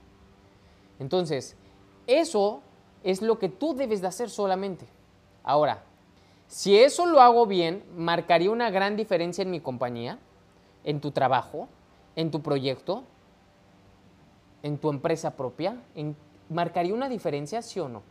Entonces, 0.99 1.58
eso 2.06 2.62
es 3.03 3.24
lo 3.24 3.39
que 3.39 3.49
tú 3.49 3.74
debes 3.74 4.01
de 4.01 4.08
hacer 4.08 4.30
solamente. 4.30 4.86
Ahora, 5.43 5.84
si 6.47 6.78
eso 6.78 7.08
lo 7.08 7.20
hago 7.20 7.47
bien, 7.47 7.84
marcaría 7.97 8.51
una 8.51 8.70
gran 8.70 8.95
diferencia 8.95 9.41
en 9.41 9.49
mi 9.49 9.60
compañía, 9.60 10.20
en 10.84 11.01
tu 11.01 11.10
trabajo, 11.10 11.68
en 12.16 12.30
tu 12.30 12.43
proyecto, 12.43 13.03
en 14.62 14.78
tu 14.78 14.89
empresa 14.89 15.36
propia. 15.36 15.82
¿Marcaría 16.49 16.93
una 16.93 17.10
diferencia, 17.10 17.64
sí 17.64 17.80
o 17.80 17.89
no? 17.89 18.03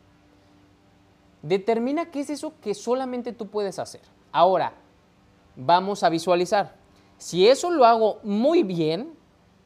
Determina 1.45 2.07
qué 2.07 2.21
es 2.21 2.31
eso 2.31 2.55
que 2.63 2.73
solamente 2.73 3.35
tú 3.35 3.49
puedes 3.49 3.79
hacer. 3.79 4.01
Ahora, 4.33 4.73
vamos 5.55 6.03
a 6.03 6.09
visualizar. 6.09 6.75
Si 7.19 7.47
eso 7.47 7.71
lo 7.71 7.85
hago 7.85 8.19
muy 8.23 8.63
bien, 8.63 9.15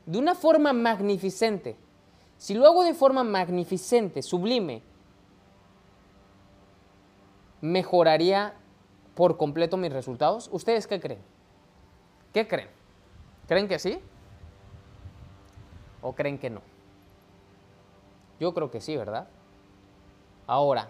de 0.04 0.18
una 0.18 0.34
forma 0.34 0.72
magnificente, 0.72 1.76
si 2.36 2.54
lo 2.54 2.66
hago 2.66 2.82
de 2.82 2.94
forma 2.94 3.22
magnificente, 3.22 4.22
sublime, 4.22 4.82
mejoraría 7.60 8.54
por 9.14 9.36
completo 9.36 9.76
mis 9.76 9.92
resultados? 9.92 10.50
¿Ustedes 10.50 10.88
qué 10.88 10.98
creen? 10.98 11.20
¿Qué 12.32 12.48
creen? 12.48 12.70
¿Creen 13.46 13.68
que 13.68 13.78
sí? 13.78 14.00
¿O 16.02 16.12
creen 16.12 16.38
que 16.38 16.50
no? 16.50 16.60
Yo 18.40 18.52
creo 18.52 18.68
que 18.68 18.80
sí, 18.80 18.96
¿verdad? 18.96 19.28
Ahora, 20.48 20.88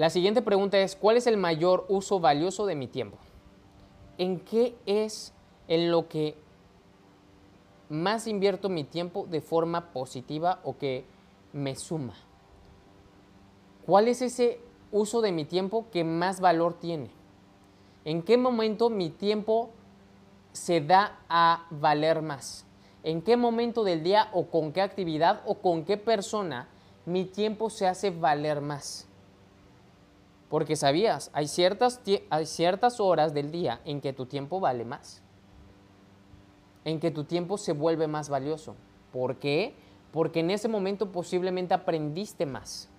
la 0.00 0.08
siguiente 0.08 0.40
pregunta 0.40 0.78
es, 0.78 0.96
¿cuál 0.96 1.18
es 1.18 1.26
el 1.26 1.36
mayor 1.36 1.84
uso 1.90 2.20
valioso 2.20 2.64
de 2.64 2.74
mi 2.74 2.88
tiempo? 2.88 3.18
¿En 4.16 4.40
qué 4.40 4.74
es 4.86 5.34
en 5.68 5.90
lo 5.90 6.08
que 6.08 6.38
más 7.90 8.26
invierto 8.26 8.70
mi 8.70 8.84
tiempo 8.84 9.26
de 9.28 9.42
forma 9.42 9.92
positiva 9.92 10.60
o 10.64 10.78
que 10.78 11.04
me 11.52 11.76
suma? 11.76 12.14
¿Cuál 13.84 14.08
es 14.08 14.22
ese 14.22 14.58
uso 14.90 15.20
de 15.20 15.32
mi 15.32 15.44
tiempo 15.44 15.84
que 15.92 16.02
más 16.02 16.40
valor 16.40 16.78
tiene? 16.80 17.10
¿En 18.06 18.22
qué 18.22 18.38
momento 18.38 18.88
mi 18.88 19.10
tiempo 19.10 19.68
se 20.52 20.80
da 20.80 21.18
a 21.28 21.66
valer 21.68 22.22
más? 22.22 22.64
¿En 23.02 23.20
qué 23.20 23.36
momento 23.36 23.84
del 23.84 24.02
día 24.02 24.30
o 24.32 24.46
con 24.46 24.72
qué 24.72 24.80
actividad 24.80 25.42
o 25.44 25.56
con 25.56 25.84
qué 25.84 25.98
persona 25.98 26.68
mi 27.04 27.26
tiempo 27.26 27.68
se 27.68 27.86
hace 27.86 28.08
valer 28.08 28.62
más? 28.62 29.09
Porque 30.50 30.76
sabías, 30.76 31.30
hay 31.32 31.48
ciertas, 31.48 32.02
hay 32.28 32.44
ciertas 32.44 33.00
horas 33.00 33.32
del 33.32 33.50
día 33.50 33.80
en 33.86 34.02
que 34.02 34.12
tu 34.12 34.26
tiempo 34.26 34.60
vale 34.60 34.84
más. 34.84 35.22
En 36.84 37.00
que 37.00 37.10
tu 37.10 37.24
tiempo 37.24 37.56
se 37.56 37.72
vuelve 37.72 38.06
más 38.08 38.28
valioso. 38.28 38.74
¿Por 39.12 39.36
qué? 39.36 39.74
Porque 40.12 40.40
en 40.40 40.50
ese 40.50 40.68
momento 40.68 41.10
posiblemente 41.10 41.72
aprendiste 41.72 42.44
más 42.44 42.90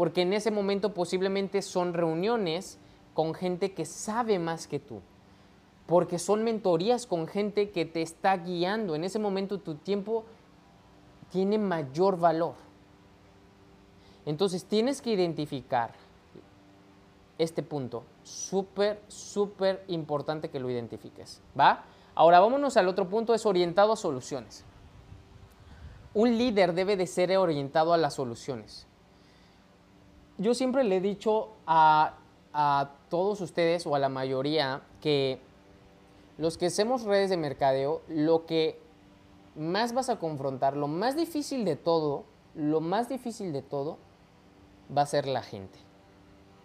porque 0.00 0.22
en 0.22 0.32
ese 0.32 0.50
momento 0.50 0.94
posiblemente 0.94 1.60
son 1.60 1.92
reuniones 1.92 2.78
con 3.12 3.34
gente 3.34 3.72
que 3.72 3.84
sabe 3.84 4.38
más 4.38 4.66
que 4.66 4.78
tú, 4.78 5.02
porque 5.84 6.18
son 6.18 6.42
mentorías 6.42 7.04
con 7.04 7.26
gente 7.26 7.68
que 7.68 7.84
te 7.84 8.00
está 8.00 8.34
guiando. 8.38 8.94
En 8.94 9.04
ese 9.04 9.18
momento 9.18 9.60
tu 9.60 9.74
tiempo 9.74 10.24
tiene 11.30 11.58
mayor 11.58 12.18
valor. 12.18 12.54
Entonces 14.24 14.64
tienes 14.64 15.02
que 15.02 15.12
identificar 15.12 15.92
este 17.42 17.62
punto. 17.62 18.04
Súper, 18.22 19.00
súper 19.08 19.84
importante 19.88 20.50
que 20.50 20.60
lo 20.60 20.70
identifiques. 20.70 21.40
¿Va? 21.58 21.84
Ahora 22.14 22.40
vámonos 22.40 22.76
al 22.76 22.88
otro 22.88 23.08
punto, 23.08 23.34
es 23.34 23.46
orientado 23.46 23.92
a 23.92 23.96
soluciones. 23.96 24.64
Un 26.14 26.36
líder 26.36 26.74
debe 26.74 26.96
de 26.96 27.06
ser 27.06 27.36
orientado 27.36 27.92
a 27.92 27.96
las 27.96 28.14
soluciones 28.14 28.86
yo 30.40 30.54
siempre 30.54 30.84
le 30.84 30.96
he 30.96 31.00
dicho 31.00 31.50
a, 31.66 32.16
todos 33.10 33.40
ustedes 33.40 33.86
o 33.86 33.94
a 33.94 33.98
la 33.98 34.08
mayoría 34.08 34.82
que 35.00 35.38
los 36.38 36.56
que 36.58 36.66
hacemos 36.66 37.02
redes 37.02 37.30
de 37.30 37.36
mercadeo, 37.36 38.02
lo 38.08 38.46
que 38.46 38.80
más 39.54 39.92
vas 39.92 40.08
a 40.08 40.18
confrontar, 40.18 40.76
lo 40.76 40.88
más 40.88 41.14
difícil 41.14 41.64
de 41.64 41.76
todo, 41.76 42.24
lo 42.54 42.80
más 42.80 43.08
difícil 43.08 43.52
de 43.52 43.62
todo 43.62 43.98
va 44.96 45.02
a 45.02 45.06
ser 45.06 45.26
la 45.26 45.42
gente. 45.42 45.78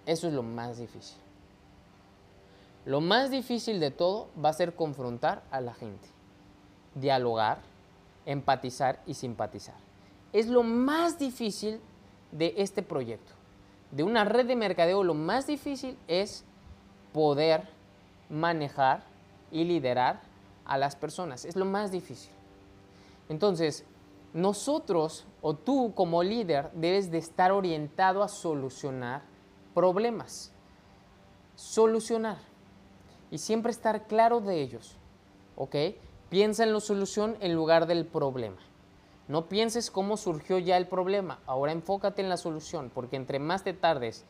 Eso 0.06 0.28
es 0.28 0.34
lo 0.34 0.44
más 0.44 0.78
difícil. 0.78 1.18
Lo 2.86 3.02
más 3.02 3.32
difícil 3.32 3.80
de 3.80 3.92
todo 3.92 4.30
va 4.44 4.50
a 4.50 4.54
ser 4.54 4.76
confrontar 4.76 5.44
a 5.50 5.60
la 5.60 5.74
gente, 5.74 6.08
dialogar, 6.94 7.60
empatizar 8.26 9.02
y 9.08 9.16
simpatizar. 9.16 9.76
Es 10.34 10.48
lo 10.48 10.62
más 10.62 11.18
difícil 11.18 11.80
de 12.32 12.54
este 12.58 12.84
proyecto 12.84 13.34
de 13.96 14.04
una 14.04 14.26
red 14.26 14.46
de 14.46 14.58
mercadeo 14.58 15.04
lo 15.04 15.14
más 15.14 15.48
difícil 15.48 15.98
es 16.08 16.44
poder 17.14 17.64
manejar 18.30 19.04
y 19.52 19.64
liderar 19.64 20.22
a 20.66 20.78
las 20.78 20.98
personas. 20.98 21.46
Es 21.46 21.56
lo 21.56 21.64
más 21.64 21.92
difícil. 21.92 22.32
Entonces, 23.30 23.86
nosotros 24.34 25.26
o 25.42 25.54
tú 25.54 25.94
como 25.96 26.24
líder 26.24 26.72
debes 26.74 27.10
de 27.10 27.20
estar 27.20 27.54
orientado 27.54 28.22
a 28.22 28.28
solucionar 28.28 29.22
problemas. 29.76 30.52
Solucionar. 31.56 32.38
Y 33.30 33.38
siempre 33.38 33.72
estar 33.72 34.08
claro 34.08 34.42
de 34.42 34.62
ellos. 34.62 34.96
¿Ok? 35.56 35.76
Piensa 36.30 36.64
en 36.64 36.74
la 36.74 36.80
solución 36.80 37.38
en 37.42 37.54
lugar 37.54 37.86
del 37.86 38.06
problema. 38.06 38.58
No 39.28 39.48
pienses 39.48 39.90
cómo 39.90 40.18
surgió 40.18 40.60
ya 40.60 40.78
el 40.78 40.88
problema, 40.88 41.40
ahora 41.48 41.72
enfócate 41.72 42.22
en 42.22 42.30
la 42.30 42.38
solución, 42.38 42.92
porque 42.94 43.16
entre 43.16 43.40
más 43.40 43.64
te 43.64 43.74
tardes 43.74 44.24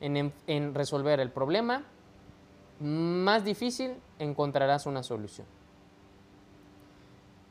en, 0.00 0.74
resolver 0.74 1.20
el 1.20 1.30
problema, 1.30 1.84
más 2.80 3.44
difícil 3.44 3.96
encontrarás 4.18 4.86
una 4.86 5.02
solución. 5.02 5.46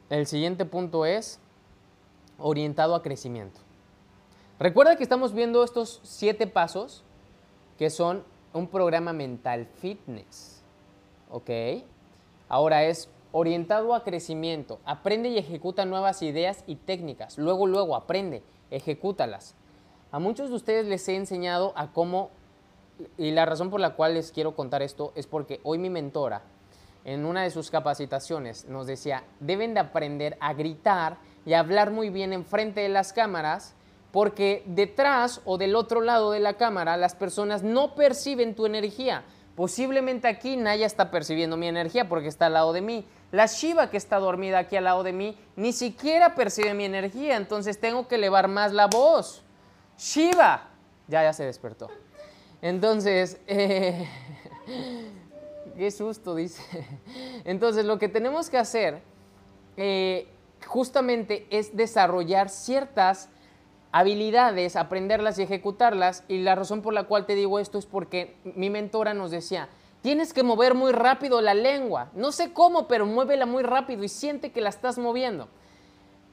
El 0.10 0.26
siguiente 0.26 0.66
punto 0.66 1.06
es 1.06 1.40
orientado 2.40 2.96
a 2.96 3.04
crecimiento. 3.04 3.60
Recuerda 4.58 4.96
que 4.96 5.04
estamos 5.04 5.34
viendo 5.34 5.64
estos 5.64 6.00
siete 6.04 6.48
pasos 6.48 7.04
que 7.78 7.90
son 7.90 8.24
un 8.54 8.68
programa 8.68 9.14
mental 9.14 9.66
fitness. 9.66 10.64
¿Ok? 11.30 11.50
Ahora 12.50 12.86
es 12.86 13.10
orientado 13.32 13.94
a 13.94 14.04
crecimiento. 14.04 14.80
Aprende 14.86 15.30
y 15.30 15.38
ejecuta 15.38 15.86
nuevas 15.86 16.22
ideas 16.22 16.64
y 16.66 16.76
técnicas. 16.76 17.38
Luego, 17.38 17.68
luego, 17.68 17.96
aprende, 17.96 18.42
ejecútalas. 18.72 19.56
A 20.12 20.20
muchos 20.20 20.50
de 20.50 20.56
ustedes 20.56 20.86
les 20.86 21.08
he 21.08 21.16
enseñado 21.16 21.74
a 21.76 21.92
cómo, 21.92 22.32
y 23.18 23.32
la 23.32 23.46
razón 23.46 23.70
por 23.70 23.80
la 23.80 23.96
cual 23.96 24.14
les 24.14 24.32
quiero 24.32 24.56
contar 24.56 24.82
esto 24.82 25.12
es 25.16 25.28
porque 25.28 25.60
hoy 25.64 25.78
mi 25.78 25.90
mentora, 25.90 26.44
en 27.04 27.26
una 27.26 27.44
de 27.44 27.52
sus 27.52 27.70
capacitaciones, 27.70 28.66
nos 28.66 28.88
decía, 28.88 29.24
deben 29.40 29.74
de 29.74 29.82
aprender 29.82 30.38
a 30.40 30.54
gritar 30.54 31.18
y 31.46 31.54
a 31.54 31.60
hablar 31.60 31.92
muy 31.92 32.10
bien 32.10 32.34
enfrente 32.34 32.82
de 32.82 32.90
las 32.90 33.14
cámaras, 33.14 33.76
porque 34.18 34.64
detrás 34.66 35.42
o 35.46 35.60
del 35.60 35.76
otro 35.76 36.02
lado 36.02 36.32
de 36.32 36.40
la 36.40 36.56
cámara 36.56 36.98
las 36.98 37.14
personas 37.14 37.62
no 37.62 37.94
perciben 37.94 38.56
tu 38.56 38.66
energía. 38.66 39.24
Posiblemente 39.56 40.28
aquí 40.28 40.58
Naya 40.58 40.88
está 40.88 41.12
percibiendo 41.12 41.56
mi 41.56 41.68
energía 41.68 42.10
porque 42.10 42.28
está 42.28 42.48
al 42.48 42.54
lado 42.54 42.74
de 42.74 42.82
mí, 42.82 43.06
la 43.32 43.46
Shiva 43.46 43.92
que 43.92 43.98
está 43.98 44.18
dormida 44.18 44.58
aquí 44.58 44.76
al 44.76 44.86
lado 44.86 45.04
de 45.04 45.14
mí 45.14 45.38
ni 45.56 45.72
siquiera 45.72 46.34
percibe 46.34 46.74
mi 46.74 46.86
energía, 46.86 47.38
entonces 47.38 47.80
tengo 47.80 48.08
que 48.08 48.16
elevar 48.16 48.48
más 48.48 48.74
la 48.74 48.88
voz. 48.88 49.44
Shiva, 50.00 50.68
ya, 51.08 51.22
ya 51.22 51.34
se 51.34 51.46
despertó. 51.46 51.88
Entonces, 52.64 53.40
eh, 53.46 54.10
qué 55.78 55.92
susto, 55.92 56.34
dice. 56.34 56.64
Entonces, 57.46 57.86
lo 57.86 58.00
que 58.00 58.10
tenemos 58.10 58.50
que 58.50 58.58
hacer 58.58 59.00
eh, 59.76 60.28
justamente 60.66 61.46
es 61.52 61.78
desarrollar 61.78 62.50
ciertas 62.50 63.30
habilidades, 64.00 64.76
aprenderlas 64.76 65.40
y 65.40 65.44
ejecutarlas. 65.44 66.24
Y 66.28 66.40
la 66.40 66.56
razón 66.56 66.82
por 66.82 66.94
la 66.94 67.04
cual 67.04 67.26
te 67.26 67.36
digo 67.36 67.60
esto 67.60 67.80
es 67.80 67.86
porque 67.86 68.36
mi 68.44 68.70
mentora 68.70 69.14
nos 69.14 69.32
decía, 69.32 69.70
tienes 70.02 70.34
que 70.34 70.44
mover 70.44 70.76
muy 70.76 70.92
rápido 70.92 71.42
la 71.42 71.54
lengua. 71.54 72.10
No 72.14 72.32
sé 72.32 72.54
cómo, 72.54 72.88
pero 72.88 73.06
muévela 73.06 73.46
muy 73.46 73.64
rápido 73.64 74.04
y 74.04 74.10
siente 74.10 74.52
que 74.52 74.62
la 74.62 74.70
estás 74.70 74.98
moviendo. 74.98 75.48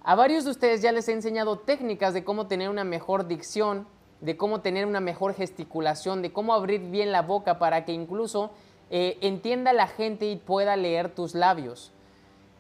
A 0.03 0.15
varios 0.15 0.45
de 0.45 0.51
ustedes 0.51 0.83
ya 0.83 0.93
les 0.93 1.09
he 1.09 1.13
enseñado 1.13 1.59
técnicas 1.59 2.13
de 2.13 2.25
cómo 2.25 2.47
tener 2.47 2.69
una 2.69 2.85
mejor 2.85 3.27
dicción, 3.27 3.87
de 4.21 4.37
cómo 4.37 4.61
tener 4.61 4.85
una 4.85 5.01
mejor 5.01 5.35
gesticulación, 5.35 6.21
de 6.21 6.33
cómo 6.33 6.53
abrir 6.53 6.81
bien 6.91 7.13
la 7.13 7.23
boca 7.23 7.59
para 7.59 7.87
que 7.87 7.93
incluso 7.93 8.51
eh, 8.91 9.17
entienda 9.23 9.73
la 9.73 9.87
gente 9.87 10.27
y 10.27 10.37
pueda 10.37 10.77
leer 10.77 11.15
tus 11.15 11.35
labios. 11.35 11.93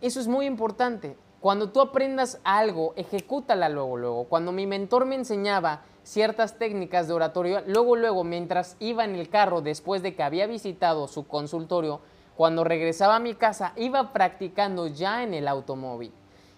Eso 0.01 0.21
es 0.21 0.27
muy 0.29 0.47
importante. 0.47 1.17
Cuando 1.45 1.69
tú 1.69 1.83
aprendas 1.83 2.41
algo, 2.43 2.95
ejecútala 2.97 3.69
luego, 3.69 3.99
luego. 3.99 4.25
Cuando 4.25 4.51
mi 4.51 4.67
mentor 4.67 5.05
me 5.05 5.15
enseñaba 5.15 5.83
ciertas 6.03 6.57
técnicas 6.57 7.07
de 7.07 7.13
oratorio, 7.13 7.63
luego, 7.67 7.97
luego, 7.97 8.25
mientras 8.25 8.77
iba 8.81 9.05
en 9.05 9.15
el 9.15 9.29
carro, 9.29 9.61
después 9.61 10.01
de 10.03 10.15
que 10.15 10.23
había 10.23 10.47
visitado 10.47 11.07
su 11.07 11.27
consultorio, 11.27 12.01
cuando 12.35 12.65
regresaba 12.65 13.17
a 13.17 13.21
mi 13.21 13.35
casa, 13.35 13.75
iba 13.77 14.15
practicando 14.15 14.87
ya 14.87 15.23
en 15.23 15.35
el 15.35 15.47
automóvil. 15.47 16.13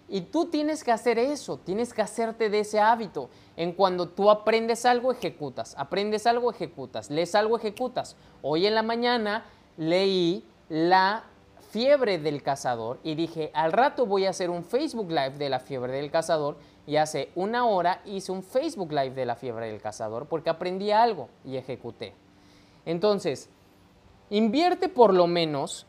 Y 0.07 0.21
tú 0.21 0.45
tienes 0.45 0.85
que 0.85 0.93
hacer 0.93 1.19
eso, 1.19 1.57
tienes 1.57 1.93
que 1.93 2.01
hacerte 2.01 2.49
de 2.49 2.61
ese 2.61 2.79
hábito. 2.79 3.29
En 3.57 3.73
cuando 3.73 4.07
tú 4.07 4.31
aprendes 4.31 4.85
algo, 4.85 5.11
ejecutas. 5.11 5.75
Aprendes 5.77 6.25
algo, 6.25 6.49
ejecutas. 6.49 7.09
Lees 7.09 7.35
algo, 7.35 7.57
ejecutas. 7.57 8.15
Hoy 8.41 8.65
en 8.65 8.73
la 8.75 8.83
mañana 8.83 9.43
leí 9.75 10.45
la 10.69 11.25
fiebre 11.69 12.17
del 12.17 12.41
cazador 12.41 12.99
y 13.03 13.15
dije, 13.15 13.51
al 13.53 13.71
rato 13.71 14.05
voy 14.05 14.25
a 14.25 14.29
hacer 14.29 14.49
un 14.49 14.63
Facebook 14.63 15.09
Live 15.09 15.37
de 15.37 15.49
la 15.49 15.59
fiebre 15.59 15.93
del 15.93 16.11
cazador 16.11 16.57
y 16.85 16.95
hace 16.95 17.29
una 17.35 17.65
hora 17.65 18.01
hice 18.05 18.31
un 18.31 18.43
Facebook 18.43 18.91
Live 18.91 19.11
de 19.11 19.25
la 19.25 19.35
fiebre 19.35 19.67
del 19.67 19.81
cazador 19.81 20.27
porque 20.27 20.49
aprendí 20.49 20.91
algo 20.91 21.29
y 21.45 21.57
ejecuté. 21.57 22.13
Entonces, 22.85 23.49
invierte 24.29 24.87
por 24.87 25.13
lo 25.13 25.27
menos 25.27 25.85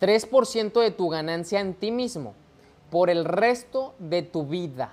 3% 0.00 0.80
de 0.80 0.90
tu 0.90 1.08
ganancia 1.08 1.60
en 1.60 1.74
ti 1.74 1.92
mismo 1.92 2.34
por 2.90 3.08
el 3.08 3.24
resto 3.24 3.94
de 3.98 4.22
tu 4.22 4.46
vida 4.46 4.92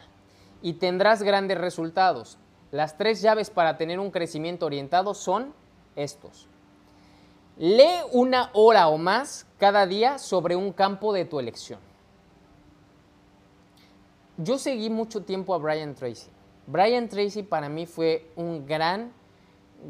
y 0.61 0.73
tendrás 0.73 1.23
grandes 1.23 1.57
resultados. 1.57 2.37
Las 2.71 2.97
tres 2.97 3.21
llaves 3.21 3.49
para 3.49 3.77
tener 3.77 3.99
un 3.99 4.11
crecimiento 4.11 4.67
orientado 4.67 5.15
son 5.15 5.53
estos. 5.95 6.47
Lee 7.62 7.99
una 8.14 8.51
hora 8.53 8.88
o 8.88 8.97
más 8.97 9.45
cada 9.57 9.86
día 9.86 10.18
sobre 10.18 10.55
un 10.55 10.72
campo 10.72 11.12
de 11.12 11.26
tu 11.26 11.41
elección. 11.41 11.82
Yo 14.38 14.57
seguí 14.57 14.89
mucho 14.89 15.24
tiempo 15.24 15.53
a 15.53 15.57
Brian 15.57 15.93
Tracy. 15.93 16.30
Brian 16.68 17.10
Tracy 17.10 17.43
para 17.43 17.68
mí 17.68 17.86
fue 17.86 18.32
un 18.38 18.66
gran, 18.66 19.12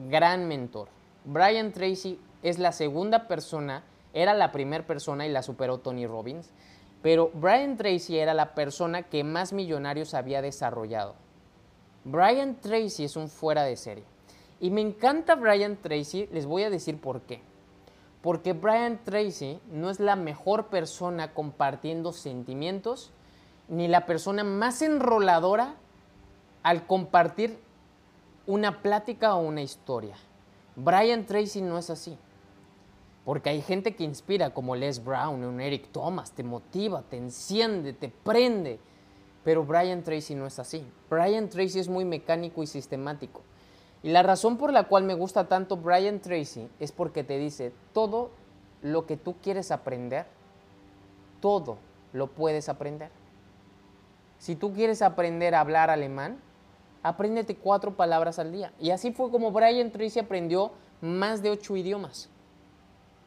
gran 0.09 0.47
mentor. 0.47 0.87
Brian 1.25 1.71
Tracy 1.71 2.19
es 2.41 2.57
la 2.57 2.71
segunda 2.71 3.27
persona, 3.27 3.83
era 4.13 4.33
la 4.33 4.51
primera 4.51 4.87
persona 4.87 5.27
y 5.27 5.29
la 5.29 5.43
superó 5.43 5.77
Tony 5.77 6.07
Robbins, 6.07 6.49
pero 7.03 7.29
Brian 7.35 7.77
Tracy 7.77 8.17
era 8.17 8.33
la 8.33 8.55
persona 8.55 9.03
que 9.03 9.23
más 9.23 9.53
millonarios 9.53 10.15
había 10.15 10.41
desarrollado. 10.41 11.13
Brian 12.03 12.59
Tracy 12.59 13.03
es 13.03 13.15
un 13.15 13.29
fuera 13.29 13.63
de 13.63 13.77
serie. 13.77 14.05
Y 14.59 14.71
me 14.71 14.81
encanta 14.81 15.35
Brian 15.35 15.77
Tracy, 15.77 16.27
les 16.31 16.47
voy 16.47 16.63
a 16.63 16.71
decir 16.71 16.99
por 16.99 17.21
qué. 17.21 17.47
Porque 18.21 18.53
Brian 18.53 18.99
Tracy 19.03 19.59
no 19.71 19.89
es 19.89 19.99
la 19.99 20.15
mejor 20.15 20.67
persona 20.67 21.33
compartiendo 21.33 22.11
sentimientos, 22.11 23.11
ni 23.69 23.87
la 23.87 24.05
persona 24.05 24.43
más 24.43 24.81
enroladora 24.81 25.75
al 26.63 26.85
compartir 26.85 27.59
una 28.45 28.81
plática 28.81 29.35
o 29.35 29.41
una 29.41 29.61
historia. 29.61 30.15
Brian 30.75 31.25
Tracy 31.25 31.61
no 31.61 31.77
es 31.77 31.89
así. 31.89 32.17
Porque 33.25 33.49
hay 33.49 33.61
gente 33.61 33.95
que 33.95 34.03
inspira, 34.03 34.49
como 34.49 34.75
Les 34.75 35.03
Brown, 35.03 35.43
un 35.43 35.61
Eric 35.61 35.91
Thomas, 35.91 36.31
te 36.31 36.43
motiva, 36.43 37.03
te 37.03 37.17
enciende, 37.17 37.93
te 37.93 38.09
prende. 38.09 38.79
Pero 39.43 39.63
Brian 39.63 40.03
Tracy 40.03 40.35
no 40.35 40.47
es 40.47 40.57
así. 40.57 40.83
Brian 41.09 41.47
Tracy 41.47 41.79
es 41.79 41.87
muy 41.87 42.05
mecánico 42.05 42.63
y 42.63 42.67
sistemático. 42.67 43.41
Y 44.01 44.09
la 44.09 44.23
razón 44.23 44.57
por 44.57 44.71
la 44.71 44.85
cual 44.85 45.03
me 45.03 45.13
gusta 45.13 45.47
tanto 45.47 45.77
Brian 45.77 46.19
Tracy 46.19 46.69
es 46.79 46.91
porque 46.91 47.23
te 47.23 47.37
dice, 47.37 47.73
todo 47.93 48.31
lo 48.81 49.05
que 49.05 49.17
tú 49.17 49.35
quieres 49.41 49.71
aprender, 49.71 50.25
todo 51.41 51.77
lo 52.13 52.27
puedes 52.27 52.69
aprender. 52.69 53.09
Si 54.37 54.55
tú 54.55 54.73
quieres 54.73 55.01
aprender 55.01 55.53
a 55.53 55.59
hablar 55.59 55.89
alemán, 55.89 56.39
apréndete 57.03 57.55
cuatro 57.55 57.95
palabras 57.95 58.39
al 58.39 58.51
día. 58.51 58.71
Y 58.79 58.91
así 58.91 59.11
fue 59.11 59.29
como 59.31 59.51
Brian 59.51 59.91
Tracy 59.91 60.19
aprendió 60.19 60.71
más 61.01 61.41
de 61.41 61.49
ocho 61.49 61.75
idiomas. 61.75 62.29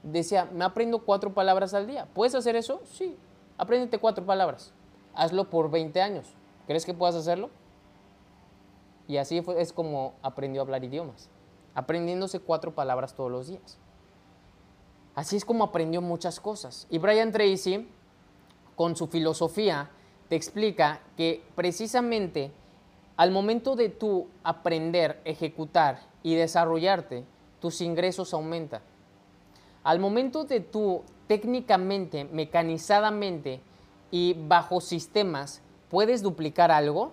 Decía, 0.02 0.48
me 0.52 0.64
aprendo 0.64 1.00
cuatro 1.00 1.32
palabras 1.34 1.74
al 1.74 1.86
día. 1.86 2.08
¿Puedes 2.14 2.34
hacer 2.34 2.56
eso? 2.56 2.80
Sí, 2.84 3.16
apréndete 3.58 3.98
cuatro 3.98 4.24
palabras. 4.24 4.72
Hazlo 5.14 5.48
por 5.50 5.70
20 5.70 6.00
años. 6.00 6.26
¿Crees 6.66 6.86
que 6.86 6.94
puedas 6.94 7.14
hacerlo? 7.14 7.50
Y 9.12 9.18
así 9.18 9.44
es 9.58 9.74
como 9.74 10.14
aprendió 10.22 10.62
a 10.62 10.64
hablar 10.64 10.82
idiomas, 10.84 11.28
aprendiéndose 11.74 12.40
cuatro 12.40 12.74
palabras 12.74 13.12
todos 13.14 13.30
los 13.30 13.46
días. 13.46 13.76
Así 15.14 15.36
es 15.36 15.44
como 15.44 15.64
aprendió 15.64 16.00
muchas 16.00 16.40
cosas. 16.40 16.86
Y 16.88 16.96
Brian 16.96 17.30
Tracy, 17.30 17.86
con 18.74 18.96
su 18.96 19.08
filosofía, 19.08 19.90
te 20.30 20.36
explica 20.36 21.02
que 21.14 21.44
precisamente 21.54 22.52
al 23.18 23.32
momento 23.32 23.76
de 23.76 23.90
tú 23.90 24.28
aprender, 24.44 25.20
ejecutar 25.26 26.00
y 26.22 26.34
desarrollarte, 26.34 27.26
tus 27.60 27.82
ingresos 27.82 28.32
aumentan. 28.32 28.80
Al 29.84 29.98
momento 29.98 30.44
de 30.44 30.60
tú 30.60 31.02
técnicamente, 31.26 32.24
mecanizadamente 32.24 33.60
y 34.10 34.38
bajo 34.48 34.80
sistemas 34.80 35.60
puedes 35.90 36.22
duplicar 36.22 36.70
algo, 36.70 37.12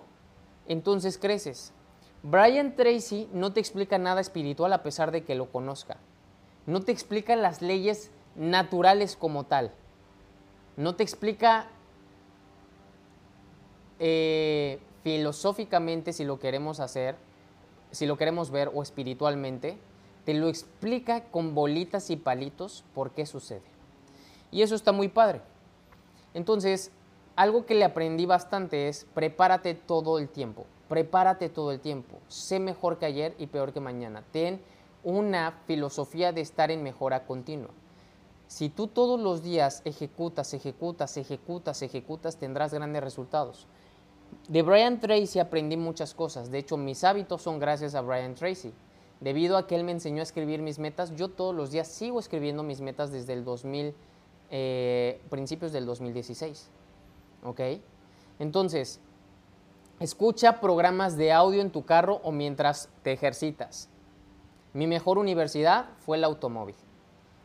entonces 0.66 1.18
creces. 1.18 1.74
Brian 2.22 2.76
Tracy 2.76 3.28
no 3.32 3.52
te 3.52 3.60
explica 3.60 3.98
nada 3.98 4.20
espiritual 4.20 4.72
a 4.72 4.82
pesar 4.82 5.10
de 5.10 5.24
que 5.24 5.34
lo 5.34 5.50
conozca. 5.50 5.96
No 6.66 6.82
te 6.82 6.92
explica 6.92 7.34
las 7.36 7.62
leyes 7.62 8.10
naturales 8.36 9.16
como 9.16 9.44
tal. 9.44 9.72
No 10.76 10.94
te 10.96 11.02
explica 11.02 11.68
eh, 13.98 14.78
filosóficamente 15.02 16.12
si 16.12 16.24
lo 16.24 16.38
queremos 16.38 16.80
hacer, 16.80 17.16
si 17.90 18.06
lo 18.06 18.16
queremos 18.16 18.50
ver 18.50 18.70
o 18.74 18.82
espiritualmente. 18.82 19.78
Te 20.24 20.34
lo 20.34 20.48
explica 20.48 21.24
con 21.24 21.54
bolitas 21.54 22.10
y 22.10 22.16
palitos 22.16 22.84
por 22.94 23.12
qué 23.12 23.24
sucede. 23.24 23.62
Y 24.50 24.62
eso 24.62 24.74
está 24.74 24.92
muy 24.92 25.08
padre. 25.08 25.40
Entonces, 26.34 26.92
algo 27.36 27.66
que 27.66 27.74
le 27.74 27.84
aprendí 27.84 28.26
bastante 28.26 28.88
es 28.88 29.06
prepárate 29.14 29.74
todo 29.74 30.18
el 30.18 30.28
tiempo 30.28 30.66
prepárate 30.90 31.48
todo 31.48 31.70
el 31.70 31.78
tiempo. 31.78 32.18
Sé 32.26 32.58
mejor 32.58 32.98
que 32.98 33.06
ayer 33.06 33.36
y 33.38 33.46
peor 33.46 33.72
que 33.72 33.78
mañana. 33.78 34.24
Ten 34.32 34.60
una 35.04 35.52
filosofía 35.64 36.32
de 36.32 36.40
estar 36.40 36.72
en 36.72 36.82
mejora 36.82 37.26
continua. 37.26 37.70
Si 38.48 38.70
tú 38.70 38.88
todos 38.88 39.20
los 39.20 39.44
días 39.44 39.82
ejecutas, 39.84 40.52
ejecutas, 40.52 41.16
ejecutas, 41.16 41.82
ejecutas, 41.82 42.36
tendrás 42.38 42.74
grandes 42.74 43.04
resultados. 43.04 43.68
De 44.48 44.62
Brian 44.62 44.98
Tracy 44.98 45.38
aprendí 45.38 45.76
muchas 45.76 46.12
cosas. 46.12 46.50
De 46.50 46.58
hecho, 46.58 46.76
mis 46.76 47.04
hábitos 47.04 47.40
son 47.40 47.60
gracias 47.60 47.94
a 47.94 48.00
Brian 48.00 48.34
Tracy. 48.34 48.72
Debido 49.20 49.56
a 49.58 49.68
que 49.68 49.76
él 49.76 49.84
me 49.84 49.92
enseñó 49.92 50.18
a 50.18 50.24
escribir 50.24 50.60
mis 50.60 50.80
metas, 50.80 51.14
yo 51.14 51.28
todos 51.28 51.54
los 51.54 51.70
días 51.70 51.86
sigo 51.86 52.18
escribiendo 52.18 52.64
mis 52.64 52.80
metas 52.80 53.12
desde 53.12 53.32
el 53.34 53.44
2000, 53.44 53.94
eh, 54.50 55.20
principios 55.30 55.70
del 55.70 55.86
2016. 55.86 56.68
¿Ok? 57.42 57.60
Entonces, 58.38 59.00
Escucha 60.00 60.60
programas 60.60 61.18
de 61.18 61.30
audio 61.30 61.60
en 61.60 61.70
tu 61.70 61.84
carro 61.84 62.22
o 62.24 62.32
mientras 62.32 62.88
te 63.02 63.12
ejercitas. 63.12 63.90
Mi 64.72 64.86
mejor 64.86 65.18
universidad 65.18 65.90
fue 65.98 66.16
el 66.16 66.24
automóvil. 66.24 66.74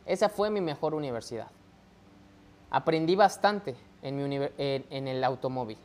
Esa 0.05 0.29
fue 0.29 0.49
mi 0.49 0.61
mejor 0.61 0.95
universidad. 0.95 1.47
Aprendí 2.69 3.17
bastante 3.17 3.75
en, 4.01 4.21
el 4.89 5.23
automóvil. 5.25 5.77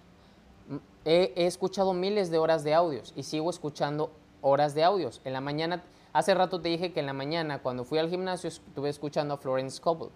He, 1.04 1.32
he, 1.34 1.46
escuchado 1.46 1.92
miles 1.92 2.30
de 2.30 2.38
horas 2.38 2.62
de 2.62 2.72
audios 2.72 3.14
y 3.16 3.24
sigo 3.24 3.50
escuchando 3.50 4.12
horas 4.40 4.72
de 4.72 4.84
audios. 4.84 5.20
En 5.24 5.32
la 5.32 5.40
mañana, 5.40 5.82
hace 6.12 6.34
rato 6.34 6.60
te 6.60 6.68
dije 6.68 6.92
que 6.92 7.00
en 7.00 7.06
la 7.06 7.12
mañana 7.14 7.62
cuando 7.62 7.82
fui 7.82 7.98
al 7.98 8.10
gimnasio 8.10 8.46
estuve 8.46 8.90
escuchando 8.90 9.34
a 9.34 9.38
Florence 9.38 9.80
Coble. 9.80 10.10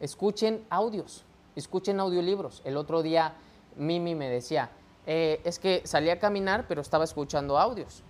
Escuchen 0.00 0.64
audios, 0.70 1.26
escuchen 1.56 1.98
audiolibros. 1.98 2.62
El 2.64 2.76
otro 2.76 3.02
día 3.02 3.34
Mimi 3.76 4.14
me 4.14 4.28
decía, 4.28 4.70
eh, 5.06 5.40
es 5.44 5.58
que 5.58 5.82
salí 5.84 6.10
a 6.10 6.18
caminar, 6.18 6.66
pero 6.68 6.80
estaba 6.80 7.04
escuchando 7.04 7.58
audios. 7.58 8.02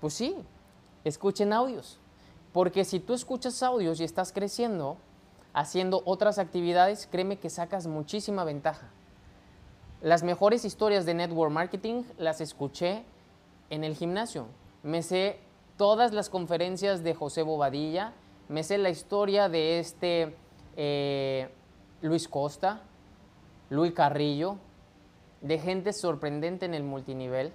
Pues 0.00 0.14
sí, 0.14 0.36
escuchen 1.04 1.52
audios. 1.52 1.98
Porque 2.52 2.84
si 2.84 3.00
tú 3.00 3.14
escuchas 3.14 3.62
audios 3.62 4.00
y 4.00 4.04
estás 4.04 4.32
creciendo, 4.32 4.96
haciendo 5.52 6.02
otras 6.04 6.38
actividades, 6.38 7.06
créeme 7.10 7.38
que 7.38 7.50
sacas 7.50 7.86
muchísima 7.86 8.44
ventaja. 8.44 8.90
las 10.02 10.22
mejores 10.22 10.64
historias 10.64 11.04
de 11.04 11.12
network 11.12 11.52
marketing 11.52 12.04
las 12.16 12.40
escuché 12.40 13.04
en 13.68 13.84
el 13.84 13.94
gimnasio. 13.94 14.46
Me 14.82 15.02
sé 15.02 15.38
todas 15.76 16.12
las 16.12 16.30
conferencias 16.30 17.02
de 17.04 17.14
José 17.14 17.42
Bobadilla, 17.42 18.14
me 18.48 18.62
sé 18.62 18.78
la 18.78 18.88
historia 18.88 19.50
de 19.50 19.78
este 19.78 20.34
eh, 20.76 21.50
Luis 22.02 22.28
Costa, 22.28 22.82
Luis 23.68 23.92
Carrillo, 23.92 24.56
de 25.40 25.58
gente 25.58 25.92
sorprendente 25.92 26.66
en 26.66 26.74
el 26.74 26.82
multinivel, 26.82 27.52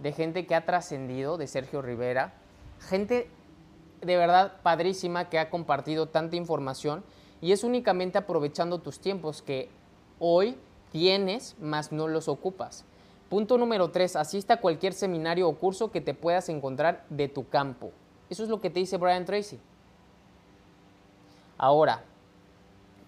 de 0.00 0.12
gente 0.12 0.46
que 0.46 0.54
ha 0.54 0.64
trascendido, 0.64 1.36
de 1.36 1.46
Sergio 1.46 1.82
Rivera, 1.82 2.32
gente 2.80 3.30
de 4.00 4.16
verdad 4.16 4.54
padrísima 4.62 5.28
que 5.28 5.38
ha 5.38 5.50
compartido 5.50 6.06
tanta 6.06 6.36
información 6.36 7.04
y 7.40 7.52
es 7.52 7.64
únicamente 7.64 8.18
aprovechando 8.18 8.78
tus 8.78 9.00
tiempos 9.00 9.42
que 9.42 9.68
hoy 10.18 10.56
tienes, 10.90 11.56
más 11.60 11.92
no 11.92 12.08
los 12.08 12.28
ocupas. 12.28 12.84
Punto 13.28 13.58
número 13.58 13.90
tres, 13.90 14.16
asista 14.16 14.54
a 14.54 14.60
cualquier 14.60 14.92
seminario 14.92 15.48
o 15.48 15.56
curso 15.56 15.90
que 15.90 16.00
te 16.00 16.14
puedas 16.14 16.48
encontrar 16.48 17.04
de 17.10 17.28
tu 17.28 17.48
campo. 17.48 17.92
Eso 18.28 18.42
es 18.42 18.48
lo 18.48 18.60
que 18.60 18.70
te 18.70 18.80
dice 18.80 18.96
Brian 18.96 19.24
Tracy. 19.24 19.60
Ahora, 21.56 22.02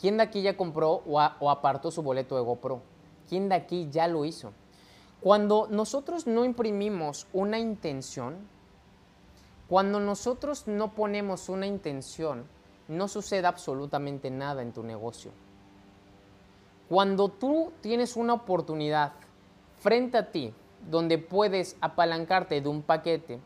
¿quién 0.03 0.17
de 0.17 0.25
aquí 0.25 0.43
ya 0.43 0.57
compró 0.57 1.05
o, 1.07 1.21
apartó 1.49 1.93
su 1.93 2.03
boleto 2.03 2.35
de 2.35 2.43
GoPro? 2.43 2.83
¿Quién 3.29 3.49
de 3.49 3.55
aquí 3.55 3.89
ya 3.89 4.09
lo 4.09 4.25
hizo? 4.25 4.53
Cuando 5.21 5.69
nosotros 5.71 6.27
no 6.27 6.45
imprimimos 6.45 7.29
una 7.33 7.61
intención, 7.61 8.39
cuando 9.69 10.01
nosotros 10.01 10.67
no 10.67 10.91
ponemos 10.91 11.49
una 11.49 11.69
intención, 11.69 12.47
no 12.89 13.07
sucede 13.07 13.47
absolutamente 13.47 14.29
nada 14.29 14.61
en 14.63 14.73
tu 14.73 14.83
negocio. 14.83 15.31
Cuando 16.89 17.29
tú 17.29 17.73
tienes 17.81 18.17
una 18.17 18.35
oportunidad 18.35 19.13
frente 19.79 20.19
a 20.19 20.33
ti 20.33 20.53
donde 20.91 21.19
puedes 21.19 21.77
apalancarte 21.81 22.61
de 22.61 22.69
un 22.69 22.83
paquete, 22.83 23.39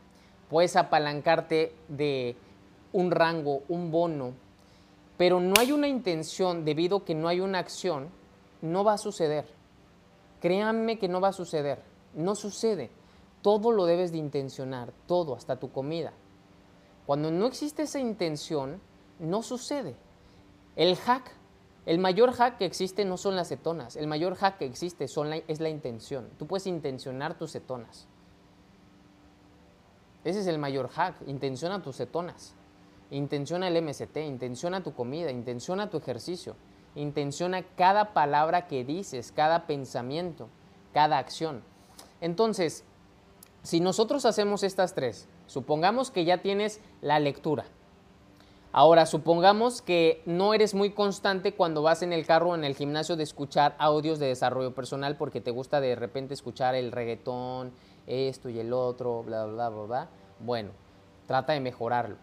puedes 0.49 0.75
apalancarte 0.75 1.75
de 1.87 2.35
un 2.93 3.11
rango, 3.11 3.61
un 3.69 3.91
bono, 3.91 4.33
pero 5.17 5.39
no 5.39 5.55
hay 5.59 5.71
una 5.71 5.87
intención 5.87 6.63
debido 6.63 6.97
a 6.97 7.05
que 7.05 7.15
no 7.15 7.27
hay 7.27 7.39
una 7.39 7.59
acción, 7.59 8.09
no 8.61 8.83
va 8.83 8.93
a 8.93 8.97
suceder. 8.97 9.45
Créanme 10.39 10.99
que 10.99 11.07
no 11.07 11.19
va 11.19 11.29
a 11.29 11.33
suceder, 11.33 11.81
no 12.13 12.35
sucede. 12.35 12.91
Todo 13.41 13.71
lo 13.71 13.85
debes 13.85 14.11
de 14.11 14.19
intencionar, 14.19 14.93
todo, 15.07 15.35
hasta 15.35 15.57
tu 15.57 15.71
comida. 15.71 16.13
Cuando 17.05 17.31
no 17.31 17.47
existe 17.47 17.83
esa 17.83 17.99
intención, 17.99 18.79
no 19.19 19.41
sucede. 19.41 19.95
El 20.75 20.95
hack, 20.95 21.31
el 21.85 21.97
mayor 21.97 22.33
hack 22.33 22.57
que 22.57 22.65
existe 22.65 23.05
no 23.05 23.17
son 23.17 23.35
las 23.35 23.49
cetonas, 23.49 23.95
el 23.95 24.07
mayor 24.07 24.35
hack 24.35 24.59
que 24.59 24.65
existe 24.65 25.07
son 25.07 25.33
es 25.33 25.59
la 25.59 25.69
intención. 25.69 26.29
Tú 26.37 26.45
puedes 26.45 26.67
intencionar 26.67 27.37
tus 27.37 27.53
cetonas. 27.53 28.07
Ese 30.23 30.41
es 30.41 30.47
el 30.47 30.59
mayor 30.59 30.89
hack, 30.89 31.15
intenciona 31.27 31.81
tus 31.81 31.97
cetonas. 31.97 32.53
Intenciona 33.09 33.67
el 33.67 33.81
MST, 33.81 34.17
intenciona 34.17 34.83
tu 34.83 34.93
comida, 34.93 35.31
intenciona 35.31 35.89
tu 35.89 35.97
ejercicio, 35.97 36.55
intenciona 36.95 37.63
cada 37.63 38.13
palabra 38.13 38.67
que 38.67 38.83
dices, 38.83 39.31
cada 39.31 39.65
pensamiento, 39.67 40.49
cada 40.93 41.17
acción. 41.17 41.63
Entonces, 42.21 42.83
si 43.63 43.79
nosotros 43.79 44.25
hacemos 44.25 44.63
estas 44.63 44.93
tres, 44.93 45.27
supongamos 45.45 46.11
que 46.11 46.25
ya 46.25 46.41
tienes 46.41 46.81
la 47.01 47.19
lectura, 47.19 47.65
Ahora, 48.73 49.07
supongamos 49.07 49.81
que 49.81 50.21
no 50.27 50.53
eres 50.53 50.75
muy 50.75 50.91
constante 50.91 51.55
cuando 51.55 51.81
vas 51.81 52.03
en 52.03 52.13
el 52.13 52.27
carro 52.27 52.49
o 52.49 52.55
en 52.55 52.63
el 52.63 52.75
gimnasio 52.75 53.15
de 53.15 53.23
escuchar 53.23 53.75
audios 53.79 54.19
de 54.19 54.27
desarrollo 54.27 54.75
personal 54.75 55.15
porque 55.15 55.41
te 55.41 55.49
gusta 55.49 55.81
de 55.81 55.95
repente 55.95 56.35
escuchar 56.35 56.75
el 56.75 56.91
reggaetón, 56.91 57.71
esto 58.05 58.49
y 58.49 58.59
el 58.59 58.73
otro, 58.73 59.23
bla, 59.23 59.45
bla, 59.45 59.69
bla, 59.69 59.83
bla. 59.83 60.09
Bueno, 60.39 60.69
trata 61.25 61.53
de 61.53 61.59
mejorarlo. 61.59 62.17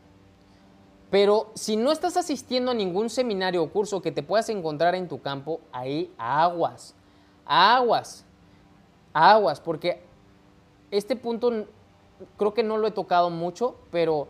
Pero 1.14 1.52
si 1.54 1.76
no 1.76 1.92
estás 1.92 2.16
asistiendo 2.16 2.72
a 2.72 2.74
ningún 2.74 3.08
seminario 3.08 3.62
o 3.62 3.70
curso 3.70 4.02
que 4.02 4.10
te 4.10 4.24
puedas 4.24 4.48
encontrar 4.48 4.96
en 4.96 5.06
tu 5.06 5.22
campo, 5.22 5.60
ahí 5.70 6.12
aguas, 6.18 6.96
aguas, 7.46 8.26
aguas, 9.12 9.60
porque 9.60 10.02
este 10.90 11.14
punto 11.14 11.66
creo 12.36 12.52
que 12.52 12.64
no 12.64 12.78
lo 12.78 12.88
he 12.88 12.90
tocado 12.90 13.30
mucho, 13.30 13.76
pero 13.92 14.26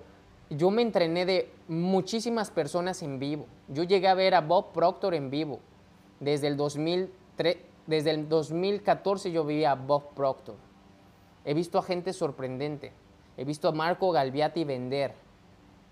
yo 0.51 0.71
me 0.71 0.83
entrené 0.83 1.25
de 1.25 1.51
muchísimas 1.69 2.51
personas 2.51 3.03
en 3.03 3.19
vivo. 3.19 3.47
Yo 3.69 3.85
llegué 3.85 4.09
a 4.09 4.15
ver 4.15 4.35
a 4.35 4.43
Bob 4.43 4.73
Proctor 4.73 5.15
en 5.15 5.31
vivo. 5.31 5.61
Desde 6.21 6.49
el, 6.49 6.59
2003, 6.59 7.57
desde 7.87 8.11
el 8.11 8.29
2014 8.29 9.33
yo 9.33 9.47
vi 9.47 9.65
a 9.65 9.75
Bob 9.75 10.13
Proctor. 10.13 10.57
He 11.47 11.55
visto 11.55 11.79
a 11.79 11.83
gente 11.83 12.13
sorprendente. 12.13 12.93
He 13.39 13.47
visto 13.47 13.69
a 13.69 13.73
Marco 13.73 14.11
Galviati 14.11 14.65
vender. 14.65 15.24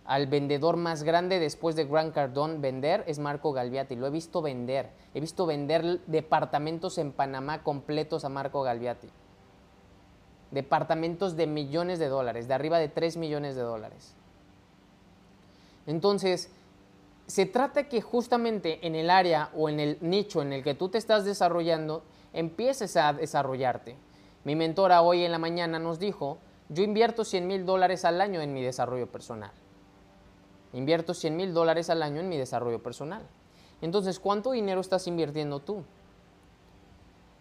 Al 0.05 0.27
vendedor 0.27 0.77
más 0.77 1.05
grande 1.05 1.39
después 1.39 1.77
de 1.77 1.85
Grant 1.85 2.13
Cardone 2.13 2.59
vender 2.59 3.05
es 3.07 3.19
Marco 3.19 3.53
Galviati. 3.53 3.95
Lo 3.95 4.07
he 4.07 4.11
visto 4.11 4.43
vender. 4.43 4.91
He 5.15 5.21
visto 5.21 5.47
vender 5.47 6.01
departamentos 6.07 6.99
en 6.99 7.13
Panamá 7.13 7.63
completos 7.63 8.25
a 8.25 8.29
Marco 8.29 8.63
Galviati. 8.63 9.09
Departamentos 10.51 11.37
de 11.37 11.47
millones 11.47 11.99
de 11.99 12.09
dólares, 12.09 12.49
de 12.49 12.55
arriba 12.55 12.79
de 12.79 12.89
3 12.89 13.17
millones 13.17 13.55
de 13.55 13.63
dólares. 13.63 14.15
Entonces, 15.87 16.51
se 17.27 17.47
trata 17.47 17.89
que 17.89 18.03
justamente 18.03 18.87
en 18.87 18.95
el 18.95 19.09
área 19.09 19.51
o 19.57 19.69
en 19.69 19.81
el 19.81 19.99
nicho 20.01 20.43
en 20.43 20.53
el 20.53 20.63
que 20.63 20.75
tú 20.75 20.89
te 20.89 20.99
estás 20.99 21.25
desarrollando, 21.25 22.03
empieces 22.33 22.97
a 22.97 23.13
desarrollarte. 23.13 23.97
Mi 24.45 24.57
mentora 24.57 25.03
hoy 25.03 25.25
en 25.25 25.33
la 25.33 25.39
mañana 25.39 25.79
nos 25.79 25.99
dijo, 25.99 26.39
yo 26.69 26.83
invierto 26.83 27.25
100 27.25 27.47
mil 27.47 27.65
dólares 27.65 28.05
al 28.05 28.21
año 28.21 28.41
en 28.41 28.53
mi 28.53 28.63
desarrollo 28.63 29.07
personal. 29.07 29.53
Invierto 30.73 31.15
100 31.15 31.37
mil 31.37 31.55
dólares 31.55 31.91
al 31.91 32.03
año 32.03 32.21
en 32.21 32.29
mi 32.29 32.39
desarrollo 32.39 32.83
personal. 32.83 33.23
Entonces, 33.81 34.19
¿cuánto 34.21 34.53
dinero 34.53 34.81
estás 34.81 35.07
invirtiendo 35.07 35.61
tú? 35.61 35.83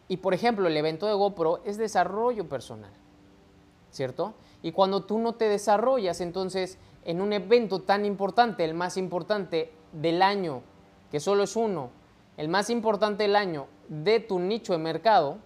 Y 0.07 0.17
por 0.17 0.33
ejemplo, 0.33 0.67
el 0.67 0.75
evento 0.75 1.07
de 1.07 1.13
GoPro 1.13 1.61
es 1.63 1.77
desarrollo 1.77 2.49
personal, 2.49 2.91
¿cierto? 3.91 4.33
Y 4.61 4.73
cuando 4.73 5.03
tú 5.03 5.19
no 5.19 5.35
te 5.35 5.47
desarrollas, 5.47 6.19
entonces 6.19 6.77
en 7.05 7.21
un 7.21 7.31
evento 7.33 7.81
tan 7.81 8.05
importante, 8.05 8.65
el 8.65 8.73
más 8.73 8.97
importante 8.97 9.71
del 9.93 10.21
año, 10.21 10.63
que 11.09 11.19
solo 11.19 11.43
es 11.43 11.55
uno, 11.55 11.89
el 12.37 12.49
más 12.49 12.69
importante 12.69 13.23
del 13.23 13.35
año 13.35 13.67
de 13.87 14.19
tu 14.19 14.39
nicho 14.39 14.73
de 14.73 14.79
mercado, 14.79 15.37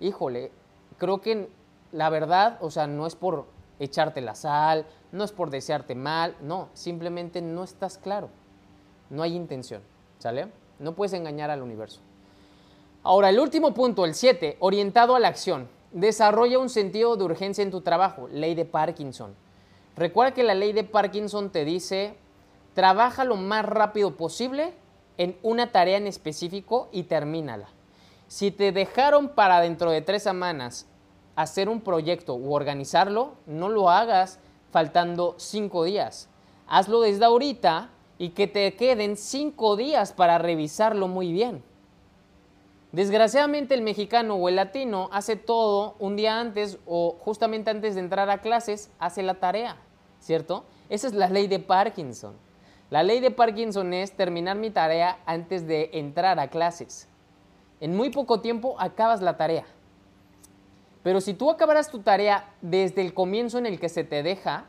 híjole, 0.00 0.50
creo 0.98 1.20
que 1.20 1.48
la 1.92 2.08
verdad, 2.10 2.58
o 2.60 2.70
sea, 2.70 2.86
no 2.86 3.06
es 3.06 3.14
por 3.16 3.46
echarte 3.78 4.20
la 4.20 4.34
sal, 4.34 4.86
no 5.16 5.24
es 5.24 5.32
por 5.32 5.50
desearte 5.50 5.94
mal, 5.94 6.36
no, 6.40 6.68
simplemente 6.74 7.40
no 7.40 7.64
estás 7.64 7.98
claro, 7.98 8.28
no 9.10 9.22
hay 9.22 9.34
intención, 9.34 9.82
¿sale? 10.18 10.48
No 10.78 10.94
puedes 10.94 11.14
engañar 11.14 11.50
al 11.50 11.62
universo. 11.62 12.00
Ahora, 13.02 13.30
el 13.30 13.40
último 13.40 13.72
punto, 13.72 14.04
el 14.04 14.14
7, 14.14 14.56
orientado 14.60 15.14
a 15.14 15.20
la 15.20 15.28
acción. 15.28 15.68
Desarrolla 15.92 16.58
un 16.58 16.68
sentido 16.68 17.16
de 17.16 17.24
urgencia 17.24 17.62
en 17.62 17.70
tu 17.70 17.80
trabajo, 17.80 18.28
ley 18.28 18.54
de 18.54 18.64
Parkinson. 18.64 19.34
Recuerda 19.96 20.34
que 20.34 20.42
la 20.42 20.54
ley 20.54 20.72
de 20.72 20.84
Parkinson 20.84 21.50
te 21.50 21.64
dice, 21.64 22.16
trabaja 22.74 23.24
lo 23.24 23.36
más 23.36 23.64
rápido 23.64 24.16
posible 24.16 24.74
en 25.16 25.38
una 25.42 25.72
tarea 25.72 25.96
en 25.96 26.06
específico 26.06 26.88
y 26.92 27.04
termínala. 27.04 27.68
Si 28.28 28.50
te 28.50 28.72
dejaron 28.72 29.28
para 29.28 29.60
dentro 29.60 29.90
de 29.90 30.02
tres 30.02 30.24
semanas 30.24 30.86
hacer 31.36 31.68
un 31.68 31.80
proyecto 31.80 32.34
u 32.34 32.52
organizarlo, 32.52 33.34
no 33.46 33.68
lo 33.68 33.88
hagas 33.88 34.40
faltando 34.76 35.36
cinco 35.38 35.84
días. 35.84 36.28
Hazlo 36.68 37.00
desde 37.00 37.24
ahorita 37.24 37.88
y 38.18 38.28
que 38.28 38.46
te 38.46 38.76
queden 38.76 39.16
cinco 39.16 39.74
días 39.74 40.12
para 40.12 40.36
revisarlo 40.36 41.08
muy 41.08 41.32
bien. 41.32 41.62
Desgraciadamente 42.92 43.72
el 43.72 43.80
mexicano 43.80 44.34
o 44.34 44.50
el 44.50 44.56
latino 44.56 45.08
hace 45.12 45.36
todo 45.36 45.96
un 45.98 46.14
día 46.14 46.38
antes 46.38 46.76
o 46.84 47.16
justamente 47.18 47.70
antes 47.70 47.94
de 47.94 48.02
entrar 48.02 48.28
a 48.28 48.42
clases, 48.42 48.90
hace 48.98 49.22
la 49.22 49.36
tarea. 49.36 49.78
¿cierto? 50.20 50.66
Esa 50.90 51.06
es 51.06 51.14
la 51.14 51.30
ley 51.30 51.46
de 51.46 51.58
Parkinson. 51.58 52.34
La 52.90 53.02
ley 53.02 53.20
de 53.20 53.30
Parkinson 53.30 53.94
es 53.94 54.12
terminar 54.12 54.58
mi 54.58 54.68
tarea 54.68 55.20
antes 55.24 55.66
de 55.66 55.88
entrar 55.94 56.38
a 56.38 56.48
clases. 56.48 57.08
En 57.80 57.96
muy 57.96 58.10
poco 58.10 58.42
tiempo 58.42 58.76
acabas 58.78 59.22
la 59.22 59.38
tarea. 59.38 59.64
Pero 61.06 61.20
si 61.20 61.34
tú 61.34 61.52
acabaras 61.52 61.88
tu 61.88 62.00
tarea 62.00 62.52
desde 62.62 63.00
el 63.00 63.14
comienzo 63.14 63.58
en 63.58 63.66
el 63.66 63.78
que 63.78 63.88
se 63.88 64.02
te 64.02 64.24
deja, 64.24 64.64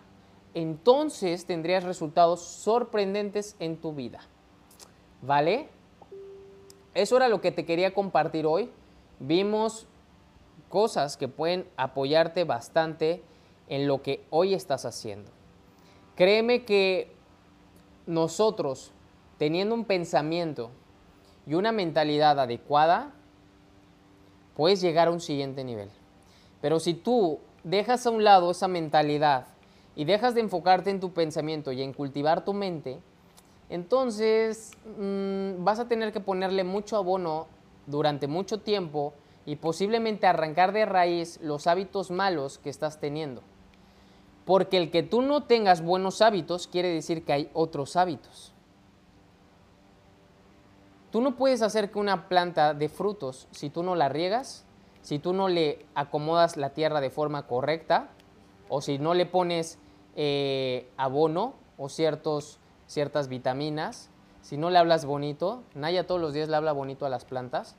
entonces 0.54 1.48
tendrías 1.48 1.84
resultados 1.84 2.42
sorprendentes 2.42 3.56
en 3.58 3.76
tu 3.76 3.94
vida. 3.94 4.20
¿Vale? 5.24 5.68
Eso 6.94 7.18
era 7.18 7.28
lo 7.28 7.42
que 7.42 7.52
te 7.52 7.66
quería 7.66 7.96
compartir 7.96 8.46
hoy. 8.46 8.70
Vimos 9.18 9.88
cosas 10.70 11.18
que 11.18 11.28
pueden 11.28 11.68
apoyarte 11.76 12.44
bastante 12.44 13.24
en 13.68 13.88
lo 13.88 14.04
que 14.04 14.24
hoy 14.30 14.54
estás 14.54 14.86
haciendo. 14.86 15.32
Créeme 16.16 16.66
que 16.66 17.16
nosotros, 18.06 18.92
teniendo 19.40 19.74
un 19.74 19.86
pensamiento 19.86 20.70
y 21.48 21.56
una 21.56 21.72
mentalidad 21.72 22.40
adecuada, 22.40 23.12
puedes 24.56 24.82
llegar 24.82 25.08
a 25.08 25.12
un 25.12 25.20
siguiente 25.20 25.64
nivel. 25.64 25.90
Pero 26.62 26.80
si 26.80 26.94
tú 26.94 27.40
dejas 27.64 28.06
a 28.06 28.10
un 28.10 28.24
lado 28.24 28.52
esa 28.52 28.68
mentalidad 28.68 29.48
y 29.96 30.06
dejas 30.06 30.36
de 30.36 30.42
enfocarte 30.42 30.90
en 30.90 31.00
tu 31.00 31.12
pensamiento 31.12 31.72
y 31.72 31.82
en 31.82 31.94
cultivar 31.94 32.46
tu 32.46 32.54
mente, 32.54 33.00
entonces 33.70 34.72
mm, 34.98 35.64
vas 35.64 35.80
a 35.80 35.88
tener 35.88 36.14
que 36.14 36.20
ponerle 36.20 36.64
mucho 36.64 36.98
abono 36.98 37.48
durante 37.86 38.28
mucho 38.28 38.60
tiempo 38.62 39.14
y 39.46 39.56
posiblemente 39.56 40.28
arrancar 40.28 40.74
de 40.74 40.86
raíz 40.86 41.40
los 41.42 41.68
hábitos 41.68 42.12
malos 42.12 42.58
que 42.58 42.70
estás 42.70 43.00
teniendo. 43.00 43.42
Porque 44.46 44.78
el 44.78 44.92
que 44.92 45.04
tú 45.04 45.22
no 45.22 45.44
tengas 45.44 45.82
buenos 45.82 46.22
hábitos 46.22 46.68
quiere 46.68 46.90
decir 46.90 47.24
que 47.24 47.34
hay 47.34 47.50
otros 47.54 47.96
hábitos. 47.96 48.54
Tú 51.12 51.22
no 51.22 51.36
puedes 51.36 51.62
hacer 51.62 51.92
que 51.92 52.00
una 52.00 52.28
planta 52.28 52.74
de 52.74 52.90
frutos, 52.90 53.48
si 53.52 53.70
tú 53.70 53.84
no 53.84 53.96
la 53.96 54.10
riegas, 54.10 54.67
si 55.08 55.20
tú 55.20 55.32
no 55.32 55.48
le 55.48 55.86
acomodas 55.96 56.58
la 56.58 56.72
tierra 56.72 57.00
de 57.00 57.10
forma 57.10 57.48
correcta, 57.48 58.10
o 58.68 58.82
si 58.82 59.00
no 59.00 59.14
le 59.14 59.26
pones 59.26 59.80
eh, 60.18 60.92
abono 60.98 61.54
o 61.78 61.88
ciertos, 61.88 62.60
ciertas 62.88 63.30
vitaminas, 63.30 64.10
si 64.42 64.58
no 64.58 64.70
le 64.70 64.78
hablas 64.78 65.06
bonito, 65.06 65.64
Naya 65.76 66.06
todos 66.06 66.20
los 66.20 66.34
días 66.34 66.50
le 66.50 66.58
habla 66.58 66.74
bonito 66.74 67.06
a 67.06 67.10
las 67.10 67.24
plantas, 67.24 67.78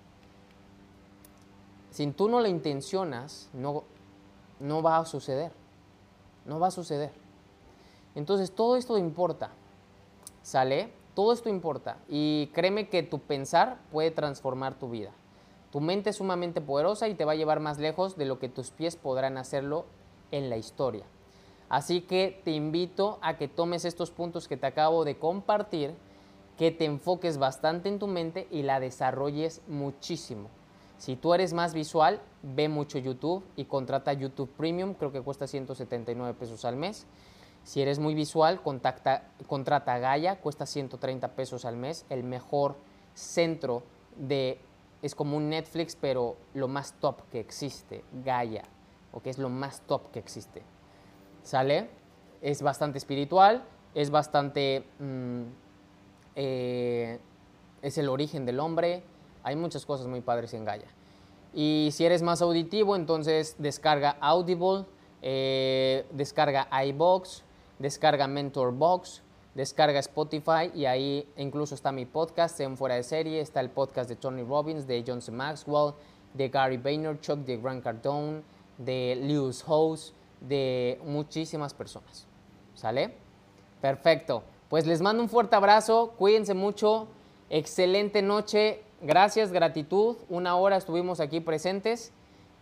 si 1.90 2.06
tú 2.12 2.30
no 2.30 2.40
la 2.40 2.48
intencionas, 2.48 3.50
no, 3.52 3.84
no 4.58 4.80
va 4.80 4.96
a 4.96 5.04
suceder. 5.04 5.52
No 6.46 6.58
va 6.58 6.68
a 6.68 6.70
suceder. 6.70 7.12
Entonces, 8.14 8.52
todo 8.52 8.78
esto 8.78 8.96
importa. 8.96 9.50
¿Sale? 10.40 10.94
Todo 11.12 11.34
esto 11.34 11.50
importa. 11.50 11.98
Y 12.08 12.46
créeme 12.54 12.88
que 12.88 13.02
tu 13.02 13.18
pensar 13.18 13.76
puede 13.92 14.12
transformar 14.12 14.78
tu 14.78 14.88
vida. 14.88 15.12
Tu 15.70 15.80
mente 15.80 16.10
es 16.10 16.16
sumamente 16.16 16.60
poderosa 16.60 17.08
y 17.08 17.14
te 17.14 17.24
va 17.24 17.32
a 17.32 17.36
llevar 17.36 17.60
más 17.60 17.78
lejos 17.78 18.16
de 18.16 18.24
lo 18.24 18.38
que 18.38 18.48
tus 18.48 18.70
pies 18.70 18.96
podrán 18.96 19.36
hacerlo 19.36 19.84
en 20.30 20.48
la 20.50 20.56
historia. 20.56 21.04
Así 21.68 22.00
que 22.00 22.40
te 22.44 22.52
invito 22.52 23.18
a 23.20 23.36
que 23.36 23.48
tomes 23.48 23.84
estos 23.84 24.10
puntos 24.10 24.48
que 24.48 24.56
te 24.56 24.66
acabo 24.66 25.04
de 25.04 25.18
compartir, 25.18 25.94
que 26.56 26.70
te 26.70 26.86
enfoques 26.86 27.38
bastante 27.38 27.88
en 27.88 27.98
tu 27.98 28.06
mente 28.06 28.48
y 28.50 28.62
la 28.62 28.80
desarrolles 28.80 29.60
muchísimo. 29.68 30.48
Si 30.96 31.14
tú 31.14 31.32
eres 31.34 31.52
más 31.52 31.74
visual, 31.74 32.20
ve 32.42 32.68
mucho 32.68 32.98
YouTube 32.98 33.44
y 33.54 33.66
contrata 33.66 34.12
YouTube 34.12 34.50
Premium, 34.56 34.94
creo 34.94 35.12
que 35.12 35.20
cuesta 35.20 35.46
179 35.46 36.34
pesos 36.34 36.64
al 36.64 36.76
mes. 36.76 37.06
Si 37.62 37.82
eres 37.82 37.98
muy 37.98 38.14
visual, 38.14 38.62
contacta, 38.62 39.28
contrata 39.46 39.98
Gaia, 39.98 40.40
cuesta 40.40 40.66
130 40.66 41.28
pesos 41.32 41.64
al 41.64 41.76
mes, 41.76 42.04
el 42.08 42.24
mejor 42.24 42.76
centro 43.14 43.82
de, 44.16 44.58
es 45.03 45.14
como 45.14 45.36
un 45.36 45.49
Netflix, 45.49 45.96
pero 45.96 46.36
lo 46.55 46.68
más 46.68 46.94
top 47.01 47.22
que 47.30 47.40
existe, 47.40 48.05
Gaia, 48.24 48.64
o 49.12 49.20
que 49.20 49.30
es 49.30 49.38
lo 49.38 49.49
más 49.49 49.80
top 49.82 50.11
que 50.11 50.18
existe. 50.18 50.62
¿Sale? 51.42 51.88
Es 52.42 52.62
bastante 52.62 52.99
espiritual, 52.99 53.64
es 53.94 54.11
bastante... 54.11 54.84
Mm, 54.99 55.42
eh, 56.36 57.18
es 57.82 57.99
el 57.99 58.09
origen 58.09 58.44
del 58.44 58.61
hombre, 58.61 59.03
hay 59.42 59.57
muchas 59.57 59.86
cosas 59.86 60.07
muy 60.07 60.20
padres 60.20 60.53
en 60.55 60.64
Gaia. 60.64 60.88
Y 61.55 61.90
si 61.92 62.05
eres 62.05 62.22
más 62.22 62.42
auditivo, 62.42 62.96
entonces 62.96 63.57
descarga 63.59 64.16
Audible, 64.20 64.84
eh, 65.22 66.07
descarga 66.12 66.68
iBox, 66.84 67.42
descarga 67.78 68.26
MentorBox, 68.26 69.22
descarga 69.59 69.98
Spotify 69.98 70.70
y 70.74 70.86
ahí 70.86 71.28
incluso 71.36 71.74
está 71.74 71.92
mi 71.92 72.06
podcast 72.06 72.59
en 72.61 72.76
Fuera 72.76 72.94
de 72.94 73.02
Serie, 73.02 73.40
está 73.40 73.61
el 73.61 73.70
podcast 73.70 74.09
de 74.09 74.16
Tony 74.16 74.42
Robbins, 74.42 74.86
de 74.86 75.04
John 75.06 75.20
C. 75.20 75.32
Maxwell, 75.32 75.94
de 76.32 76.48
Gary 76.48 76.76
Vaynerchuk, 76.76 77.40
de 77.40 77.56
Grant 77.56 77.82
Cardone, 77.82 78.42
de 78.78 79.18
Lewis 79.20 79.64
Hose, 79.66 80.12
de 80.40 81.00
muchísimas 81.04 81.74
personas. 81.74 82.26
¿Sale? 82.74 83.14
Perfecto. 83.80 84.44
Pues 84.68 84.86
les 84.86 85.00
mando 85.00 85.22
un 85.22 85.28
fuerte 85.28 85.56
abrazo, 85.56 86.14
cuídense 86.16 86.54
mucho, 86.54 87.09
excelente 87.50 88.22
noche 88.22 88.82
Gracias, 89.00 89.52
gratitud. 89.52 90.16
Una 90.28 90.56
hora 90.56 90.76
estuvimos 90.76 91.20
aquí 91.20 91.38
presentes. 91.38 92.12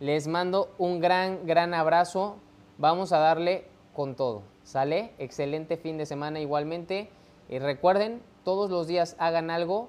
Les 0.00 0.26
mando 0.26 0.70
un 0.76 1.00
gran, 1.00 1.46
gran 1.46 1.72
abrazo. 1.72 2.36
Vamos 2.76 3.12
a 3.12 3.18
darle 3.18 3.64
con 3.94 4.14
todo. 4.14 4.42
¿Sale? 4.66 5.12
Excelente 5.18 5.76
fin 5.76 5.96
de 5.96 6.06
semana 6.06 6.40
igualmente. 6.40 7.08
Y 7.48 7.60
recuerden, 7.60 8.20
todos 8.42 8.68
los 8.68 8.88
días 8.88 9.14
hagan 9.20 9.48
algo 9.48 9.88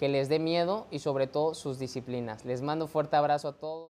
que 0.00 0.08
les 0.08 0.28
dé 0.28 0.40
miedo 0.40 0.88
y 0.90 0.98
sobre 0.98 1.28
todo 1.28 1.54
sus 1.54 1.78
disciplinas. 1.78 2.44
Les 2.44 2.60
mando 2.60 2.86
un 2.86 2.90
fuerte 2.90 3.14
abrazo 3.14 3.46
a 3.46 3.52
todos. 3.52 3.89